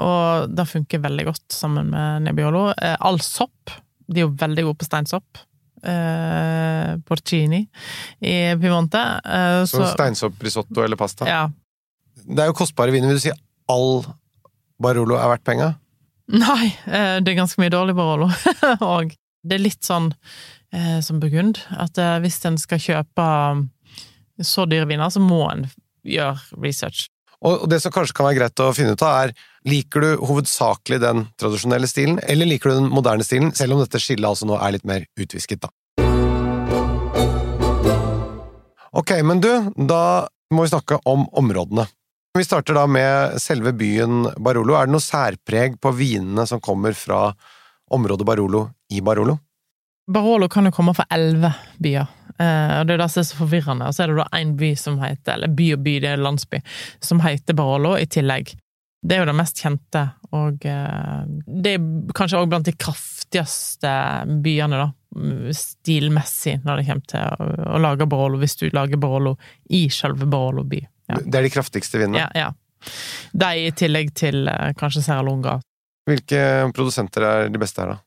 og 0.00 0.48
det 0.56 0.64
funker 0.70 1.02
veldig 1.04 1.26
godt 1.28 1.52
sammen 1.52 1.90
med 1.92 2.24
Nebbiolo. 2.30 2.70
Eh, 2.80 2.96
all 2.98 3.20
sopp. 3.20 3.74
De 4.08 4.22
er 4.22 4.24
jo 4.24 4.32
veldig 4.40 4.64
gode 4.70 4.80
på 4.80 4.88
steinsopp. 4.88 5.42
eh, 5.82 6.96
porcini 7.04 7.60
i 8.20 8.34
Piemonte. 8.56 9.02
Eh, 9.24 9.64
Så 9.66 9.84
steinsopprisotto 9.92 10.84
eller 10.84 10.96
pasta. 10.96 11.28
Ja. 11.28 11.50
Det 12.24 12.38
er 12.38 12.46
jo 12.52 12.56
kostbare 12.56 12.92
viner. 12.94 13.08
Vil 13.10 13.18
du 13.18 13.24
si 13.28 13.32
all 13.68 14.04
Barolo 14.82 15.16
er 15.18 15.28
verdt 15.34 15.44
penga? 15.44 15.74
Nei, 16.30 16.70
eh, 16.86 17.18
det 17.20 17.32
er 17.32 17.38
ganske 17.40 17.60
mye 17.60 17.72
dårlig 17.72 17.96
Barolo. 17.98 18.28
og 18.94 19.14
det 19.42 19.56
er 19.56 19.64
litt 19.64 19.82
sånn 19.84 20.12
eh, 20.72 21.00
som 21.02 21.18
Burgund, 21.22 21.58
at 21.74 21.98
eh, 21.98 22.18
hvis 22.22 22.38
en 22.48 22.58
skal 22.60 22.82
kjøpe 22.82 23.26
så 24.42 24.66
dyre 24.70 24.86
viner, 24.90 25.10
så 25.10 25.22
må 25.22 25.42
en 25.50 25.66
gjøre 26.06 26.62
research. 26.62 27.08
Og 27.42 27.66
det 27.70 27.80
som 27.82 27.90
kanskje 27.94 28.14
kan 28.14 28.28
være 28.28 28.38
greit 28.38 28.62
å 28.62 28.70
finne 28.74 28.94
ut 28.94 29.02
av, 29.02 29.26
er 29.26 29.32
liker 29.66 30.04
du 30.04 30.10
hovedsakelig 30.28 31.00
den 31.02 31.24
tradisjonelle 31.40 31.88
stilen, 31.90 32.20
eller 32.22 32.46
liker 32.46 32.70
du 32.70 32.78
den 32.78 32.92
moderne 32.94 33.26
stilen, 33.26 33.50
selv 33.54 33.74
om 33.74 33.82
dette 33.82 33.98
skillet 34.02 34.28
altså 34.28 34.46
nå 34.46 34.58
er 34.62 34.76
litt 34.76 34.86
mer 34.86 35.06
utvisket, 35.18 35.66
da. 35.66 35.72
Ok, 38.92 39.16
men 39.26 39.40
du, 39.42 39.50
da 39.88 40.28
må 40.54 40.66
vi 40.66 40.70
snakke 40.70 41.00
om 41.08 41.24
områdene. 41.40 41.88
Vi 42.38 42.44
starter 42.44 42.74
da 42.74 42.86
med 42.88 43.40
selve 43.42 43.74
byen 43.76 44.24
Barolo. 44.40 44.72
Er 44.72 44.88
det 44.88 44.94
noe 44.94 45.04
særpreg 45.04 45.74
på 45.84 45.90
vinene 45.92 46.46
som 46.48 46.62
kommer 46.64 46.96
fra 46.96 47.26
området 47.92 48.24
Barolo 48.24 48.62
i 48.88 49.02
Barolo? 49.04 49.36
Barolo 50.08 50.48
kan 50.48 50.64
jo 50.64 50.72
komme 50.72 50.94
fra 50.96 51.04
elleve 51.12 51.52
byer, 51.82 52.08
eh, 52.40 52.72
og 52.78 52.88
det 52.88 52.96
er 52.96 53.02
det 53.02 53.10
som 53.12 53.20
er 53.20 53.26
så 53.28 53.36
forvirrende. 53.36 53.86
Og 53.86 53.94
så 53.94 54.04
er 54.04 54.14
det 54.14 54.22
da 54.22 54.40
én 54.40 54.54
by 54.56 54.72
som 54.80 54.96
heter, 55.02 55.34
eller 55.36 55.52
by 55.60 55.66
og 55.76 55.84
by, 55.84 55.94
det 56.00 56.10
er 56.10 56.24
landsby, 56.24 56.62
som 57.04 57.20
heter 57.22 57.58
Barolo 57.58 57.92
i 58.00 58.08
tillegg. 58.08 58.54
Det 59.02 59.16
er 59.16 59.22
jo 59.22 59.28
det 59.28 59.36
mest 59.36 59.60
kjente, 59.60 60.06
og 60.32 60.64
eh, 60.72 61.20
det 61.62 61.76
er 61.76 61.86
kanskje 62.16 62.40
også 62.40 62.50
blant 62.54 62.70
de 62.70 62.76
kraftigste 62.80 63.92
byene, 64.42 64.80
da, 64.80 64.88
stilmessig, 65.58 66.62
når 66.64 66.80
det 66.80 66.88
kommer 66.88 67.12
til 67.12 67.68
å, 67.68 67.82
lage 67.82 68.08
Barolo, 68.08 68.40
hvis 68.40 68.56
du 68.56 68.70
lager 68.72 69.00
Barolo 69.02 69.36
i 69.68 69.84
selve 69.92 70.24
Barolo 70.24 70.64
by. 70.64 70.80
Ja. 71.12 71.24
Det 71.24 71.40
er 71.40 71.48
de 71.48 71.52
kraftigste 71.54 72.00
vindene? 72.00 72.24
Ja, 72.24 72.30
ja. 72.34 72.92
De 73.32 73.50
i 73.62 73.68
tillegg 73.78 74.10
til 74.18 74.46
kanskje 74.48 74.78
kanskje 74.80 75.04
Serralunga. 75.06 75.60
Hvilke 76.08 76.40
produsenter 76.74 77.22
er 77.28 77.52
de 77.52 77.60
beste 77.62 77.84
her, 77.84 77.94
da? 77.94 78.00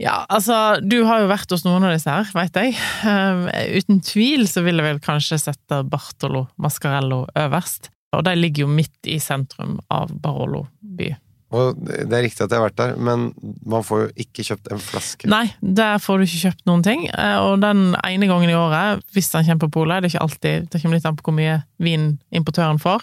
Ja, 0.00 0.22
altså, 0.32 0.80
du 0.80 1.02
har 1.04 1.20
jo 1.20 1.28
vært 1.28 1.50
hos 1.52 1.66
noen 1.66 1.84
av 1.84 1.92
disse 1.92 2.08
her, 2.08 2.28
veit 2.32 2.56
jeg. 2.56 2.72
Um, 3.04 3.42
uten 3.76 3.98
tvil 4.00 4.46
så 4.48 4.62
vil 4.64 4.80
jeg 4.80 4.86
vel 4.86 5.00
kanskje 5.04 5.36
sette 5.42 5.82
Bartolo 5.92 6.46
Mascarello 6.56 7.26
øverst. 7.36 7.90
Og 8.16 8.24
de 8.24 8.32
ligger 8.38 8.64
jo 8.64 8.70
midt 8.72 9.10
i 9.12 9.18
sentrum 9.22 9.76
av 9.92 10.14
Barolo 10.22 10.64
by. 10.80 11.12
Og 11.50 11.78
det 11.82 12.14
er 12.14 12.22
riktig 12.22 12.44
at 12.44 12.52
jeg 12.52 12.60
har 12.60 12.68
vært 12.68 12.78
der, 12.78 12.92
men 12.94 13.30
man 13.66 13.82
får 13.86 14.04
jo 14.04 14.10
ikke 14.22 14.44
kjøpt 14.46 14.70
en 14.70 14.82
flaske. 14.82 15.30
Nei, 15.30 15.48
der 15.60 15.98
får 16.02 16.20
du 16.20 16.26
ikke 16.28 16.42
kjøpt 16.44 16.68
noen 16.70 16.84
ting. 16.86 17.08
Eh, 17.10 17.38
og 17.42 17.64
den 17.64 17.96
ene 18.06 18.28
gangen 18.30 18.52
i 18.52 18.54
året, 18.58 19.02
hvis 19.16 19.32
han 19.34 19.48
kommer 19.48 19.64
på 19.66 19.72
polet, 19.80 20.04
det 20.04 20.10
er 20.10 20.14
ikke 20.14 20.26
alltid, 20.28 20.68
det 20.70 20.82
kommer 20.82 21.00
litt 21.00 21.08
an 21.10 21.18
på 21.18 21.26
hvor 21.26 21.36
mye 21.40 21.58
vin 21.82 22.06
importøren 22.36 22.78
får, 22.82 23.02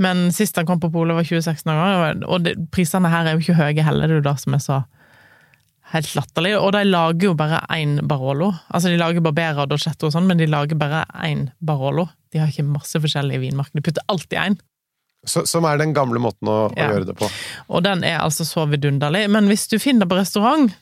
men 0.00 0.30
sist 0.32 0.56
han 0.56 0.68
kom 0.68 0.80
på 0.80 0.92
polet 0.94 1.18
var 1.18 1.28
2016 1.28 1.68
en 1.72 2.24
og 2.24 2.46
det, 2.46 2.56
prisene 2.72 3.10
her 3.12 3.28
er 3.28 3.36
jo 3.36 3.44
ikke 3.44 3.60
høye 3.60 3.84
heller, 3.84 4.08
det 4.08 4.16
er 4.16 4.22
jo 4.22 4.28
det 4.30 4.38
som 4.40 4.56
er 4.56 4.64
så 4.64 4.82
helt 5.92 6.14
latterlig. 6.16 6.56
Og 6.58 6.72
de 6.72 6.84
lager 6.88 7.28
jo 7.28 7.36
bare 7.38 7.60
én 7.76 7.98
Barolo. 8.08 8.52
Altså, 8.72 8.88
de 8.88 9.00
lager 9.00 9.24
Barbera 9.24 9.64
og 9.64 9.72
Dolcetto 9.72 10.08
og 10.08 10.14
sånn, 10.14 10.28
men 10.30 10.40
de 10.40 10.48
lager 10.48 10.78
bare 10.80 11.04
én 11.26 11.50
Barolo. 11.60 12.08
De 12.32 12.40
har 12.40 12.48
ikke 12.48 12.64
masse 12.64 12.96
forskjellige 12.96 13.42
vinmarker. 13.42 13.76
De 13.76 13.84
putter 13.84 14.06
alltid 14.12 14.38
én. 14.40 14.60
Så, 15.24 15.44
som 15.46 15.64
er 15.68 15.78
den 15.78 15.92
gamle 15.94 16.18
måten 16.18 16.48
å, 16.50 16.72
Ja. 16.76 16.88
å 16.88 16.94
gjøre 16.96 17.06
det 17.06 17.14
på. 17.20 17.28
Og 17.70 17.82
den 17.86 18.02
er 18.04 18.18
altså 18.24 18.44
så 18.44 18.64
vidunderlig. 18.66 19.28
Men 19.30 19.46
hvis 19.46 19.68
du 19.70 19.78
finner 19.78 20.06
på 20.10 20.16
restaurant, 20.18 20.72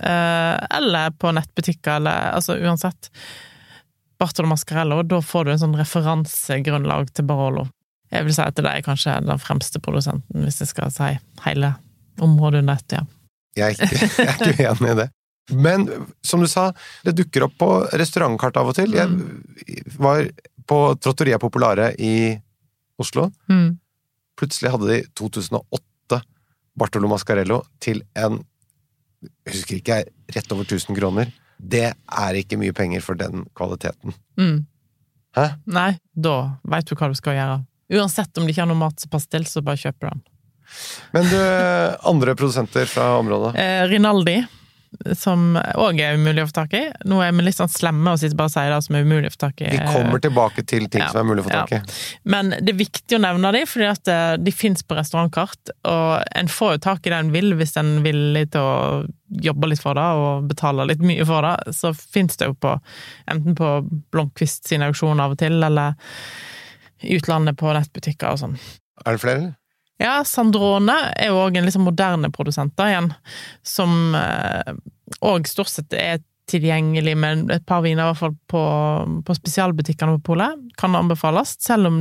eh, 0.00 0.66
eller 0.70 1.10
på 1.18 1.32
nettbutikker, 1.34 1.96
eller 1.96 2.30
altså 2.36 2.54
uansett 2.62 3.10
Bartolo 4.20 4.48
Mascarello, 4.48 5.02
da 5.02 5.18
får 5.20 5.44
du 5.44 5.50
en 5.52 5.58
sånn 5.64 5.76
referansegrunnlag 5.76 7.10
til 7.12 7.26
Barolo. 7.28 7.66
Jeg 8.12 8.24
vil 8.24 8.34
si 8.36 8.42
at 8.44 8.54
det 8.54 8.70
er 8.70 8.84
kanskje 8.86 9.16
den 9.26 9.38
fremste 9.42 9.80
produsenten, 9.82 10.44
hvis 10.46 10.60
jeg 10.62 10.70
skal 10.70 10.92
si 10.94 11.10
hele 11.44 11.74
området 12.22 12.62
under 12.62 12.78
ett, 12.78 12.92
ja. 12.92 13.02
Jeg 13.56 13.74
er 13.74 13.86
ikke, 13.88 13.98
jeg 13.98 14.28
er 14.28 14.34
ikke 14.36 14.68
uenig 14.78 14.90
i 14.92 14.98
det. 15.02 15.10
Men 15.52 15.84
som 16.26 16.40
du 16.42 16.46
sa, 16.50 16.70
det 17.06 17.14
dukker 17.18 17.44
opp 17.46 17.54
på 17.58 17.68
restaurantkart 17.98 18.56
av 18.60 18.68
og 18.72 18.74
til. 18.78 18.94
Jeg 18.96 19.08
var 19.98 20.26
på 20.66 20.78
Trottoria 21.00 21.38
Populare 21.38 21.92
i 22.02 22.34
Oslo. 23.02 23.30
Mm. 23.50 23.78
Plutselig 24.36 24.72
hadde 24.74 24.90
de 24.90 25.00
2008 25.18 26.20
Bartolo 26.76 27.08
Mascarello 27.08 27.62
til 27.82 28.02
en 28.18 28.42
jeg 29.46 29.56
husker 29.56 29.78
ikke, 29.80 29.96
rett 30.34 30.52
over 30.54 30.66
1000 30.66 30.96
kroner. 30.98 31.30
Det 31.56 31.88
er 31.88 32.38
ikke 32.38 32.58
mye 32.60 32.74
penger 32.76 33.02
for 33.02 33.18
den 33.18 33.46
kvaliteten. 33.56 34.14
Mm. 34.38 34.66
Hæ? 35.36 35.46
Nei, 35.72 35.90
da 36.12 36.36
veit 36.68 36.88
du 36.88 36.94
hva 36.96 37.08
du 37.10 37.16
skal 37.18 37.36
gjøre. 37.38 37.58
Uansett 37.96 38.38
om 38.38 38.46
det 38.46 38.54
ikke 38.54 38.64
har 38.64 38.70
noe 38.70 38.80
mat 38.80 39.02
som 39.02 39.12
passer 39.12 39.36
til, 39.36 39.46
så 39.48 39.62
bare 39.64 39.80
kjøper 39.80 40.08
du 40.08 40.10
den. 40.12 40.24
Men 41.14 41.28
du, 41.30 41.38
andre 42.10 42.34
produsenter 42.38 42.88
fra 42.90 43.12
området? 43.20 43.54
Eh, 43.60 43.84
Rinaldi, 43.90 44.40
som 45.18 45.56
òg 45.56 46.00
er 46.00 46.16
umulig 46.16 46.44
å 46.44 46.48
få 46.48 46.56
tak 46.56 46.76
i. 46.78 46.82
Nå 47.08 47.18
er 47.24 47.34
vi 47.36 47.44
litt 47.46 47.58
sånn 47.58 47.70
slemme 47.72 48.12
og 48.14 48.20
sitter 48.20 48.38
bare 48.38 48.50
og 48.50 48.54
sier 48.54 48.72
det 48.72 48.78
som 48.86 48.96
er 48.98 49.06
umulig 49.06 49.30
å 49.30 49.34
få 49.34 49.40
tak 49.42 49.62
i. 49.64 49.70
Vi 49.72 49.80
kommer 49.90 50.22
tilbake 50.22 50.64
til 50.68 50.86
ting 50.92 51.02
Ja, 51.02 51.10
som 51.12 51.20
er 51.22 51.28
mulig 51.28 51.44
å 51.44 51.48
få 51.48 51.52
tak 51.54 51.74
i. 51.76 51.80
Men 52.28 52.54
det 52.54 52.72
er 52.72 52.78
viktig 52.78 53.18
å 53.18 53.22
nevne 53.22 53.52
dem, 53.56 53.68
fordi 53.70 53.88
at 53.90 54.12
eh, 54.12 54.36
de 54.40 54.54
fins 54.54 54.86
på 54.86 54.98
restaurantkart. 54.98 55.74
Og 55.90 56.10
en 56.40 56.50
får 56.52 56.76
jo 56.76 56.82
tak 56.88 57.06
i 57.06 57.12
det 57.12 57.20
en 57.24 57.34
vil, 57.34 57.52
hvis 57.58 57.76
en 57.80 57.98
er 57.98 58.06
villig 58.06 58.46
til 58.54 58.64
å 58.64 59.04
jobbe 59.46 59.72
litt 59.72 59.82
for 59.82 59.98
det 59.98 60.06
og 60.22 60.48
betale 60.50 60.86
litt 60.88 61.04
mye 61.04 61.26
for 61.28 61.46
det. 61.46 61.76
Så 61.76 61.92
fins 61.96 62.38
det 62.40 62.50
jo 62.50 62.56
på 62.62 62.76
enten 63.32 63.58
på 63.58 63.76
Blomkvist 64.14 64.68
sin 64.70 64.86
auksjon 64.86 65.22
av 65.22 65.36
og 65.36 65.40
til, 65.42 65.58
eller 65.66 65.98
i 67.04 67.18
utlandet 67.18 67.58
på 67.60 67.74
nettbutikker 67.76 68.32
og 68.32 68.42
sånn. 68.42 68.58
Er 69.04 69.16
det 69.16 69.22
flere? 69.22 69.54
Ja, 70.02 70.20
Sandrone 70.28 70.94
er 71.16 71.32
jo 71.32 71.40
òg 71.40 71.56
en 71.56 71.70
sånn 71.72 71.86
moderne 71.86 72.28
produsent 72.34 72.74
da, 72.76 72.90
igjen, 72.92 73.12
som 73.64 74.16
òg 75.24 75.48
stort 75.48 75.72
sett 75.72 75.96
er 75.96 76.20
tilgjengelig 76.46 77.16
med 77.18 77.50
et 77.50 77.66
par 77.66 77.82
viner, 77.82 78.04
i 78.04 78.06
hvert 78.10 78.20
fall 78.20 78.34
på, 78.50 78.62
på 79.26 79.34
spesialbutikkene 79.34 80.16
på 80.18 80.32
polet. 80.32 80.60
Kan 80.78 80.94
anbefales, 80.94 81.56
selv 81.62 81.90
om 81.90 82.00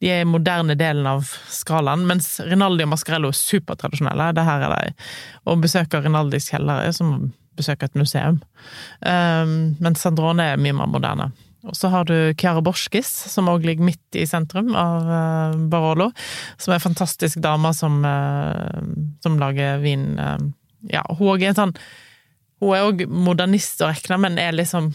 de 0.00 0.10
er 0.10 0.24
i 0.24 0.28
moderne 0.28 0.76
delen 0.78 1.06
av 1.08 1.28
skalaen. 1.52 2.06
Mens 2.08 2.38
Rinaldi 2.44 2.86
og 2.86 2.94
Mascarello 2.94 3.32
er 3.32 3.38
supertradisjonelle. 3.38 4.30
Det 4.36 4.46
her 4.46 4.64
er 4.68 4.76
de. 4.76 5.08
Å 5.44 5.56
besøke 5.60 6.00
Rinaldis 6.04 6.48
kjeller 6.52 6.88
er 6.88 6.96
som 6.96 7.12
å 7.12 7.20
besøke 7.58 7.86
et 7.86 7.98
museum. 7.98 8.40
Um, 9.04 9.74
mens 9.84 10.02
Sandrone 10.02 10.54
er 10.54 10.60
mye 10.60 10.76
mer 10.80 10.88
moderne. 10.90 11.28
Og 11.64 11.76
så 11.76 11.88
har 11.92 12.04
du 12.08 12.16
Chiara 12.36 12.62
Borskis, 12.64 13.08
som 13.32 13.48
òg 13.52 13.64
ligger 13.64 13.86
midt 13.88 14.18
i 14.18 14.26
sentrum 14.28 14.74
av 14.76 15.08
eh, 15.08 15.56
Barolo. 15.72 16.10
Som 16.60 16.74
er 16.74 16.80
en 16.80 16.88
fantastisk 16.90 17.40
dame 17.44 17.72
som, 17.76 18.02
eh, 18.04 18.82
som 19.24 19.40
lager 19.40 19.80
vin. 19.84 20.12
eh, 20.18 20.44
ja, 20.92 21.04
hun 21.08 21.32
òg 21.32 21.42
er 21.42 21.54
en 21.54 21.62
sånn 21.62 21.76
Hun 22.60 22.76
er 22.76 22.84
òg 22.86 23.02
modernist 23.10 23.80
å 23.82 23.88
regne, 23.90 24.16
men 24.22 24.38
er 24.38 24.54
liksom 24.54 24.92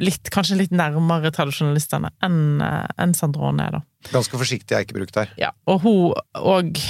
litt, 0.00 0.30
kanskje 0.32 0.56
litt 0.58 0.72
nærmere 0.74 1.30
tradisjonalistene 1.34 2.08
enn 2.24 2.62
en 2.62 3.12
Sandrone 3.14 3.66
er, 3.66 3.76
da. 3.76 3.82
Ganske 4.12 4.38
forsiktig 4.40 4.74
eikebruk 4.78 5.12
der. 5.14 5.30
Ja, 5.38 5.50
og 5.68 5.84
hun 5.84 6.14
òg 6.38 6.80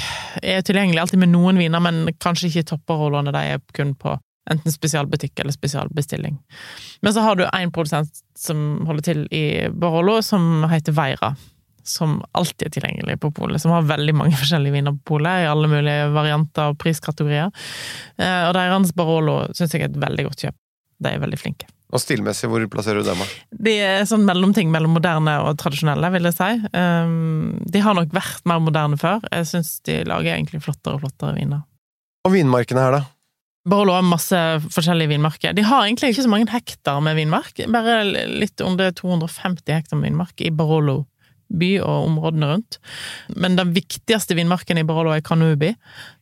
er 0.41 0.63
tilgjengelig 0.65 1.03
alltid 1.03 1.21
med 1.25 1.33
noen 1.33 1.61
viner, 1.61 1.83
men 1.83 2.07
kanskje 2.23 2.51
ikke 2.51 2.69
topperrollene. 2.71 3.35
De 3.35 3.43
er 3.57 3.61
kun 3.77 3.95
på 3.99 4.15
enten 4.51 4.73
spesialbutikk 4.73 5.41
eller 5.43 5.55
spesialbestilling. 5.55 6.39
Men 7.03 7.15
så 7.15 7.25
har 7.25 7.37
du 7.39 7.45
én 7.49 7.73
produsent 7.75 8.23
som 8.39 8.87
holder 8.87 9.07
til 9.07 9.23
i 9.35 9.45
Barolo, 9.73 10.21
som 10.23 10.65
heter 10.71 10.95
Veira. 10.97 11.35
Som 11.87 12.19
alltid 12.35 12.67
er 12.67 12.75
tilgjengelig 12.75 13.21
på 13.23 13.31
polet. 13.31 13.63
Som 13.63 13.71
har 13.75 13.87
veldig 13.87 14.15
mange 14.19 14.37
forskjellige 14.43 14.75
viner 14.75 14.97
på 14.99 15.15
polet, 15.15 15.45
i 15.45 15.51
alle 15.51 15.71
mulige 15.71 16.11
varianter 16.15 16.73
og 16.73 16.79
priskategorier. 16.83 17.53
Eh, 18.19 18.43
Og 18.49 18.55
deres 18.59 18.95
Barolo 18.97 19.41
syns 19.55 19.75
jeg 19.75 19.87
er 19.87 19.91
et 19.93 20.05
veldig 20.07 20.29
godt 20.31 20.47
kjøp. 20.47 20.59
De 21.05 21.13
er 21.13 21.23
veldig 21.23 21.39
flinke. 21.39 21.69
Og 21.95 22.03
stilmessig, 22.03 22.49
hvor 22.51 22.65
plasserer 22.71 23.05
du 23.05 23.07
dem? 23.07 23.21
De 23.63 23.77
er 23.79 24.07
sånn 24.11 24.25
mellomting 24.27 24.73
mellom 24.75 24.97
moderne 24.97 25.37
og 25.47 25.55
tradisjonelle, 25.61 26.09
vil 26.17 26.27
jeg 26.27 26.35
si. 26.35 26.49
Um, 26.75 27.61
de 27.63 27.83
har 27.85 27.95
nok 27.95 28.11
vært 28.17 28.43
mer 28.49 28.59
moderne 28.65 28.99
før. 28.99 29.23
Jeg 29.31 29.47
syns 29.53 29.77
de 29.87 30.01
lager 30.09 30.35
egentlig 30.35 30.65
flottere 30.65 30.99
og 30.99 31.05
flottere 31.05 31.37
viner. 31.39 31.63
Og 32.27 32.35
vinmarkene 32.35 32.83
her, 32.83 32.97
da? 32.99 33.05
Barolo 33.67 33.97
har 33.97 34.07
masse 34.07 34.39
forskjellige 34.71 35.11
vinmarker. 35.17 35.53
De 35.57 35.65
har 35.67 35.85
egentlig 35.89 36.13
ikke 36.15 36.25
så 36.29 36.31
mange 36.31 36.51
hektar 36.53 37.01
med 37.03 37.19
vinmark, 37.19 37.59
bare 37.75 37.99
litt 38.31 38.63
under 38.63 38.93
250 38.95 39.75
hektar 39.75 39.99
med 40.01 40.13
vinmark 40.13 40.41
i 40.47 40.53
Barolo 40.55 41.03
by 41.47 41.69
og 41.79 42.09
områdene 42.09 42.47
rundt. 42.51 42.77
Men 43.39 43.55
den 43.55 43.69
viktigste 43.75 44.35
vinmarken 44.35 44.81
i 44.81 44.85
Barolo 44.87 45.13
er 45.15 45.21
Canubi, 45.23 45.69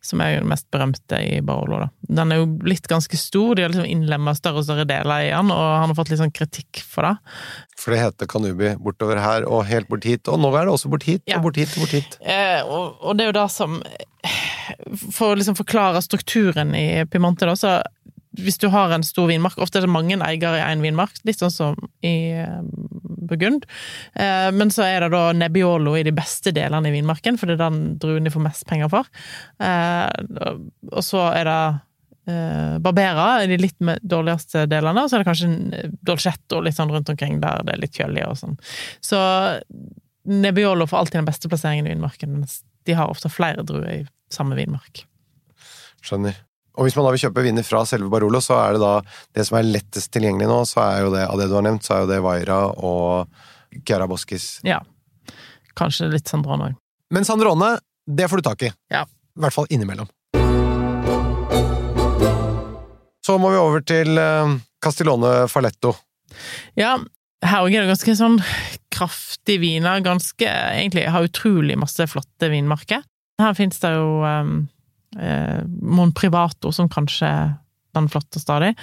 som 0.05 0.21
er 0.21 0.35
jo 0.35 0.43
den 0.43 0.51
mest 0.53 0.67
berømte 0.75 1.17
i 1.25 1.39
Barolo. 1.45 1.79
Da. 1.87 1.89
Den 2.21 2.33
er 2.35 2.43
jo 2.43 2.49
blitt 2.61 2.89
ganske 2.93 3.17
stor, 3.17 3.55
de 3.57 3.65
har 3.65 3.73
liksom 3.73 3.89
innlemma 3.89 4.35
større 4.37 4.61
og 4.61 4.67
større 4.69 4.85
deler 4.89 5.25
i 5.25 5.31
den, 5.33 5.53
og 5.55 5.63
han 5.81 5.89
har 5.89 5.97
fått 5.97 6.13
litt 6.13 6.21
sånn 6.21 6.35
kritikk 6.37 6.83
for 6.85 7.09
det. 7.09 7.15
For 7.81 7.95
det 7.97 8.03
heter 8.03 8.29
Kanubi 8.35 8.75
bortover 8.85 9.21
her 9.25 9.49
og 9.49 9.65
helt 9.71 9.89
bort 9.89 10.05
hit, 10.05 10.29
og 10.29 10.41
nå 10.45 10.53
er 10.61 10.69
det 10.69 10.77
også 10.77 10.93
bort 10.93 11.09
hit 11.09 11.25
Ja. 11.31 11.39
og 11.41 11.49
bort 11.49 11.57
hit 11.61 11.73
og 11.73 11.87
bort 11.87 11.97
hit. 11.97 12.19
Eh, 12.21 12.61
og, 12.65 13.01
og 13.01 13.17
det 13.17 13.25
er 13.25 13.33
jo 13.33 13.39
det 13.41 13.49
som 13.57 13.81
For 15.13 15.33
å 15.33 15.39
liksom 15.39 15.59
forklare 15.59 16.03
strukturen 16.05 16.75
i 16.79 17.05
Pimante, 17.11 17.49
da, 17.49 17.57
så 17.59 17.79
hvis 18.41 18.59
du 18.59 18.69
har 18.73 18.93
en 18.95 19.05
stor 19.07 19.29
vinmark 19.31 19.59
Ofte 19.63 19.79
er 19.79 19.87
det 19.87 19.95
mange 19.95 20.17
eiere 20.27 20.59
i 20.59 20.65
én 20.65 20.83
vinmark, 20.83 21.21
litt 21.27 21.41
sånn 21.41 21.55
som 21.55 21.79
i 22.05 22.35
eh, 22.35 22.61
Burgund. 23.29 23.67
Eh, 24.19 24.51
men 24.55 24.73
så 24.75 24.85
er 24.87 25.05
det 25.05 25.13
da 25.15 25.29
Nebbiolo 25.37 25.95
i 25.99 26.05
de 26.07 26.13
beste 26.15 26.53
delene 26.55 26.91
i 26.91 26.95
vinmarken, 26.97 27.39
for 27.41 27.49
det 27.49 27.57
er 27.57 27.65
den 27.65 27.97
druen 28.03 28.27
de 28.27 28.33
får 28.35 28.45
mest 28.45 28.67
penger 28.69 28.91
for. 28.93 29.09
Eh, 29.63 30.53
og 30.93 31.03
så 31.05 31.29
er 31.33 31.51
det 31.51 31.59
Barbera 32.25 33.43
i 33.45 33.49
de 33.51 33.59
litt 33.61 33.83
dårligste 34.01 34.63
delene, 34.73 35.03
og 35.03 35.11
så 35.11 35.19
er 35.19 35.21
det 35.21 35.29
kanskje 35.29 35.89
Dolcetto 36.09 36.63
litt 36.65 36.79
sånn 36.79 36.89
rundt 36.89 37.11
omkring 37.13 37.37
der 37.43 37.61
det 37.69 37.75
er 37.75 37.83
litt 37.83 37.99
kjølig 37.99 38.23
og 38.25 38.39
sånn. 38.41 38.55
Så 39.05 39.19
Nebbiolo 40.25 40.87
får 40.89 41.03
alltid 41.03 41.19
den 41.21 41.29
beste 41.29 41.51
plasseringen 41.53 41.85
i 41.85 41.93
vinmarken, 41.93 42.33
mens 42.39 42.63
de 42.87 42.97
har 42.99 43.11
ofte 43.13 43.31
flere 43.33 43.65
druer 43.67 43.91
i 43.93 44.03
samme 44.33 44.57
vinmark. 44.59 45.05
Skjønner. 46.05 46.37
Og 46.75 46.89
hvis 46.89 46.97
man 46.99 47.07
da 47.07 47.13
vil 47.15 47.23
kjøpe 47.23 47.45
viner 47.45 47.67
fra 47.67 47.85
selve 47.87 48.11
Barolo, 48.11 48.41
så 48.43 48.57
er 48.59 48.75
det 48.75 48.83
da 48.83 48.95
det 49.37 49.45
som 49.47 49.61
er 49.61 49.69
lettest 49.69 50.11
tilgjengelig 50.15 50.49
nå, 50.51 50.59
så 50.67 50.83
er 50.89 51.05
jo 51.05 51.13
det 51.15 51.23
av 51.29 51.39
det 51.39 51.47
du 51.51 51.55
har 51.55 51.67
nevnt, 51.67 51.87
så 51.87 51.97
er 51.97 52.03
jo 52.03 52.11
det 52.11 52.23
Vaira 52.25 52.59
og 52.75 53.85
Chiara 53.87 54.09
Boskis. 54.11 54.59
Ja. 54.67 54.81
Kanskje 55.79 56.11
litt 56.11 56.31
Sandrone 56.31 56.73
òg. 56.73 56.81
Men 57.15 57.27
Sandrone, 57.27 57.77
det 58.11 58.27
får 58.31 58.43
du 58.43 58.49
tak 58.49 58.67
i. 58.67 58.73
Ja. 58.91 59.05
I 59.07 59.45
hvert 59.45 59.55
fall 59.55 59.71
innimellom. 59.71 60.11
Så 63.25 63.39
må 63.41 63.55
vi 63.55 63.61
over 63.61 63.85
til 63.87 64.19
uh, 64.19 64.57
Castellone 64.85 65.47
Falletto. 65.49 65.95
Ja, 66.77 66.99
her 67.45 67.63
òg 67.65 67.73
er 67.73 67.85
det 67.85 67.93
ganske 67.95 68.17
sånn 68.19 68.41
kraftig 68.95 69.59
viner. 69.63 70.03
Ganske 70.05 70.47
Egentlig 70.47 71.09
har 71.11 71.27
utrolig 71.27 71.77
masse 71.81 72.07
flotte 72.11 72.51
vinmarker. 72.53 73.03
Her 73.43 73.59
finnes 73.59 73.81
det 73.83 73.91
jo 73.97 74.23
um, 74.23 74.57
eh, 75.19 75.61
Mon 75.67 76.15
Privato, 76.15 76.71
som 76.75 76.91
kanskje 76.93 77.29
er 77.29 77.53
den 77.95 78.09
flotteste 78.11 78.51
av 78.53 78.61
dem, 78.65 78.75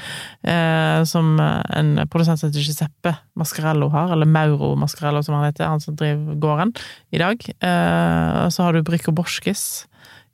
eh, 0.47 1.04
som 1.04 1.39
en 1.39 1.89
produsent 2.08 2.39
som 2.39 2.50
heter 2.50 2.63
Giuseppe 2.63 3.15
Mascarello 3.36 3.89
har, 3.91 4.12
eller 4.13 4.30
Mauro 4.30 4.74
Mascarello 4.80 5.24
som 5.24 5.36
han 5.36 5.50
heter, 5.50 5.67
han 5.67 5.84
som 5.84 5.97
driver 6.00 6.36
gården 6.39 6.74
i 7.12 7.21
dag. 7.21 7.43
Eh, 7.60 8.50
så 8.50 8.63
har 8.63 8.74
du 8.74 8.84
Brico 8.88 9.12
Borskis, 9.12 9.86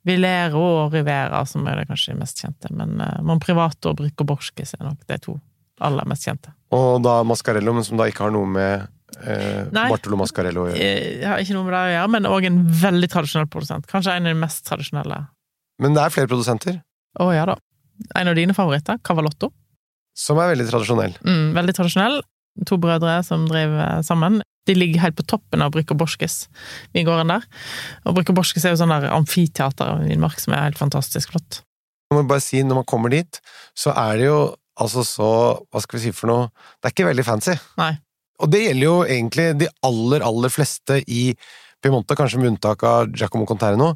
Vilero 0.06 0.62
og 0.84 0.94
Rivera, 0.94 1.42
som 1.46 1.66
er 1.66 1.80
det 1.80 1.88
kanskje 1.90 2.16
mest 2.16 2.38
kjente, 2.40 2.70
men 2.72 3.00
uh, 3.02 3.18
Mon 3.26 3.40
Privato 3.42 3.90
og 3.90 3.98
Brico 3.98 4.24
Borskis 4.24 4.76
er 4.78 4.86
nok 4.86 5.02
de 5.10 5.18
to 5.20 5.34
aller 5.84 6.06
mest 6.08 6.24
kjente. 6.24 6.54
Og 6.74 7.02
da 7.04 7.20
Mascarello, 7.26 7.74
men 7.74 7.84
som 7.86 7.98
da 7.98 8.06
ikke 8.08 8.28
har 8.28 8.32
noe 8.34 8.48
med 8.48 8.86
eh, 9.24 9.64
Bartolo 9.74 10.18
Mascarello 10.20 10.66
å 10.66 10.68
gjøre? 10.70 10.84
Jeg 10.84 11.26
har 11.26 11.42
ikke 11.42 11.56
noe 11.56 11.66
med 11.66 11.74
det 11.74 11.80
å 11.80 11.90
gjøre, 11.94 12.12
men 12.14 12.30
òg 12.30 12.46
en 12.48 12.62
veldig 12.84 13.10
tradisjonell 13.14 13.50
produsent. 13.50 13.88
Kanskje 13.90 14.14
en 14.14 14.28
av 14.28 14.34
de 14.36 14.40
mest 14.46 14.64
tradisjonelle 14.68 15.24
men 15.82 15.94
det 15.94 16.02
er 16.02 16.14
flere 16.14 16.30
produsenter. 16.30 16.80
Å 17.22 17.30
ja 17.34 17.46
da. 17.48 17.56
En 18.18 18.30
av 18.30 18.36
dine 18.38 18.54
favoritter, 18.54 18.98
Cavalotto. 19.06 19.50
Som 20.18 20.40
er 20.42 20.52
veldig 20.52 20.66
tradisjonell. 20.68 21.14
Mm, 21.22 21.54
veldig 21.56 21.74
tradisjonell. 21.78 22.20
To 22.66 22.78
brødre 22.82 23.20
som 23.26 23.46
driver 23.46 24.02
sammen. 24.06 24.40
De 24.66 24.74
ligger 24.74 25.00
helt 25.04 25.16
på 25.18 25.26
toppen 25.30 25.62
av 25.64 25.76
og 25.78 25.94
Borskes, 26.00 26.48
vingården 26.94 27.30
der. 27.30 27.46
Og 28.10 28.18
og 28.18 28.34
Borskes 28.36 28.66
er 28.66 28.74
jo 28.74 28.80
sånn 28.82 28.92
der 28.92 29.08
amfiteater 29.14 29.94
av 29.94 30.02
vinmark 30.04 30.42
som 30.42 30.52
er 30.52 30.66
helt 30.66 30.80
fantastisk 30.80 31.32
flott. 31.32 31.62
Jeg 32.10 32.18
må 32.18 32.26
bare 32.26 32.42
si, 32.42 32.62
når 32.64 32.82
man 32.82 32.88
kommer 32.88 33.12
dit, 33.12 33.38
så 33.78 33.94
er 33.94 34.18
det 34.18 34.26
jo 34.26 34.40
altså 34.78 35.02
så 35.04 35.30
Hva 35.68 35.80
skal 35.82 35.98
vi 35.98 36.04
si 36.06 36.12
for 36.14 36.30
noe 36.30 36.44
Det 36.78 36.88
er 36.88 36.94
ikke 36.94 37.08
veldig 37.10 37.24
fancy. 37.26 37.54
Nei. 37.78 37.94
Og 38.38 38.52
det 38.52 38.64
gjelder 38.64 38.86
jo 38.86 38.96
egentlig 39.04 39.48
de 39.58 39.70
aller, 39.86 40.24
aller 40.26 40.52
fleste 40.52 41.00
i 41.06 41.32
Piemonte, 41.82 42.16
kanskje 42.18 42.40
med 42.40 42.52
unntak 42.52 42.82
av 42.86 43.12
Giacomo 43.14 43.46
Conterno, 43.46 43.92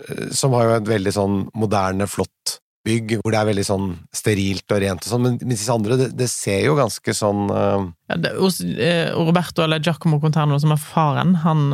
eh, 0.00 0.28
som 0.32 0.52
har 0.56 0.68
jo 0.68 0.76
et 0.76 0.90
veldig 0.90 1.14
sånn 1.16 1.38
moderne, 1.56 2.08
flott 2.10 2.58
bygg, 2.84 3.14
hvor 3.22 3.32
det 3.32 3.38
er 3.40 3.48
veldig 3.48 3.64
sånn 3.64 3.86
sterilt 4.12 4.74
og 4.74 4.82
rent 4.82 5.06
og 5.06 5.08
sånn, 5.08 5.22
men 5.24 5.38
disse 5.40 5.72
andre, 5.72 5.96
det, 5.96 6.10
det, 6.18 6.28
ser 6.28 6.66
jo 6.66 6.74
ganske 6.76 7.14
sånn 7.16 7.46
uh... 7.48 7.86
ja, 8.12 8.18
det, 8.20 8.34
uh, 8.36 9.14
Roberto, 9.16 9.64
eller 9.64 9.80
Giacomo 9.80 10.18
Conterno, 10.20 10.58
som 10.60 10.74
er 10.74 10.82
faren, 10.82 11.32
han 11.46 11.70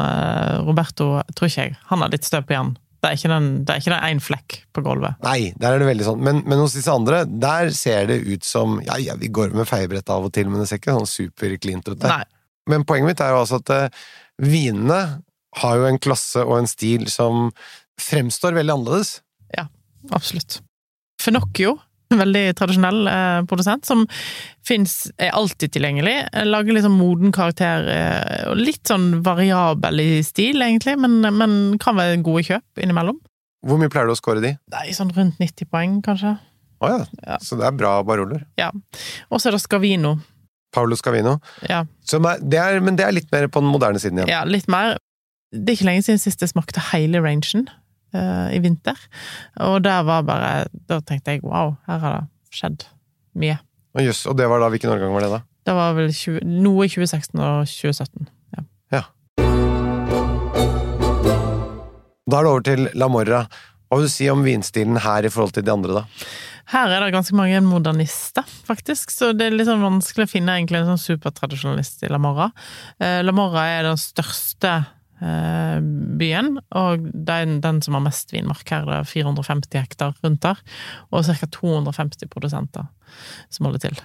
Roberto, 0.68 1.16
tror 1.34 1.50
ikke 1.50 1.66
jeg, 1.66 1.80
han 1.90 2.06
har 2.06 2.14
litt 2.14 2.28
støv 2.28 2.46
på 2.46 2.54
hjernen. 2.54 2.78
Det 3.00 3.08
er 3.08 3.16
ikke 3.16 3.30
den, 3.32 3.48
det 3.64 3.72
er 3.72 3.80
ikke 3.80 3.92
den 3.94 4.06
én 4.10 4.18
flekk 4.20 4.56
på 4.76 4.82
gulvet. 4.84 5.16
Nei, 5.24 5.52
der 5.56 5.72
er 5.72 5.80
det 5.80 5.88
veldig 5.88 6.06
sånn, 6.10 6.20
men, 6.26 6.42
men, 6.44 6.60
hos 6.60 6.76
disse 6.76 6.92
andre, 6.92 7.22
der 7.24 7.72
ser 7.76 8.10
det 8.10 8.18
ut 8.26 8.44
som 8.44 8.76
Ja, 8.84 8.98
ja, 9.00 9.16
vi 9.20 9.30
går 9.32 9.54
med 9.56 9.68
feiebrett 9.68 10.12
av 10.12 10.28
og 10.28 10.34
til, 10.36 10.50
men 10.52 10.60
det 10.60 10.68
ser 10.68 10.82
ikke 10.82 10.98
sånn 10.98 11.08
superklint 11.08 11.88
ut 11.88 11.96
der. 11.96 12.20
Nei. 12.20 12.40
Men 12.68 12.84
poenget 12.88 13.14
mitt 13.14 13.22
er 13.24 13.32
jo 13.32 13.40
altså 13.40 13.60
at 13.62 13.96
vinene 14.40 15.00
har 15.58 15.78
jo 15.80 15.86
en 15.88 16.00
klasse 16.02 16.44
og 16.44 16.58
en 16.60 16.68
stil 16.70 17.08
som 17.10 17.48
fremstår 18.00 18.54
veldig 18.56 18.76
annerledes. 18.76 19.16
Ja, 19.56 19.66
absolutt. 20.14 20.60
Finocchio, 21.20 21.78
en 22.10 22.20
veldig 22.20 22.44
tradisjonell 22.58 23.00
eh, 23.10 23.40
produsent, 23.50 23.86
som 23.86 24.04
finnes, 24.66 24.94
er 25.20 25.34
alltid 25.36 25.74
tilgjengelig. 25.76 26.16
Lager 26.48 26.76
liksom 26.76 26.98
moden 26.98 27.34
karakter, 27.34 27.86
eh, 27.94 28.44
og 28.50 28.60
litt 28.60 28.82
sånn 28.90 29.20
variabel 29.26 30.02
i 30.02 30.10
stil, 30.26 30.62
egentlig, 30.66 30.96
men, 31.00 31.20
men 31.36 31.58
kan 31.82 31.98
være 31.98 32.20
gode 32.26 32.46
kjøp 32.50 32.82
innimellom. 32.82 33.20
Hvor 33.66 33.80
mye 33.80 33.92
pleier 33.92 34.08
du 34.08 34.14
å 34.14 34.18
score 34.18 34.42
de? 34.42 34.54
Nei, 34.72 34.88
sånn 34.96 35.12
rundt 35.16 35.40
90 35.42 35.68
poeng, 35.70 36.00
kanskje. 36.04 36.34
Å 36.80 36.88
oh, 36.88 36.92
ja. 36.94 37.24
ja. 37.26 37.38
Så 37.44 37.58
det 37.60 37.66
er 37.68 37.76
bra 37.76 37.98
baroler. 38.06 38.46
Ja. 38.58 38.70
Og 39.28 39.40
så 39.40 39.50
er 39.50 39.58
det 39.58 39.64
Scavino. 39.66 40.16
Paolo 40.72 40.96
Scavino. 40.96 41.36
Ja. 41.68 41.82
Det 42.06 42.60
er, 42.60 42.80
men 42.80 42.96
det 42.96 43.04
er 43.04 43.14
litt 43.14 43.28
mer 43.34 43.50
på 43.52 43.60
den 43.60 43.72
moderne 43.72 44.00
siden 44.00 44.22
igjen? 44.22 44.32
Ja, 44.32 44.44
litt 44.48 44.70
mer. 44.70 44.96
Det 45.50 45.74
er 45.74 45.78
ikke 45.78 45.88
lenge 45.90 46.06
siden 46.06 46.22
sist 46.22 46.42
jeg 46.44 46.52
smakte 46.52 46.82
hele 46.92 47.20
rangen 47.24 47.66
i 48.16 48.58
vinter. 48.62 48.98
Og 49.66 49.78
der 49.84 50.02
var 50.02 50.24
bare 50.26 50.66
Da 50.90 51.00
tenkte 51.06 51.36
jeg 51.36 51.44
wow, 51.46 51.76
her 51.86 51.98
har 52.02 52.16
det 52.16 52.56
skjedd 52.56 52.88
mye. 53.38 53.60
Og, 53.94 54.04
just, 54.04 54.26
og 54.30 54.36
det 54.38 54.46
var 54.50 54.62
da, 54.62 54.70
hvilken 54.70 54.92
årgang 54.92 55.14
var 55.14 55.24
det, 55.24 55.30
da? 55.32 55.40
Det 55.66 55.74
var 55.76 55.96
vel 55.96 56.12
20, 56.14 56.44
noe 56.62 56.86
i 56.86 56.90
2016 56.90 57.42
og 57.42 57.70
2017. 57.70 58.28
Ja. 58.56 58.64
ja. 58.96 59.02
Da 62.30 62.38
er 62.38 62.46
det 62.46 62.52
over 62.52 62.64
til 62.66 62.86
La 62.98 63.10
Morra. 63.10 63.44
Hva 63.90 63.98
vil 63.98 64.06
du 64.06 64.12
si 64.12 64.28
om 64.30 64.44
vinstilen 64.46 65.00
her 65.02 65.26
i 65.26 65.32
forhold 65.32 65.56
til 65.56 65.66
de 65.66 65.74
andre, 65.74 66.02
da? 66.02 66.30
Her 66.70 66.92
er 66.94 67.02
det 67.02 67.14
ganske 67.16 67.34
mange 67.34 67.58
modernister, 67.66 68.46
faktisk, 68.46 69.10
så 69.10 69.32
det 69.34 69.48
er 69.48 69.56
litt 69.56 69.66
sånn 69.66 69.82
vanskelig 69.82 70.28
å 70.28 70.30
finne 70.30 70.54
egentlig 70.54 70.78
en 70.78 70.92
sånn 70.92 71.02
supertradisjonalist 71.02 72.06
i 72.06 72.12
La 72.12 72.20
Morra. 72.22 72.52
Eh, 73.02 73.18
La 73.26 73.34
Morra 73.34 73.66
er 73.72 73.88
den 73.88 73.98
største 73.98 74.76
Eh, 74.78 74.99
byen, 75.20 76.54
og 76.76 77.02
den, 77.12 77.58
den 77.60 77.80
som 77.84 77.96
har 77.96 78.04
mest 78.06 78.32
vinmark 78.32 78.70
her, 78.72 78.86
det 78.88 78.94
er 79.02 79.10
450 79.10 79.82
hektar 79.82 80.14
rundt 80.24 80.40
der, 80.46 80.60
og 81.12 81.26
ca. 81.28 81.48
250 81.60 82.30
produsenter 82.32 82.88
som 83.52 83.68
holder 83.68 83.84
til. 83.88 84.00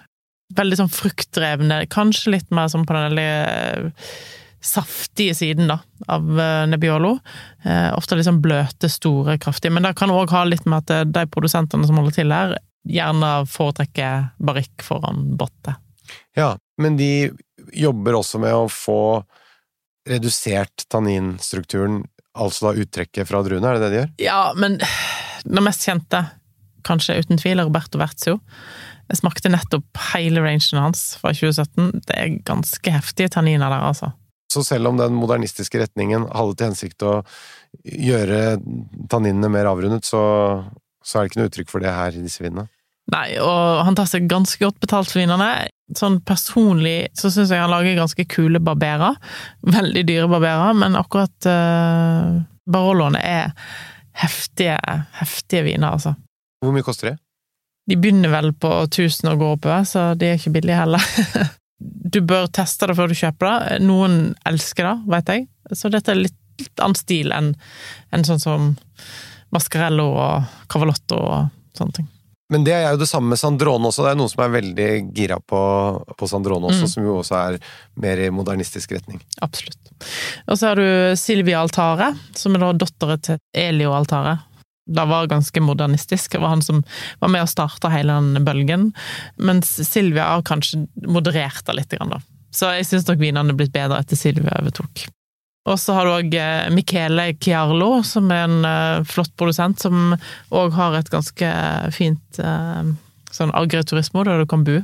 Veldig 0.55 0.77
sånn 0.81 0.91
fruktdrevne, 0.93 1.85
kanskje 1.93 2.35
litt 2.35 2.51
mer 2.53 2.67
sånn 2.69 2.85
på 2.85 2.97
den 2.97 3.21
eh, 3.21 4.09
saftige 4.65 5.33
siden 5.37 5.71
da, 5.71 5.79
av 6.11 6.27
eh, 6.39 6.65
Nebbiolo. 6.69 7.15
Eh, 7.63 7.89
ofte 7.95 8.19
sånn 8.25 8.43
bløte, 8.43 8.89
store, 8.91 9.39
kraftige. 9.41 9.73
Men 9.73 9.87
det 9.87 9.95
kan 9.97 10.13
òg 10.13 10.33
ha 10.35 10.43
litt 10.45 10.67
med 10.69 10.83
at 10.83 11.09
de 11.15 11.25
produsentene 11.33 11.87
som 11.89 11.97
holder 11.97 12.19
til 12.19 12.35
her, 12.35 12.57
gjerne 12.85 13.31
foretrekker 13.49 14.29
barrikk 14.37 14.85
foran 14.85 15.31
botte. 15.39 15.79
Ja, 16.37 16.53
men 16.77 16.99
de 16.99 17.31
jobber 17.73 18.19
også 18.19 18.39
med 18.43 18.53
å 18.53 18.67
få 18.69 18.99
redusert 20.09 20.85
tanninstrukturen, 20.91 22.03
altså 22.37 22.69
da 22.69 22.83
uttrekket 22.83 23.29
fra 23.29 23.41
druene, 23.45 23.69
er 23.69 23.77
det 23.77 23.85
det 23.85 23.91
de 23.91 23.99
gjør? 24.01 24.11
Ja, 24.25 24.41
men 24.57 24.77
det 24.79 25.63
mest 25.65 25.85
kjente, 25.87 26.25
kanskje 26.85 27.17
uten 27.21 27.41
tvil, 27.41 27.61
er 27.61 27.69
Roberto 27.69 28.01
Verzio. 28.01 28.39
Jeg 29.09 29.21
smakte 29.21 29.51
nettopp 29.53 30.01
hele 30.13 30.41
rangen 30.41 30.81
hans 30.81 31.15
fra 31.21 31.33
2017. 31.35 32.05
Det 32.07 32.15
er 32.17 32.37
ganske 32.47 32.93
heftige 32.93 33.31
tanniner 33.33 33.69
der, 33.69 33.85
altså. 33.91 34.11
Så 34.51 34.63
selv 34.65 34.89
om 34.89 34.97
den 34.97 35.17
modernistiske 35.17 35.81
retningen 35.81 36.27
hadde 36.31 36.55
til 36.55 36.69
hensikt 36.69 37.05
å 37.05 37.15
gjøre 37.83 38.57
tanninene 39.11 39.49
mer 39.51 39.69
avrundet, 39.69 40.05
så, 40.07 40.21
så 41.03 41.19
er 41.19 41.25
det 41.25 41.31
ikke 41.31 41.41
noe 41.41 41.51
uttrykk 41.51 41.73
for 41.73 41.85
det 41.85 41.93
her 41.93 42.17
i 42.17 42.23
disse 42.23 42.45
vinene? 42.45 42.67
Nei, 43.13 43.35
og 43.37 43.83
han 43.85 43.97
tar 43.97 44.07
seg 44.09 44.29
ganske 44.29 44.61
godt 44.63 44.79
betalt 44.81 45.11
for 45.11 45.21
vinerne. 45.21 45.67
Sånn 45.93 46.17
personlig 46.25 47.11
så 47.13 47.29
syns 47.29 47.51
jeg 47.53 47.61
han 47.61 47.69
lager 47.69 47.99
ganske 47.99 48.25
kule 48.29 48.61
barberer. 48.63 49.19
Veldig 49.61 50.05
dyre 50.07 50.29
barberer, 50.31 50.73
men 50.77 50.97
akkurat 50.97 51.49
uh, 51.49 52.39
Baroloene 52.65 53.21
er 53.21 53.51
heftige, 54.17 54.79
heftige 55.19 55.67
viner, 55.67 55.93
altså. 55.93 56.15
Hvor 56.63 56.73
mye 56.73 56.85
koster 56.85 57.11
de? 57.11 57.19
De 57.85 57.97
begynner 58.01 58.31
vel 58.33 58.49
på 58.57 58.71
1000 58.87 59.29
og 59.29 59.43
går 59.43 59.53
oppover, 59.59 59.85
så 59.85 60.07
de 60.17 60.31
er 60.31 60.39
ikke 60.39 60.55
billige 60.55 60.79
heller. 60.79 61.05
du 62.15 62.19
bør 62.25 62.49
teste 62.49 62.89
det 62.89 62.97
før 62.97 63.11
du 63.11 63.19
kjøper 63.19 63.51
det. 63.51 63.77
Noen 63.85 64.33
elsker 64.49 64.89
det, 64.89 64.95
vet 65.13 65.31
jeg. 65.35 65.45
Så 65.77 65.93
dette 65.93 66.15
er 66.15 66.23
litt, 66.23 66.39
litt 66.57 66.81
annen 66.81 66.97
stil 66.97 67.35
enn 67.35 67.53
en 68.15 68.25
sånn 68.25 68.41
som 68.41 68.73
Mascarello 69.53 70.09
og 70.17 70.49
Cavalotto 70.71 71.21
og 71.21 71.77
sånne 71.77 71.99
ting. 71.99 72.09
Men 72.53 72.65
det 72.65 72.75
er 72.77 72.91
jo 72.93 72.99
det 73.01 73.07
samme 73.09 73.33
med 73.33 73.39
Sandrone 73.41 73.89
også. 73.89 74.03
Det 74.05 74.11
er 74.13 74.19
noen 74.19 74.29
som 74.29 74.43
er 74.45 74.51
veldig 74.53 74.89
gira 75.17 75.39
på, 75.41 75.61
på 76.17 76.27
Sandrone 76.29 76.69
også, 76.69 76.85
mm. 76.85 76.91
som 76.91 77.07
jo 77.07 77.15
også 77.21 77.37
er 77.39 77.57
mer 78.01 78.21
i 78.21 78.29
modernistisk 78.33 78.93
retning. 78.93 79.21
Absolutt. 79.45 79.79
Og 80.45 80.59
så 80.59 80.69
har 80.69 80.81
du 80.81 81.17
Silvia 81.17 81.63
Altare, 81.63 82.11
som 82.37 82.53
er 82.53 82.61
da 82.61 82.69
datteren 82.85 83.23
til 83.25 83.41
Elio 83.57 83.95
Altare. 83.97 84.37
det 84.85 85.05
var 85.09 85.27
ganske 85.27 85.61
modernistisk. 85.61 86.31
Det 86.31 86.43
var 86.43 86.53
han 86.53 86.61
som 86.61 86.83
var 87.19 87.33
med 87.33 87.47
og 87.47 87.49
starta 87.49 87.89
hele 87.89 88.13
den 88.13 88.45
bølgen. 88.45 88.91
Mens 89.41 89.73
Silvia 89.89 90.29
har 90.35 90.45
kanskje 90.45 90.85
moderert 91.01 91.65
det 91.65 91.79
litt. 91.79 91.97
Da. 91.97 92.21
Så 92.53 92.69
jeg 92.77 92.85
syns 92.85 93.07
nok 93.09 93.19
vinene 93.19 93.55
er 93.55 93.57
blitt 93.57 93.73
bedre 93.73 93.97
etter 93.99 94.19
Silvia 94.19 94.59
overtok. 94.61 95.07
Og 95.65 95.79
så 95.81 95.95
har 95.97 96.05
du 96.05 96.13
òg 96.13 96.35
eh, 96.37 96.67
Michele 96.73 97.31
Chiarlo, 97.41 98.03
som 98.05 98.29
er 98.33 98.43
en 98.45 98.59
uh, 98.67 99.05
flott 99.09 99.33
produsent, 99.37 99.81
som 99.81 100.13
òg 100.53 100.75
har 100.77 100.97
et 100.99 101.09
ganske 101.09 101.49
fint 101.95 102.39
uh, 102.41 102.85
sånn 103.33 103.53
agriturismo, 103.57 104.23
der 104.27 104.43
du 104.43 104.49
kan 104.49 104.65
bo. 104.67 104.81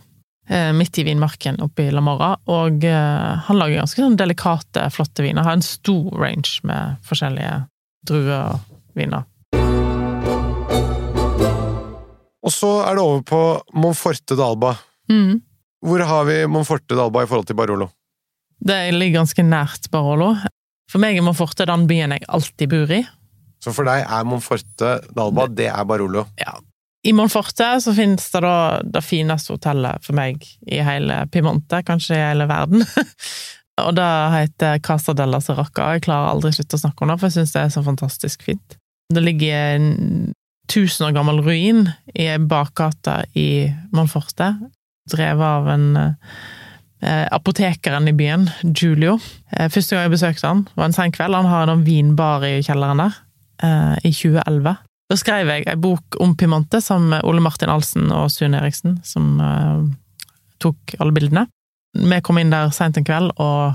Midt 0.51 0.97
i 0.99 1.05
vinmarken 1.07 1.61
oppe 1.63 1.85
i 1.85 1.91
La 1.93 2.01
Morra. 2.03 2.33
Og 2.51 2.83
han 2.83 3.55
lager 3.55 3.77
ganske 3.77 4.01
sånn 4.01 4.17
delikate, 4.19 4.83
flotte 4.91 5.23
viner. 5.23 5.45
Har 5.45 5.55
en 5.55 5.63
stor 5.63 6.09
range 6.19 6.59
med 6.67 6.97
forskjellige 7.07 7.53
druer 8.09 8.57
og 8.57 8.97
viner. 8.97 9.23
Og 12.41 12.51
så 12.51 12.71
er 12.83 12.97
det 12.97 13.05
over 13.05 13.23
på 13.31 13.41
Monforte 13.79 14.35
d'Alba. 14.35 14.73
Mm. 15.13 15.39
Hvor 15.87 16.03
har 16.09 16.27
vi 16.27 16.41
Monforte 16.51 16.97
d'Alba 16.97 17.23
i 17.23 17.29
forhold 17.29 17.47
til 17.47 17.61
Barolo? 17.61 17.87
Det 18.59 18.81
ligger 18.91 19.21
ganske 19.21 19.45
nært 19.45 19.87
Barolo. 19.93 20.33
For 20.91 20.99
meg 20.99 21.17
er 21.17 21.23
Monforte 21.23 21.67
den 21.69 21.87
byen 21.87 22.15
jeg 22.15 22.27
alltid 22.27 22.71
bor 22.71 22.91
i. 22.91 23.01
Så 23.61 23.71
for 23.75 23.87
deg 23.87 24.03
er 24.03 24.27
Monforte 24.27 24.97
d'Alba, 25.13 25.47
det 25.53 25.69
er 25.71 25.87
Barolo? 25.87 26.25
Ja. 26.41 26.57
I 27.07 27.13
Monforte 27.17 27.67
så 27.81 27.93
finnes 27.97 28.27
det 28.33 28.41
da 28.43 28.55
det 28.85 29.01
fineste 29.05 29.55
hotellet 29.55 30.03
for 30.05 30.17
meg 30.17 30.43
i 30.69 30.81
hele 30.85 31.23
Piemonte, 31.33 31.79
kanskje 31.85 32.17
i 32.17 32.21
hele 32.21 32.45
verden. 32.49 32.83
og 33.85 33.95
det 33.97 34.09
heter 34.35 34.81
Casa 34.85 35.15
della 35.17 35.39
Serracca. 35.41 35.93
Jeg 35.95 36.05
klarer 36.05 36.35
aldri 36.35 36.51
å 36.51 36.59
slutte 36.59 36.77
å 36.77 36.83
snakke 36.83 37.05
om 37.05 37.13
det, 37.13 37.17
for 37.21 37.29
jeg 37.29 37.39
syns 37.39 37.55
det 37.55 37.63
er 37.63 37.73
så 37.73 37.85
fantastisk 37.85 38.45
fint. 38.45 38.77
Det 39.11 39.23
ligger 39.23 39.77
en 39.77 39.89
tusen 40.71 41.07
år 41.07 41.15
gammel 41.17 41.41
ruin 41.43 41.87
i 42.13 42.29
ei 42.31 42.37
bakgate 42.39 43.23
i 43.37 43.49
Monforte, 43.95 44.53
drevet 45.11 45.47
av 45.47 45.71
en 45.73 45.87
eh, 45.99 46.35
apotekeren 47.33 48.07
i 48.09 48.13
byen, 48.13 48.47
Giulio. 48.61 49.17
Eh, 49.55 49.69
første 49.73 49.95
gang 49.95 50.05
jeg 50.05 50.13
besøkte 50.13 50.47
han, 50.47 50.63
var 50.77 50.89
en 50.89 50.95
sen 50.95 51.13
kveld. 51.15 51.37
Han 51.37 51.49
har 51.49 51.71
en 51.71 51.85
vinbar 51.85 52.45
i 52.45 52.59
kjelleren 52.61 53.01
der, 53.01 53.19
eh, 53.63 53.95
i 54.05 54.13
2011. 54.13 54.77
Da 55.11 55.17
skrev 55.19 55.49
jeg 55.51 55.65
ei 55.67 55.75
bok 55.75 56.15
om 56.23 56.37
Piemonte 56.39 56.79
sammen 56.79 57.09
med 57.11 57.25
Ole 57.27 57.41
Martin 57.43 57.71
Alsen 57.73 58.11
og 58.15 58.29
Sune 58.31 58.61
Eriksen, 58.61 59.01
som 59.03 59.41
eh, 59.43 59.81
tok 60.63 60.95
alle 60.99 61.15
bildene. 61.15 61.47
Vi 61.97 62.21
kom 62.23 62.39
inn 62.39 62.53
der 62.53 62.71
seint 62.71 62.95
en 62.95 63.07
kveld 63.07 63.33
og 63.35 63.73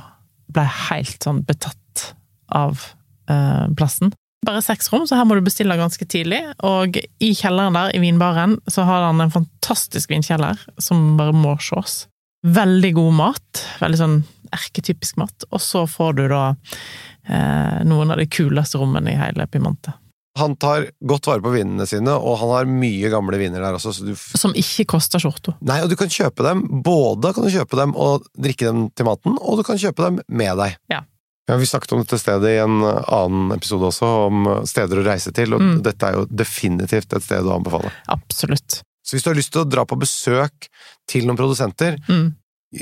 ble 0.54 0.64
helt 0.88 1.26
sånn 1.26 1.42
betatt 1.44 2.14
av 2.48 2.80
eh, 3.28 3.66
plassen. 3.76 4.14
Bare 4.46 4.62
seks 4.62 4.88
rom, 4.92 5.04
så 5.08 5.18
her 5.18 5.26
må 5.28 5.36
du 5.36 5.44
bestille 5.44 5.76
ganske 5.76 6.06
tidlig. 6.08 6.40
Og 6.64 6.96
i 6.96 7.32
kjelleren 7.36 7.76
der, 7.76 7.92
i 7.96 8.00
vinbaren, 8.00 8.56
så 8.70 8.86
har 8.86 9.08
han 9.08 9.20
en 9.20 9.34
fantastisk 9.34 10.12
vinkjeller 10.14 10.60
som 10.80 11.16
bare 11.18 11.34
må 11.36 11.56
ses. 11.58 12.04
Veldig 12.42 12.92
god 12.98 13.14
mat. 13.16 13.62
Veldig 13.80 14.00
sånn 14.00 14.16
erketypisk 14.54 15.16
mat. 15.20 15.46
Og 15.50 15.62
så 15.62 15.84
får 15.90 16.18
du 16.18 16.26
da 16.30 16.42
eh, 16.52 17.78
noen 17.86 18.12
av 18.12 18.20
de 18.20 18.28
kuleste 18.30 18.80
rommene 18.80 19.14
i 19.14 19.20
hele 19.20 19.48
Piemonte. 19.50 19.94
Han 20.36 20.52
tar 20.60 20.90
godt 21.00 21.26
vare 21.30 21.40
på 21.40 21.50
vinene 21.54 21.86
sine, 21.88 22.12
og 22.12 22.36
han 22.42 22.50
har 22.52 22.68
mye 22.68 23.08
gamle 23.08 23.38
viner 23.40 23.62
der 23.64 23.78
også. 23.78 23.94
Du... 24.04 24.12
Som 24.16 24.52
ikke 24.58 24.84
koster 24.92 25.22
skjorta. 25.22 25.54
Nei, 25.64 25.78
og 25.80 25.88
du 25.88 25.96
kan 25.96 26.12
kjøpe 26.12 26.44
dem. 26.44 26.60
Både 26.84 27.32
kan 27.32 27.46
du 27.46 27.52
kjøpe 27.54 27.78
dem 27.80 27.94
og 27.96 28.26
drikke 28.36 28.68
dem 28.68 28.88
til 28.92 29.08
maten, 29.08 29.38
og 29.40 29.62
du 29.62 29.64
kan 29.64 29.80
kjøpe 29.80 30.04
dem 30.04 30.20
med 30.28 30.60
deg. 30.60 30.76
Ja. 30.92 31.06
Ja, 31.46 31.56
Vi 31.56 31.66
snakket 31.66 31.94
om 31.94 32.02
dette 32.02 32.18
stedet 32.18 32.50
i 32.50 32.58
en 32.58 32.80
annen 32.82 33.54
episode 33.54 33.88
også, 33.88 34.08
om 34.26 34.48
steder 34.66 35.00
å 35.00 35.06
reise 35.06 35.32
til, 35.32 35.54
og 35.54 35.62
mm. 35.62 35.76
dette 35.86 36.08
er 36.08 36.18
jo 36.18 36.26
definitivt 36.26 37.14
et 37.14 37.24
sted 37.24 37.46
å 37.46 37.54
anbefale. 37.54 37.92
Absolutt. 38.12 38.80
Så 39.06 39.14
hvis 39.14 39.22
du 39.22 39.30
har 39.30 39.38
lyst 39.38 39.52
til 39.54 39.62
å 39.62 39.68
dra 39.70 39.84
på 39.86 39.98
besøk 40.02 40.66
til 41.10 41.26
noen 41.28 41.38
produsenter, 41.38 41.96
mm. 42.08 42.26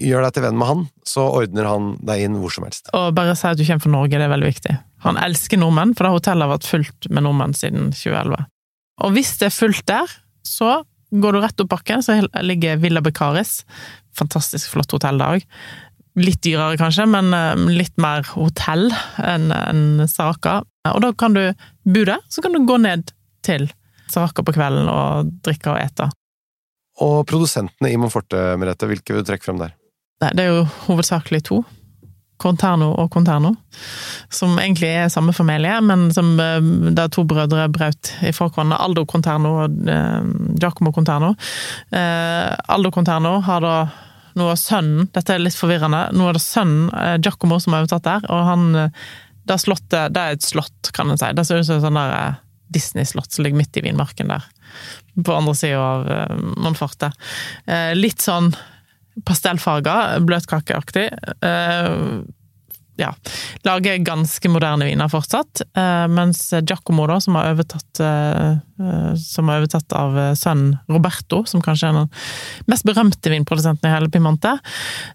gjør 0.00 0.26
deg 0.26 0.36
til 0.36 0.46
venn 0.46 0.58
med 0.60 0.70
han, 0.70 0.82
så 1.06 1.26
ordner 1.40 1.68
han 1.68 1.92
deg 2.04 2.24
inn 2.26 2.40
hvor 2.40 2.54
som 2.54 2.66
helst. 2.66 2.90
Og 2.96 3.12
bare 3.16 3.36
si 3.38 3.48
at 3.50 3.60
du 3.60 3.64
kommer 3.66 3.84
fra 3.84 3.94
Norge, 3.94 4.18
det 4.18 4.26
er 4.26 4.32
veldig 4.32 4.50
viktig. 4.50 4.76
Han 5.04 5.20
elsker 5.20 5.60
nordmenn, 5.60 5.94
for 5.96 6.08
det 6.08 6.16
hotellet 6.16 6.46
har 6.46 6.54
vært 6.56 6.68
fullt 6.70 7.08
med 7.12 7.26
nordmenn 7.26 7.56
siden 7.58 7.92
2011. 7.92 8.48
Og 9.04 9.16
hvis 9.16 9.32
det 9.40 9.50
er 9.50 9.56
fullt 9.56 9.86
der, 9.90 10.12
så 10.46 10.82
går 11.14 11.34
du 11.34 11.42
rett 11.42 11.62
opp 11.62 11.72
bakken, 11.72 12.02
så 12.02 12.18
ligger 12.42 12.80
Villa 12.82 13.02
Becaris. 13.04 13.62
Fantastisk 14.18 14.72
flott 14.72 14.94
hotell 14.94 15.20
der 15.20 15.38
òg. 15.38 15.46
Litt 16.18 16.44
dyrere, 16.46 16.78
kanskje, 16.78 17.06
men 17.10 17.32
litt 17.74 17.94
mer 17.98 18.22
hotell 18.36 18.86
enn 19.18 19.50
en 19.54 20.04
Saraka. 20.10 20.60
Og 20.92 21.00
da 21.02 21.10
kan 21.18 21.34
du 21.34 21.42
bo 21.84 22.04
der, 22.06 22.22
så 22.30 22.44
kan 22.44 22.54
du 22.54 22.62
gå 22.66 22.78
ned 22.82 23.10
til 23.46 23.66
Saraka 24.12 24.44
på 24.46 24.54
kvelden 24.54 24.90
og 24.90 25.32
drikke 25.44 25.74
og 25.74 25.80
ete. 25.82 26.08
Og 27.02 27.24
produsentene 27.26 27.90
i 27.90 27.96
Monforte, 27.98 28.54
Merete, 28.60 28.86
hvilke 28.90 29.14
vil 29.14 29.24
du 29.24 29.30
trekke 29.30 29.46
frem 29.48 29.62
der? 29.62 29.74
Det 30.22 30.44
er 30.44 30.52
jo 30.52 30.66
hovedsakelig 30.86 31.42
to. 31.48 31.64
Conterno 32.44 32.90
og 32.98 33.12
Conterno, 33.14 33.52
som 34.32 34.56
egentlig 34.58 34.88
er 34.90 35.12
samme 35.12 35.32
familie, 35.32 35.76
men 35.86 36.08
som 36.12 36.32
der 36.36 37.10
to 37.14 37.22
brødre 37.30 37.68
brøt 37.72 38.10
ifra 38.26 38.48
hverandre. 38.50 38.80
Aldo 38.82 39.04
Conterno 39.08 39.52
og 39.62 39.76
eh, 39.88 40.26
Giacomo 40.58 40.92
Conterno. 40.92 41.30
Eh, 41.94 42.50
Aldo 42.74 42.90
Conterno 42.94 43.36
har 43.46 43.62
da 43.64 43.76
nå 44.34 44.48
sønnen 44.58 45.06
Dette 45.14 45.36
er 45.36 45.44
litt 45.44 45.54
forvirrende. 45.54 46.08
Nå 46.18 46.26
er 46.26 46.36
det 46.36 46.42
sønnen 46.42 46.88
eh, 46.90 47.16
Giacomo 47.22 47.60
som 47.62 47.76
har 47.76 47.84
overtatt 47.84 48.08
der, 48.08 48.26
og 48.34 48.48
han 48.50 48.66
Det 49.44 49.60
slottet 49.60 50.14
Det 50.14 50.20
er 50.20 50.34
et 50.34 50.42
slott, 50.42 50.90
kan 50.92 51.10
en 51.10 51.20
si. 51.20 51.30
Det 51.36 51.46
ser 51.46 51.62
ut 51.62 51.68
som 51.68 51.78
et 51.78 51.86
sånn 51.86 52.00
der 52.00 52.16
eh, 52.18 52.42
Disney-slott 52.74 53.30
som 53.30 53.46
ligger 53.46 53.62
midt 53.62 53.78
i 53.78 53.84
vinmarken 53.84 54.32
der. 54.32 54.46
På 55.14 55.36
andre 55.38 55.54
sida 55.54 55.80
av 55.80 56.06
uh, 56.08 56.38
Monforte. 56.64 57.12
Uh, 57.68 57.92
litt 57.94 58.24
sånn 58.24 58.52
pastellfarga, 59.24 60.18
bløtkakeaktig. 60.26 61.10
Uh, 61.38 62.24
ja, 62.96 63.10
lager 63.66 63.96
ganske 64.06 64.48
moderne 64.48 64.86
viner 64.86 65.10
fortsatt, 65.10 65.64
eh, 65.74 66.04
mens 66.10 66.46
Giacomo, 66.52 67.06
da, 67.10 67.16
som 67.20 67.34
har 67.34 67.50
overtatt 67.50 68.00
eh, 68.00 69.16
som 69.18 69.50
har 69.50 69.62
overtatt 69.62 69.94
av 69.98 70.18
sønnen 70.38 70.76
Roberto, 70.90 71.42
som 71.50 71.62
kanskje 71.62 71.90
er 71.90 71.98
den 71.98 72.12
mest 72.70 72.86
berømte 72.86 73.32
vinprodusenten 73.32 73.90
i 73.90 73.94
hele 73.94 74.10
Piemonte, 74.14 74.56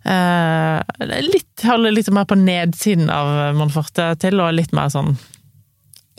eh, 0.03 1.07
litt, 1.23 1.63
holder 1.63 1.95
litt 1.95 2.11
mer 2.15 2.27
på 2.27 2.39
nedsiden 2.39 3.07
av 3.13 3.55
Monforte 3.55 4.11
til, 4.19 4.43
og 4.43 4.55
litt 4.59 4.75
mer 4.75 4.91
sånn 4.91 5.15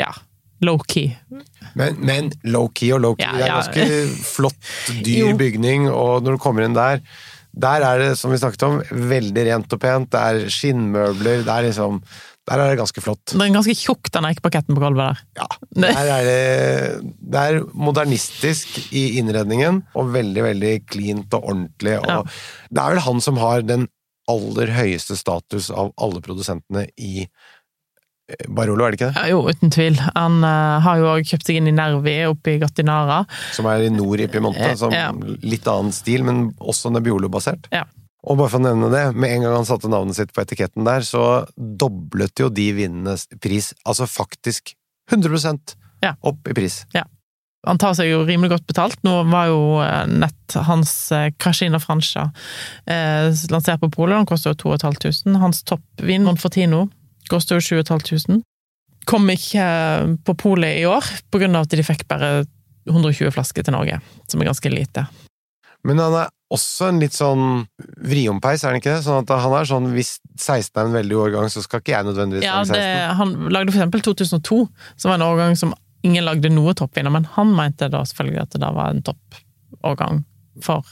ja, 0.01 0.15
low-key. 0.65 1.11
Men, 1.79 1.99
men 2.05 2.31
low-key 2.45 2.93
og 2.97 3.03
low-key, 3.05 3.27
ja, 3.27 3.35
ja. 3.35 3.41
det 3.41 3.49
er 3.49 3.57
ganske 3.57 4.25
flott, 4.29 4.73
dyr 5.07 5.35
bygning, 5.39 5.89
og 5.91 6.25
når 6.25 6.37
du 6.37 6.43
kommer 6.43 6.67
inn 6.67 6.77
der 6.77 7.05
der 7.51 7.83
er 7.83 7.99
det, 7.99 8.11
som 8.19 8.31
vi 8.31 8.39
snakket 8.39 8.63
om, 8.63 8.81
veldig 9.11 9.45
rent 9.49 9.73
og 9.75 9.81
pent. 9.83 10.11
Det 10.13 10.21
er 10.21 10.51
skinnmøbler. 10.55 11.43
Det 11.47 11.55
er 11.55 11.67
liksom 11.67 12.03
Der 12.51 12.59
er 12.59 12.71
det 12.73 12.79
ganske 12.81 13.03
flott. 13.03 13.23
Det 13.31 13.43
er 13.45 13.53
ganske 13.55 13.75
tjukk 13.79 14.09
den 14.11 14.27
eikepaketten 14.27 14.75
på 14.75 14.83
gulvet 14.83 15.03
der. 15.03 15.19
Ja. 15.39 15.49
Der 15.85 16.09
er 16.15 16.25
det, 16.27 17.11
det 17.21 17.43
er 17.43 17.59
modernistisk 17.75 18.81
i 18.97 19.21
innredningen, 19.21 19.85
og 19.95 20.11
veldig, 20.15 20.43
veldig 20.49 20.73
cleant 20.91 21.37
og 21.37 21.45
ordentlig. 21.53 21.99
Og 22.01 22.09
ja. 22.11 22.23
Det 22.71 22.83
er 22.83 22.95
vel 22.95 23.05
han 23.07 23.23
som 23.23 23.39
har 23.39 23.63
den 23.67 23.87
aller 24.31 24.73
høyeste 24.75 25.19
status 25.19 25.71
av 25.71 25.93
alle 26.01 26.23
produsentene 26.25 26.89
i 26.99 27.27
Barolo, 28.49 28.85
er 28.85 28.95
det 28.95 29.01
ikke 29.01 29.11
det? 29.13 29.23
Jo, 29.33 29.41
uten 29.51 29.73
tvil. 29.75 29.99
Han 30.15 30.41
uh, 30.45 30.81
har 30.85 31.01
jo 31.01 31.09
òg 31.13 31.29
kjøpt 31.29 31.49
seg 31.49 31.61
inn 31.61 31.71
i 31.71 31.75
Nervi, 31.75 32.17
oppe 32.31 32.55
i 32.55 32.59
Gattinara. 32.63 33.23
Som 33.57 33.69
er 33.71 33.87
i 33.87 33.93
nord 33.95 34.23
i 34.23 34.29
Piemonte. 34.31 34.73
Eh, 34.73 34.77
som 34.79 34.95
ja. 34.95 35.11
Litt 35.43 35.69
annen 35.71 35.95
stil, 35.95 36.27
men 36.27 36.51
også 36.59 36.93
Nebbiolo-basert. 36.95 37.71
Ja. 37.75 37.87
Og 38.21 38.37
bare 38.37 38.53
for 38.53 38.61
å 38.61 38.67
nevne 38.67 38.91
det, 38.93 39.05
med 39.17 39.33
en 39.33 39.47
gang 39.47 39.57
han 39.61 39.69
satte 39.69 39.89
navnet 39.91 40.19
sitt 40.19 40.35
på 40.37 40.43
etiketten 40.45 40.85
der, 40.85 41.07
så 41.07 41.47
doblet 41.57 42.43
jo 42.43 42.51
de 42.53 42.67
vinenes 42.77 43.25
pris, 43.41 43.73
altså 43.89 44.09
faktisk 44.11 44.75
100 45.11 45.57
ja. 46.05 46.15
opp 46.21 46.51
i 46.51 46.57
pris. 46.57 46.83
Ja. 46.97 47.07
Han 47.69 47.81
tar 47.81 47.93
seg 47.97 48.09
jo 48.09 48.23
rimelig 48.25 48.55
godt 48.55 48.69
betalt. 48.71 49.01
Nå 49.05 49.19
var 49.29 49.51
jo 49.51 49.81
eh, 49.85 50.07
nett 50.09 50.55
hans 50.65 50.95
Cascina 51.41 51.81
Francia 51.81 52.31
eh, 52.89 53.29
lansert 53.53 53.83
på 53.83 53.91
polet, 53.93 54.17
den 54.17 54.29
koster 54.29 54.55
jo 54.55 54.61
2500. 54.77 55.37
Hans 55.43 55.61
toppvin, 55.69 56.25
Monfortino, 56.25 56.87
koster 57.31 57.59
jo 57.59 57.65
7500. 57.83 58.43
Kom 59.09 59.31
ikke 59.33 59.65
på 60.27 60.37
polet 60.39 60.83
i 60.83 60.87
år, 60.89 61.07
av 61.33 61.63
at 61.63 61.73
de 61.73 61.87
fikk 61.87 62.05
bare 62.11 62.45
120 62.89 63.33
flasker 63.35 63.65
til 63.65 63.77
Norge, 63.77 64.01
som 64.29 64.43
er 64.43 64.51
ganske 64.51 64.73
lite. 64.73 65.07
Men 65.87 66.01
han 66.03 66.17
er 66.27 66.33
også 66.53 66.91
en 66.91 66.99
litt 67.01 67.15
sånn 67.17 67.45
vriompeis, 68.05 68.65
er 68.65 68.75
han 68.75 68.81
ikke 68.81 68.97
det? 68.97 69.05
Sånn 69.07 69.23
at 69.23 69.31
han 69.45 69.55
er 69.57 69.69
sånn 69.69 69.87
hvis 69.95 70.17
16 70.37 70.75
er 70.75 70.89
en 70.89 70.97
veldig 70.99 71.21
årgang, 71.25 71.53
så 71.53 71.63
skal 71.65 71.81
ikke 71.81 71.95
jeg 71.95 72.09
nødvendigvis 72.11 72.45
ja, 72.45 72.59
være 72.61 72.81
16. 72.83 73.21
han 73.21 73.37
lagde 73.55 73.73
for 73.73 73.81
eksempel 73.81 74.05
2002, 74.11 74.59
som 74.97 75.13
var 75.13 75.21
en 75.21 75.29
årgang 75.29 75.57
som 75.57 75.77
ingen 76.07 76.27
lagde 76.27 76.51
noe 76.53 76.75
toppvinner, 76.77 77.13
men 77.15 77.29
han 77.37 77.55
mente 77.57 77.89
da 77.93 78.03
selvfølgelig 78.09 78.43
at 78.43 78.57
det 78.57 78.63
da 78.65 78.73
var 78.77 78.93
en 78.93 79.05
toppårgang 79.07 80.25
for 80.65 80.85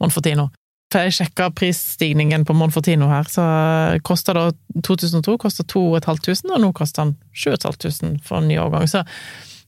Monfortino. 0.00 0.48
For 0.92 1.02
jeg 1.02 1.16
sjekka 1.16 1.48
prisstigningen 1.50 2.44
på 2.46 2.54
Monfortino 2.54 3.08
her, 3.10 3.26
så 3.30 3.44
kosta 4.06 4.36
da 4.36 4.44
2002 4.86 5.34
kosta 5.42 5.66
2500, 5.66 6.52
og 6.54 6.62
nå 6.62 6.70
koster 6.76 7.08
den 7.08 7.16
7500 7.34 8.22
for 8.26 8.38
en 8.38 8.48
ny 8.48 8.60
årgang. 8.62 8.86
Så 8.88 9.02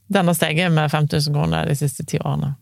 Den 0.09 0.31
har 0.31 0.35
steget 0.35 0.73
med 0.73 0.91
5000 0.91 1.35
kroner 1.35 1.67
de 1.67 1.75
siste 1.77 2.05
ti 2.07 2.19
årene. 2.19 2.55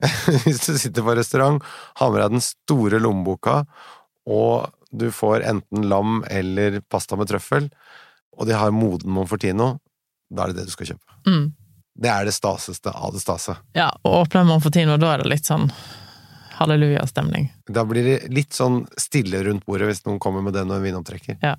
Hvis 0.44 0.64
du 0.66 0.78
sitter 0.78 1.04
på 1.06 1.14
restaurant, 1.14 1.62
har 2.00 2.10
med 2.10 2.22
deg 2.22 2.38
den 2.38 2.42
store 2.42 2.98
lommeboka, 2.98 3.60
og 4.26 4.72
du 4.90 5.10
får 5.14 5.44
enten 5.46 5.86
lam 5.86 6.24
eller 6.30 6.80
pasta 6.80 7.20
med 7.20 7.30
trøffel, 7.30 7.68
og 8.34 8.48
de 8.48 8.56
har 8.56 8.72
moden 8.74 9.12
monfortino, 9.12 9.76
da 10.34 10.44
er 10.44 10.50
det 10.50 10.62
det 10.62 10.70
du 10.70 10.74
skal 10.74 10.94
kjøpe. 10.94 11.18
Mm. 11.28 11.46
Det 12.00 12.10
er 12.10 12.24
det 12.24 12.34
staseste 12.34 12.90
av 12.90 13.12
det 13.12 13.20
stase. 13.20 13.58
Ja, 13.76 13.90
og 14.06 14.22
åpner 14.22 14.46
Monfortino, 14.48 14.96
da 14.96 15.14
er 15.14 15.22
det 15.22 15.34
litt 15.34 15.48
sånn 15.48 15.68
hallelujastemning. 16.60 17.48
Da 17.72 17.86
blir 17.88 18.06
det 18.06 18.18
litt 18.34 18.54
sånn 18.56 18.84
stille 19.00 19.42
rundt 19.46 19.66
bordet 19.68 19.88
hvis 19.90 20.04
noen 20.06 20.20
kommer 20.22 20.44
med 20.44 20.56
den 20.58 20.70
og 20.70 20.78
en 20.78 20.86
vinopptrekker. 20.86 21.40
Ja. 21.44 21.56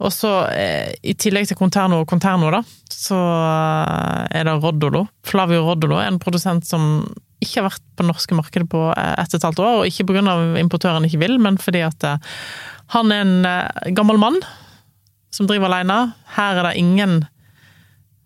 Og 0.00 0.12
så, 0.16 0.30
eh, 0.48 0.94
i 1.04 1.12
tillegg 1.12 1.50
til 1.50 1.58
Conterno 1.60 2.00
og 2.00 2.08
Conterno, 2.08 2.48
da, 2.54 2.62
så 2.88 3.18
eh, 3.20 4.38
er 4.40 4.46
det 4.48 4.54
Roddolo. 4.62 5.04
Flavio 5.28 5.66
Roddolo 5.66 5.98
er 6.00 6.08
en 6.08 6.20
produsent 6.22 6.64
som 6.64 7.04
ikke 7.40 7.60
har 7.60 7.68
vært 7.68 7.84
på 7.96 8.06
norske 8.08 8.36
markedet 8.36 8.68
på 8.72 8.86
eh, 8.94 9.12
ett 9.20 9.34
og 9.34 9.36
et 9.36 9.46
halvt 9.48 9.60
år, 9.64 9.82
og 9.82 9.90
ikke 9.90 10.24
av 10.24 10.56
importøren 10.60 11.04
ikke 11.04 11.20
vil, 11.20 11.36
men 11.42 11.60
fordi 11.60 11.84
at 11.84 12.08
han 12.94 13.12
er 13.12 13.26
en 13.26 13.94
gammel 13.94 14.18
mann 14.18 14.40
som 15.30 15.46
driver 15.46 15.68
alene. 15.68 16.14
Her 16.34 16.56
er 16.56 16.70
det 16.70 16.80
ingen 16.80 17.20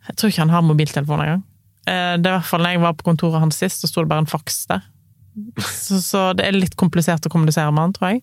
Jeg 0.06 0.16
tror 0.16 0.30
ikke 0.30 0.44
han 0.44 0.54
har 0.54 0.62
mobiltelefon 0.62 1.20
engang. 1.24 1.42
Det 1.84 1.92
er 1.92 2.32
i 2.32 2.38
hvert 2.38 2.48
fall 2.48 2.60
når 2.60 2.74
jeg 2.74 2.80
var 2.80 2.96
på 2.96 3.06
kontoret 3.08 3.40
hans 3.40 3.56
sist, 3.60 3.80
så 3.80 3.88
sto 3.88 4.04
det 4.04 4.10
bare 4.10 4.24
en 4.24 4.28
faks 4.28 4.66
der. 4.68 4.82
Så, 5.58 5.98
så 6.00 6.20
det 6.38 6.46
er 6.46 6.56
litt 6.56 6.76
komplisert 6.80 7.26
å 7.26 7.32
kommunisere 7.32 7.72
med 7.74 7.88
han, 7.88 7.94
tror 7.96 8.12
jeg. 8.12 8.22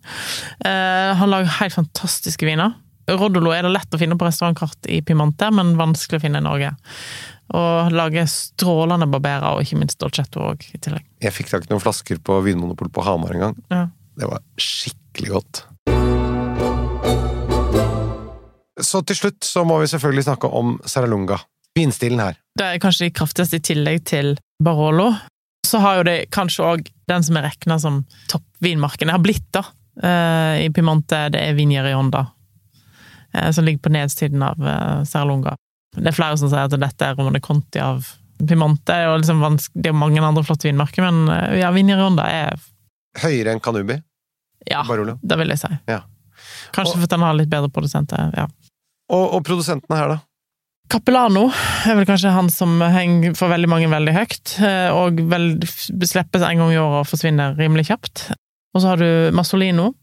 Eh, 0.66 1.12
han 1.20 1.32
lager 1.32 1.60
helt 1.60 1.76
fantastiske 1.76 2.48
viner. 2.48 2.78
Roddolo 3.12 3.52
er 3.52 3.66
det 3.66 3.74
lett 3.74 3.96
å 3.96 4.00
finne 4.00 4.16
på 4.18 4.28
restaurantkart 4.28 4.88
i 4.92 5.02
Pimante, 5.06 5.50
men 5.52 5.74
vanskelig 5.80 6.22
å 6.22 6.24
finne 6.24 6.42
i 6.42 6.46
Norge. 6.46 6.72
Og 7.58 7.92
lager 7.92 8.30
strålende 8.32 9.10
barberer, 9.12 9.58
og 9.58 9.66
ikke 9.66 9.80
minst 9.82 10.00
dolcetto 10.00 10.44
òg, 10.54 10.64
i 10.72 10.80
tillegg. 10.80 11.04
Jeg 11.24 11.36
fikk 11.36 11.52
tak 11.52 11.68
i 11.68 11.74
noen 11.74 11.84
flasker 11.84 12.22
på 12.24 12.40
Vinmonopol 12.46 12.92
på 12.94 13.04
Hamar 13.06 13.36
en 13.36 13.46
gang. 13.48 13.58
Ja. 13.74 13.84
Det 14.22 14.30
var 14.30 14.44
skikkelig 14.62 15.36
godt. 15.36 15.66
Så 18.82 19.02
til 19.06 19.18
slutt 19.18 19.44
så 19.46 19.64
må 19.68 19.82
vi 19.82 19.90
selvfølgelig 19.92 20.30
snakke 20.30 20.50
om 20.58 20.78
Saralunga. 20.90 21.42
Vinstilen 21.78 22.20
her. 22.20 22.40
Det 22.60 22.66
er 22.68 22.82
kanskje 22.84 23.08
de 23.08 23.14
kraftigste 23.16 23.60
i 23.62 23.64
tillegg 23.64 24.02
til 24.10 24.34
Barolo. 24.64 25.12
Så 25.68 25.80
har 25.80 26.02
jo 26.02 26.08
de 26.08 26.16
kanskje 26.34 26.66
òg 26.68 26.90
den 27.12 27.24
som 27.28 27.38
er 27.40 27.46
regna 27.50 27.78
som 27.84 28.02
toppvinmarken. 28.32 29.08
Det 29.12 29.16
har 29.18 29.24
blitt, 29.24 29.48
da. 29.56 29.64
eh, 30.02 30.66
I 30.66 30.70
Piemonte, 30.74 31.26
det 31.34 31.42
er 31.50 31.54
Vinjer 31.58 31.84
Rionda, 31.90 32.26
eh, 33.34 33.52
som 33.52 33.66
ligger 33.68 33.84
på 33.88 33.94
nedsiden 33.94 34.44
av 34.48 34.60
eh, 34.64 35.04
Serlunga. 35.10 35.56
Det 35.98 36.08
er 36.08 36.16
flere 36.16 36.38
som 36.40 36.48
sier 36.52 36.66
at 36.70 36.76
dette 36.80 37.04
er 37.10 37.18
Romane 37.20 37.42
Conti 37.44 37.82
av 37.84 38.06
Piemonte. 38.40 38.96
Og 39.12 39.20
liksom 39.22 39.44
det 39.76 39.92
er 39.92 39.98
mange 39.98 40.24
andre 40.24 40.44
flotte 40.48 40.70
vinmarker, 40.70 41.04
men 41.12 41.58
ja, 41.60 41.72
Vinjer 41.76 42.00
Rionda 42.00 42.30
er 42.32 42.62
Høyere 43.22 43.52
enn 43.52 43.60
Kanubi. 43.60 43.98
Ja, 44.72 44.86
Barolo. 44.88 45.18
det 45.22 45.36
vil 45.42 45.50
jeg 45.52 45.60
si. 45.60 45.68
Ja. 45.92 45.98
Kanskje 46.72 46.94
Og- 46.96 47.02
fordi 47.02 47.10
den 47.12 47.26
har 47.28 47.34
litt 47.36 47.50
bedre 47.52 47.68
produsenter. 47.70 48.32
ja. 48.38 48.48
Og, 49.12 49.34
og 49.36 49.44
produsentene 49.44 49.98
her, 50.00 50.08
da? 50.14 50.20
Capellano 50.92 51.46
er 51.88 51.96
vel 51.96 52.08
kanskje 52.08 52.34
han 52.36 52.50
som 52.52 52.82
henger 52.84 53.36
for 53.40 53.52
veldig 53.52 53.70
mange 53.72 53.88
veldig 53.92 54.14
høyt, 54.16 54.56
eh, 54.60 54.90
og 54.92 55.22
vel, 55.32 55.54
slippes 55.64 56.44
en 56.44 56.60
gang 56.60 56.74
i 56.74 56.80
året 56.82 57.06
og 57.06 57.08
forsvinner 57.08 57.56
rimelig 57.60 57.88
kjapt. 57.88 58.26
Og 58.76 58.84
så 58.84 58.92
har 58.92 59.00
du 59.00 59.32
Masolino, 59.36 59.94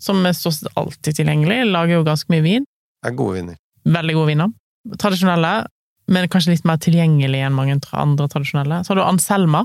som 0.00 0.20
er 0.26 0.36
stort 0.36 0.58
sett 0.58 0.76
alltid 0.80 1.20
tilgjengelig, 1.20 1.62
lager 1.70 1.96
jo 1.96 2.04
ganske 2.04 2.28
mye 2.32 2.44
vin. 2.44 2.68
Er 3.04 3.16
gode 3.16 3.38
viner. 3.38 3.56
Veldig 3.88 4.18
gode 4.18 4.32
viner. 4.34 4.52
Tradisjonelle, 5.00 5.54
men 6.12 6.28
kanskje 6.28 6.52
litt 6.52 6.68
mer 6.68 6.80
tilgjengelig 6.84 7.40
enn 7.46 7.56
mange 7.56 7.78
andre 7.96 8.28
tradisjonelle. 8.28 8.82
Så 8.84 8.92
har 8.92 9.00
du 9.00 9.06
Anselma, 9.06 9.64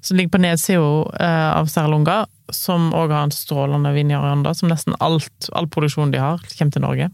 som 0.00 0.16
ligger 0.16 0.36
på 0.38 0.44
nedsida 0.46 0.90
eh, 1.20 1.50
av 1.58 1.68
Serlunga, 1.72 2.22
som 2.56 2.88
òg 2.96 3.12
har 3.12 3.26
en 3.26 3.36
strålende 3.36 3.92
vin 3.92 4.14
i 4.14 4.16
Aranda, 4.16 4.56
som 4.56 4.72
nesten 4.72 4.96
alt, 5.04 5.50
all 5.52 5.68
produksjon 5.68 6.14
de 6.14 6.24
har, 6.24 6.40
kommer 6.56 6.72
til 6.72 6.88
Norge. 6.88 7.10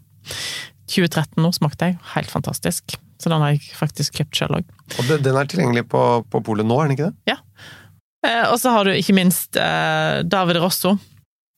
2013 0.92 1.40
nå 1.42 1.52
smakte 1.56 1.90
jeg, 1.90 1.98
helt 2.14 2.32
fantastisk. 2.32 2.96
Så 3.22 3.30
den 3.30 3.42
har 3.42 3.54
jeg 3.54 3.62
faktisk 3.78 4.18
kjøpt 4.18 4.38
sjøl 4.38 4.58
òg. 4.58 4.74
Og 4.98 5.08
den, 5.22 5.36
er 5.38 5.48
tilgjengelig 5.48 5.86
på, 5.92 6.02
på 6.28 6.42
polet 6.44 6.66
nå, 6.66 6.78
er 6.80 6.90
den 6.90 6.96
ikke 6.96 7.10
det? 7.10 7.32
Eh, 8.26 8.44
og 8.50 8.58
så 8.60 8.74
har 8.74 8.86
du 8.86 8.94
ikke 8.94 9.16
minst 9.16 9.58
eh, 9.58 10.22
David 10.26 10.60
Rosso. 10.62 10.96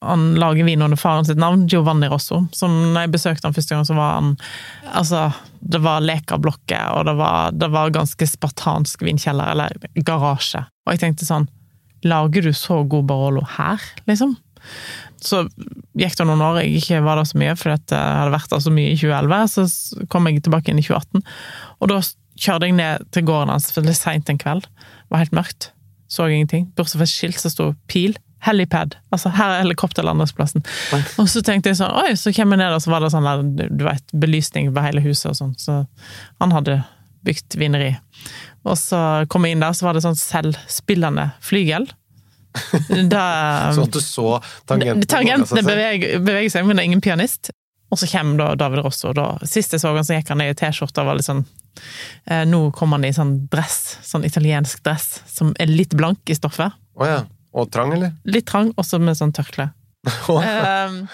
Han 0.04 0.34
lager 0.36 0.66
vin 0.66 0.82
under 0.84 1.00
faren 1.00 1.24
sitt 1.24 1.40
navn, 1.40 1.66
Giovanni 1.68 2.08
Rosso. 2.12 2.42
Som 2.52 2.74
når 2.92 3.06
jeg 3.06 3.12
besøkte 3.14 3.48
han 3.48 3.56
første 3.56 3.76
gang, 3.76 3.88
så 3.88 3.96
var 3.96 4.16
han 4.18 4.32
Altså, 4.92 5.26
det 5.60 5.80
var 5.84 6.04
lekablokker, 6.04 6.90
og 6.98 7.06
det 7.08 7.14
var, 7.18 7.54
det 7.56 7.70
var 7.72 7.94
ganske 7.94 8.28
spartansk 8.28 9.04
vinkjeller, 9.04 9.54
eller 9.54 10.02
garasje. 10.04 10.66
Og 10.84 10.94
jeg 10.94 11.06
tenkte 11.06 11.28
sånn 11.28 11.48
Lager 12.04 12.44
du 12.44 12.50
så 12.52 12.82
god 12.84 13.06
Barolo 13.08 13.40
her, 13.56 13.80
liksom? 14.04 14.34
Så 15.24 15.44
gikk 15.96 16.18
det 16.18 16.26
noen 16.28 16.42
år 16.44 16.60
jeg 16.60 16.82
ikke 16.82 17.00
var 17.04 17.20
der 17.20 17.28
så 17.28 17.38
mye, 17.40 17.54
fordi 17.56 17.78
at 17.78 17.94
jeg 17.96 18.18
hadde 18.20 18.34
vært 18.34 18.52
der 18.52 18.64
så 18.64 18.72
mye 18.74 18.92
i 18.92 18.98
2011. 19.00 19.54
Så 19.54 20.08
kom 20.12 20.28
jeg 20.28 20.42
tilbake 20.44 20.72
inn 20.72 20.82
i 20.82 20.84
2018, 20.84 21.24
og 21.80 21.92
da 21.92 22.02
kjørte 22.34 22.68
jeg 22.68 22.76
ned 22.76 23.08
til 23.14 23.26
gården 23.28 23.54
hans, 23.54 23.70
for 23.72 23.86
er 23.86 23.96
seint 23.96 24.30
en 24.30 24.40
kveld. 24.40 24.68
Det 24.68 25.14
var 25.14 25.24
helt 25.24 25.36
mørkt. 25.36 25.70
Så 26.10 26.28
ingenting. 26.28 26.68
Bortsett 26.76 27.00
fra 27.00 27.08
et 27.08 27.14
skilt 27.14 27.40
som 27.40 27.52
sto 27.52 27.72
'Pil'. 27.88 28.18
Helipad. 28.44 28.98
Altså, 29.08 29.30
her 29.32 29.54
er 29.54 29.62
helikopterlandingsplassen. 29.62 30.64
Og 31.18 31.28
så 31.32 31.40
tenkte 31.40 31.70
jeg 31.70 31.78
sånn, 31.78 31.94
oi, 31.96 32.12
så 32.20 32.32
kommer 32.36 32.58
jeg 32.58 32.66
ned, 32.66 32.74
og 32.76 32.82
så 32.84 32.90
var 32.92 33.00
det 33.00 33.08
sånn 33.14 33.24
der, 33.24 33.68
du 33.72 33.84
vet, 33.86 34.04
belysning 34.12 34.68
på 34.74 34.84
hele 34.84 35.00
huset 35.00 35.30
og 35.30 35.38
sånn. 35.38 35.54
Så 35.56 35.78
han 36.42 36.52
hadde 36.52 36.82
bygd 37.24 37.56
vineri. 37.56 37.94
Og 38.68 38.76
så 38.76 38.98
kom 39.32 39.46
jeg 39.46 39.56
inn 39.56 39.64
der, 39.64 39.72
så 39.72 39.88
var 39.88 39.96
det 39.96 40.04
sånn 40.04 40.20
selvspillende 40.20 41.30
flygel. 41.44 41.88
Sånn 42.54 43.88
at 43.88 43.94
du 43.94 44.00
så 44.02 44.38
tangentene. 44.68 45.08
Tangentene 45.10 45.62
beveger, 45.66 46.18
beveger 46.22 46.54
seg, 46.54 46.66
men 46.68 46.78
det 46.78 46.84
er 46.84 46.90
ingen 46.92 47.04
pianist. 47.04 47.50
Og 47.92 48.00
så 48.00 48.08
kommer 48.10 48.40
da 48.40 48.46
David 48.58 48.82
Rosso, 48.82 49.12
da 49.14 49.36
Sist 49.46 49.74
jeg 49.74 49.82
så 49.82 49.92
han, 49.94 50.06
så 50.06 50.16
gikk 50.16 50.32
han 50.32 50.42
i 50.42 50.48
T-skjorte 50.56 51.02
og 51.02 51.10
var 51.10 51.18
litt 51.18 51.28
sånn 51.28 51.44
eh, 52.26 52.42
Nå 52.48 52.66
kommer 52.74 52.98
han 52.98 53.06
i 53.06 53.12
sånn 53.14 53.36
dress, 53.52 53.98
sånn 54.02 54.26
italiensk 54.26 54.82
dress, 54.86 55.20
som 55.30 55.52
er 55.62 55.70
litt 55.70 55.94
blank 55.94 56.32
i 56.32 56.34
stoffet. 56.34 56.74
Oh, 56.98 57.06
ja. 57.06 57.20
Og 57.54 57.70
trang, 57.70 57.92
eller? 57.94 58.16
Litt 58.26 58.48
trang, 58.50 58.72
også 58.80 58.98
med 59.02 59.18
sånn 59.18 59.34
tørkle. 59.36 59.70
Ehm, 60.44 61.04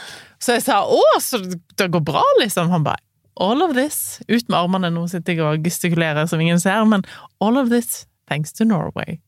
så 0.41 0.57
jeg 0.57 0.65
sa 0.65 0.81
'Å, 0.83 1.03
så 1.21 1.39
det 1.45 1.91
går 1.93 2.03
bra', 2.03 2.25
liksom. 2.41 2.71
Han 2.73 2.87
bare 2.87 3.03
'All 3.37 3.63
of 3.63 3.77
this'. 3.77 4.21
Ut 4.29 4.49
med 4.49 4.59
armene, 4.59 4.91
nå 4.91 5.05
sitter 5.09 5.37
jeg 5.37 5.45
og 5.45 5.65
gestikulerer 5.65 6.27
som 6.29 6.41
ingen 6.41 6.61
ser, 6.61 6.81
men 6.89 7.05
'all 7.41 7.61
of 7.61 7.69
this 7.69 8.07
thanks 8.27 8.53
to 8.57 8.65
Norway'. 8.65 9.21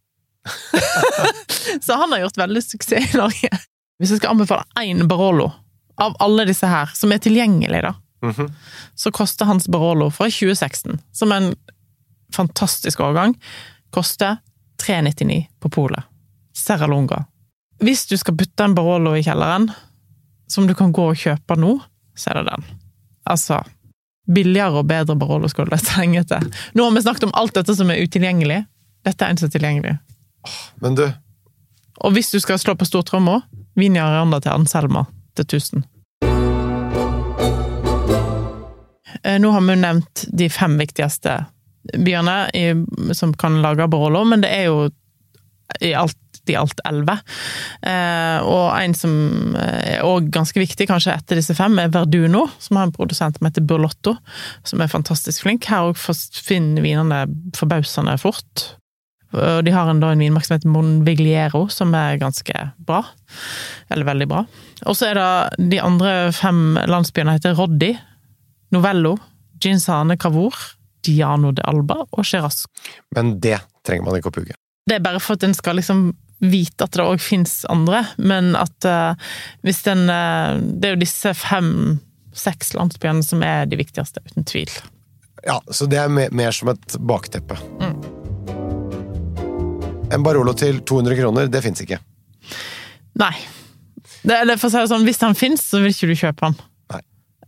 så 1.84 1.98
han 2.00 2.12
har 2.12 2.24
gjort 2.24 2.38
veldig 2.38 2.62
suksess 2.64 3.14
i 3.14 3.18
Norge. 3.18 3.50
Hvis 4.00 4.14
jeg 4.14 4.22
skal 4.22 4.34
anbefale 4.34 4.64
én 4.82 5.04
Barolo 5.08 5.50
av 6.00 6.16
alle 6.24 6.46
disse 6.48 6.66
her, 6.66 6.90
som 6.96 7.12
er 7.12 7.20
tilgjengelig, 7.22 7.82
da, 7.84 7.92
mhm. 8.26 8.48
så 8.94 9.12
koster 9.14 9.46
hans 9.46 9.68
Barolo 9.70 10.10
fra 10.10 10.30
2016, 10.30 10.98
som 11.12 11.32
er 11.32 11.44
en 11.44 11.52
fantastisk 12.34 13.00
årgang, 13.00 13.36
koster 13.94 14.40
399 14.82 15.46
på 15.60 15.70
polet. 15.70 16.08
Serra 16.56 16.88
Lunga. 16.90 17.24
Hvis 17.82 18.06
du 18.06 18.16
skal 18.18 18.36
putte 18.38 18.64
en 18.64 18.74
Barolo 18.74 19.14
i 19.16 19.22
kjelleren, 19.22 19.70
som 20.50 20.66
du 20.66 20.74
kan 20.74 20.92
gå 20.92 21.06
og 21.12 21.18
kjøpe 21.18 21.56
nå, 21.56 21.76
så 22.18 22.32
er 22.32 22.40
det 22.40 22.50
den. 22.50 22.66
Altså, 23.30 23.62
billigere 24.28 24.82
og 24.82 24.88
bedre 24.90 25.16
Barolo 25.18 25.48
du 25.48 25.70
lete 25.70 25.98
lenge 25.98 26.22
etter. 26.22 26.44
Nå 26.74 26.84
har 26.84 26.96
vi 26.96 27.04
snakket 27.04 27.28
om 27.28 27.36
alt 27.38 27.54
dette 27.56 27.74
som 27.76 27.90
er 27.90 28.02
utilgjengelig. 28.02 28.64
Dette 29.06 29.24
er 29.24 29.32
en 29.32 29.40
som 29.40 29.48
er 29.48 29.54
tilgjengelig. 29.56 29.94
Men 30.82 30.94
du, 30.98 31.06
Og 32.02 32.12
hvis 32.16 32.30
du 32.30 32.40
skal 32.40 32.58
slå 32.58 32.74
på 32.78 32.88
stortromma, 32.88 33.40
Vinja 33.78 34.04
Aranda 34.04 34.40
til 34.42 34.52
Anselma 34.52 35.06
til 35.38 35.44
1000. 35.44 35.84
Eh, 39.22 39.38
Nå 39.40 39.52
har 39.54 39.60
vi 39.60 39.76
jo 39.76 39.82
nevnt 39.82 40.24
de 40.32 40.48
fem 40.50 40.74
viktigste 40.80 41.44
byene 41.98 42.36
i, 42.54 42.66
som 43.14 43.34
kan 43.34 43.62
lage 43.62 43.88
Barolo, 43.90 44.24
men 44.24 44.42
det 44.44 44.50
er 44.54 44.68
jo 44.70 44.90
i 45.80 45.94
alt 45.96 46.18
i 46.50 46.56
alt 46.58 46.80
elleve. 46.88 47.14
Eh, 47.86 48.38
og 48.42 48.72
en 48.74 48.94
som 48.98 49.12
er 49.58 50.02
òg 50.02 50.26
ganske 50.34 50.58
viktig, 50.58 50.88
kanskje 50.90 51.14
etter 51.14 51.38
disse 51.38 51.54
fem, 51.54 51.76
er 51.78 51.92
Verduno, 51.94 52.48
som 52.58 52.80
har 52.80 52.88
en 52.88 52.94
produsent 52.94 53.38
som 53.38 53.46
heter 53.46 53.62
Burlotto, 53.62 54.16
som 54.66 54.82
er 54.82 54.90
fantastisk 54.90 55.44
flink. 55.44 55.68
Her 55.70 55.92
òg 55.92 56.00
forsvinner 56.02 56.82
vinene 56.82 57.24
forbausende 57.58 58.16
fort. 58.18 58.72
Og 59.32 59.64
de 59.64 59.72
har 59.74 59.88
en, 59.88 60.00
da, 60.02 60.12
en 60.12 60.22
vinmark 60.22 60.46
som 60.46 60.56
heter 60.56 60.72
Monvigliero, 60.72 61.64
som 61.72 61.94
er 61.96 62.20
ganske 62.20 62.66
bra. 62.86 63.02
Eller 63.92 64.08
veldig 64.08 64.28
bra. 64.28 64.44
Og 64.86 64.98
så 64.98 65.10
er 65.10 65.18
det 65.18 65.68
de 65.72 65.80
andre 65.82 66.14
fem 66.36 66.78
landsbyene 66.90 67.36
heter 67.38 67.56
Roddi, 67.58 67.92
Novello, 68.72 69.16
Ginsane 69.62 70.16
Cavour, 70.20 70.56
Diano 71.02 71.52
de 71.52 71.64
Alba 71.66 72.02
og 72.10 72.24
Cheras. 72.26 72.64
men 73.16 73.38
det 73.40 73.58
trenger 73.86 74.06
man 74.06 74.18
ikke 74.18 74.30
å 74.30 74.36
pugge. 74.38 74.54
Det 74.86 74.98
er 74.98 75.04
bare 75.04 75.20
for 75.22 75.38
at 75.38 75.44
en 75.46 75.54
skal 75.54 75.78
liksom 75.78 76.12
vite 76.42 76.86
at 76.86 76.96
det 76.96 77.04
òg 77.06 77.20
fins 77.22 77.62
andre, 77.70 78.02
men 78.18 78.56
at 78.58 78.88
uh, 78.88 79.14
hvis 79.62 79.84
den 79.86 80.08
uh, 80.10 80.58
Det 80.58 80.88
er 80.88 80.96
jo 80.96 81.02
disse 81.04 81.34
fem-seks 81.38 82.74
landsbyene 82.74 83.22
som 83.26 83.44
er 83.46 83.70
de 83.70 83.78
viktigste, 83.78 84.22
uten 84.26 84.46
tvil. 84.48 84.72
Ja, 85.46 85.60
så 85.70 85.86
det 85.90 85.98
er 86.02 86.10
mer, 86.10 86.34
mer 86.34 86.54
som 86.54 86.72
et 86.74 86.98
bakteppe. 86.98 87.58
Mm. 87.82 88.21
En 90.12 90.24
Barolo 90.26 90.54
til 90.58 90.82
200 90.88 91.18
kroner, 91.18 91.48
det 91.52 91.62
fins 91.64 91.82
ikke. 91.84 92.00
Nei. 93.20 93.34
Det, 94.22 94.36
eller 94.36 94.60
for 94.60 94.68
å 94.68 94.74
si 94.74 94.82
det 94.82 94.90
sånn, 94.92 95.06
hvis 95.08 95.22
han 95.24 95.38
fins, 95.38 95.64
så 95.72 95.82
vil 95.82 95.94
ikke 95.94 96.12
du 96.12 96.18
kjøpe 96.18 96.50
han. 96.50 96.60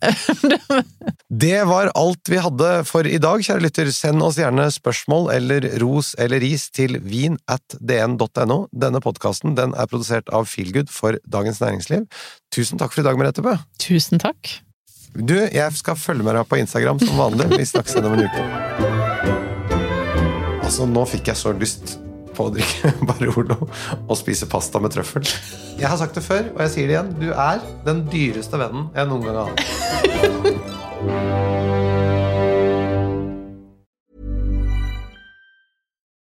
Det 1.29 1.65
var 1.65 1.91
alt 1.95 2.29
vi 2.29 2.39
hadde 2.43 2.71
for 2.89 3.07
i 3.09 3.19
dag, 3.23 3.43
kjære 3.45 3.65
lytter. 3.65 3.91
Send 3.95 4.23
oss 4.25 4.39
gjerne 4.41 4.67
spørsmål 4.73 5.31
eller 5.35 5.69
ros 5.83 6.13
eller 6.21 6.43
ris 6.45 6.69
til 6.75 6.99
vin 7.05 7.39
at 7.51 7.77
dn.no. 7.81 8.59
Denne 8.73 9.03
podkasten 9.05 9.57
den 9.59 9.75
er 9.75 9.91
produsert 9.91 10.31
av 10.35 10.49
Feelgood 10.51 10.93
for 10.93 11.19
Dagens 11.25 11.63
Næringsliv. 11.65 12.07
Tusen 12.55 12.81
takk 12.81 12.95
for 12.95 13.05
i 13.05 13.09
dag, 13.09 13.19
Merete 13.21 13.45
Bø. 13.45 13.57
Tusen 13.83 14.23
takk. 14.23 14.59
Du, 15.15 15.37
jeg 15.39 15.71
skal 15.79 15.99
følge 15.99 16.27
med 16.27 16.35
deg 16.39 16.49
på 16.51 16.59
Instagram 16.59 16.99
som 17.03 17.21
vanlig. 17.21 17.47
Vi 17.55 17.71
snakkes 17.71 17.95
igjen 17.95 18.11
om 18.11 18.17
en 18.19 18.25
uke. 18.27 18.43
Altså, 20.65 20.89
nå 20.91 21.05
fikk 21.07 21.31
jeg 21.31 21.39
så 21.39 21.55
lyst 21.55 21.99
på 22.37 22.47
å 22.49 22.53
drikke 22.55 22.87
Barolo 23.09 23.59
og 23.65 24.17
spise 24.21 24.47
pasta 24.51 24.77
med 24.83 24.91
trøffel. 24.95 25.25
Jeg 25.79 25.89
har 25.91 25.99
sagt 26.01 26.17
det 26.19 26.25
før, 26.27 26.45
og 26.55 26.61
jeg 26.67 26.71
sier 26.77 26.87
det 26.91 26.95
igjen. 26.99 27.15
Du 27.23 27.29
er 27.33 27.59
den 27.87 27.99
dyreste 28.13 28.57
vennen 28.61 28.85
jeg 28.95 29.05
noen 29.11 29.25
gang 29.29 29.37
har 29.43 29.49
hatt. 29.55 31.81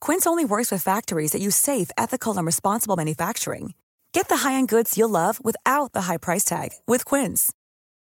Quince 0.00 0.26
only 0.26 0.44
works 0.44 0.70
with 0.70 0.84
factories 0.84 1.32
that 1.32 1.42
use 1.42 1.56
safe, 1.56 1.90
ethical, 1.96 2.36
and 2.36 2.46
responsible 2.46 2.96
manufacturing. 2.96 3.74
Get 4.12 4.28
the 4.28 4.48
high-end 4.48 4.68
goods 4.68 4.96
you'll 4.96 5.10
love 5.10 5.44
without 5.44 5.92
the 5.92 6.02
high 6.02 6.18
price 6.18 6.44
tag 6.44 6.70
with 6.86 7.04
Quince. 7.04 7.52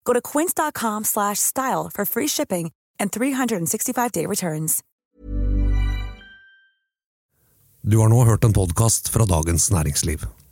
Go 0.04 0.12
to 0.12 0.20
quince.com 0.20 1.04
slash 1.04 1.38
style 1.38 1.90
for 1.92 2.04
free 2.04 2.28
shipping 2.28 2.72
and 2.98 3.10
365-day 3.10 4.26
returns. 4.26 4.82
Du 7.80 7.98
har 7.98 8.08
nå 8.08 8.24
hørt 8.24 8.44
en 8.44 8.52
podkast 8.52 9.08
fra 9.08 9.24
Dagens 9.24 9.70
Næringsliv. 9.70 10.43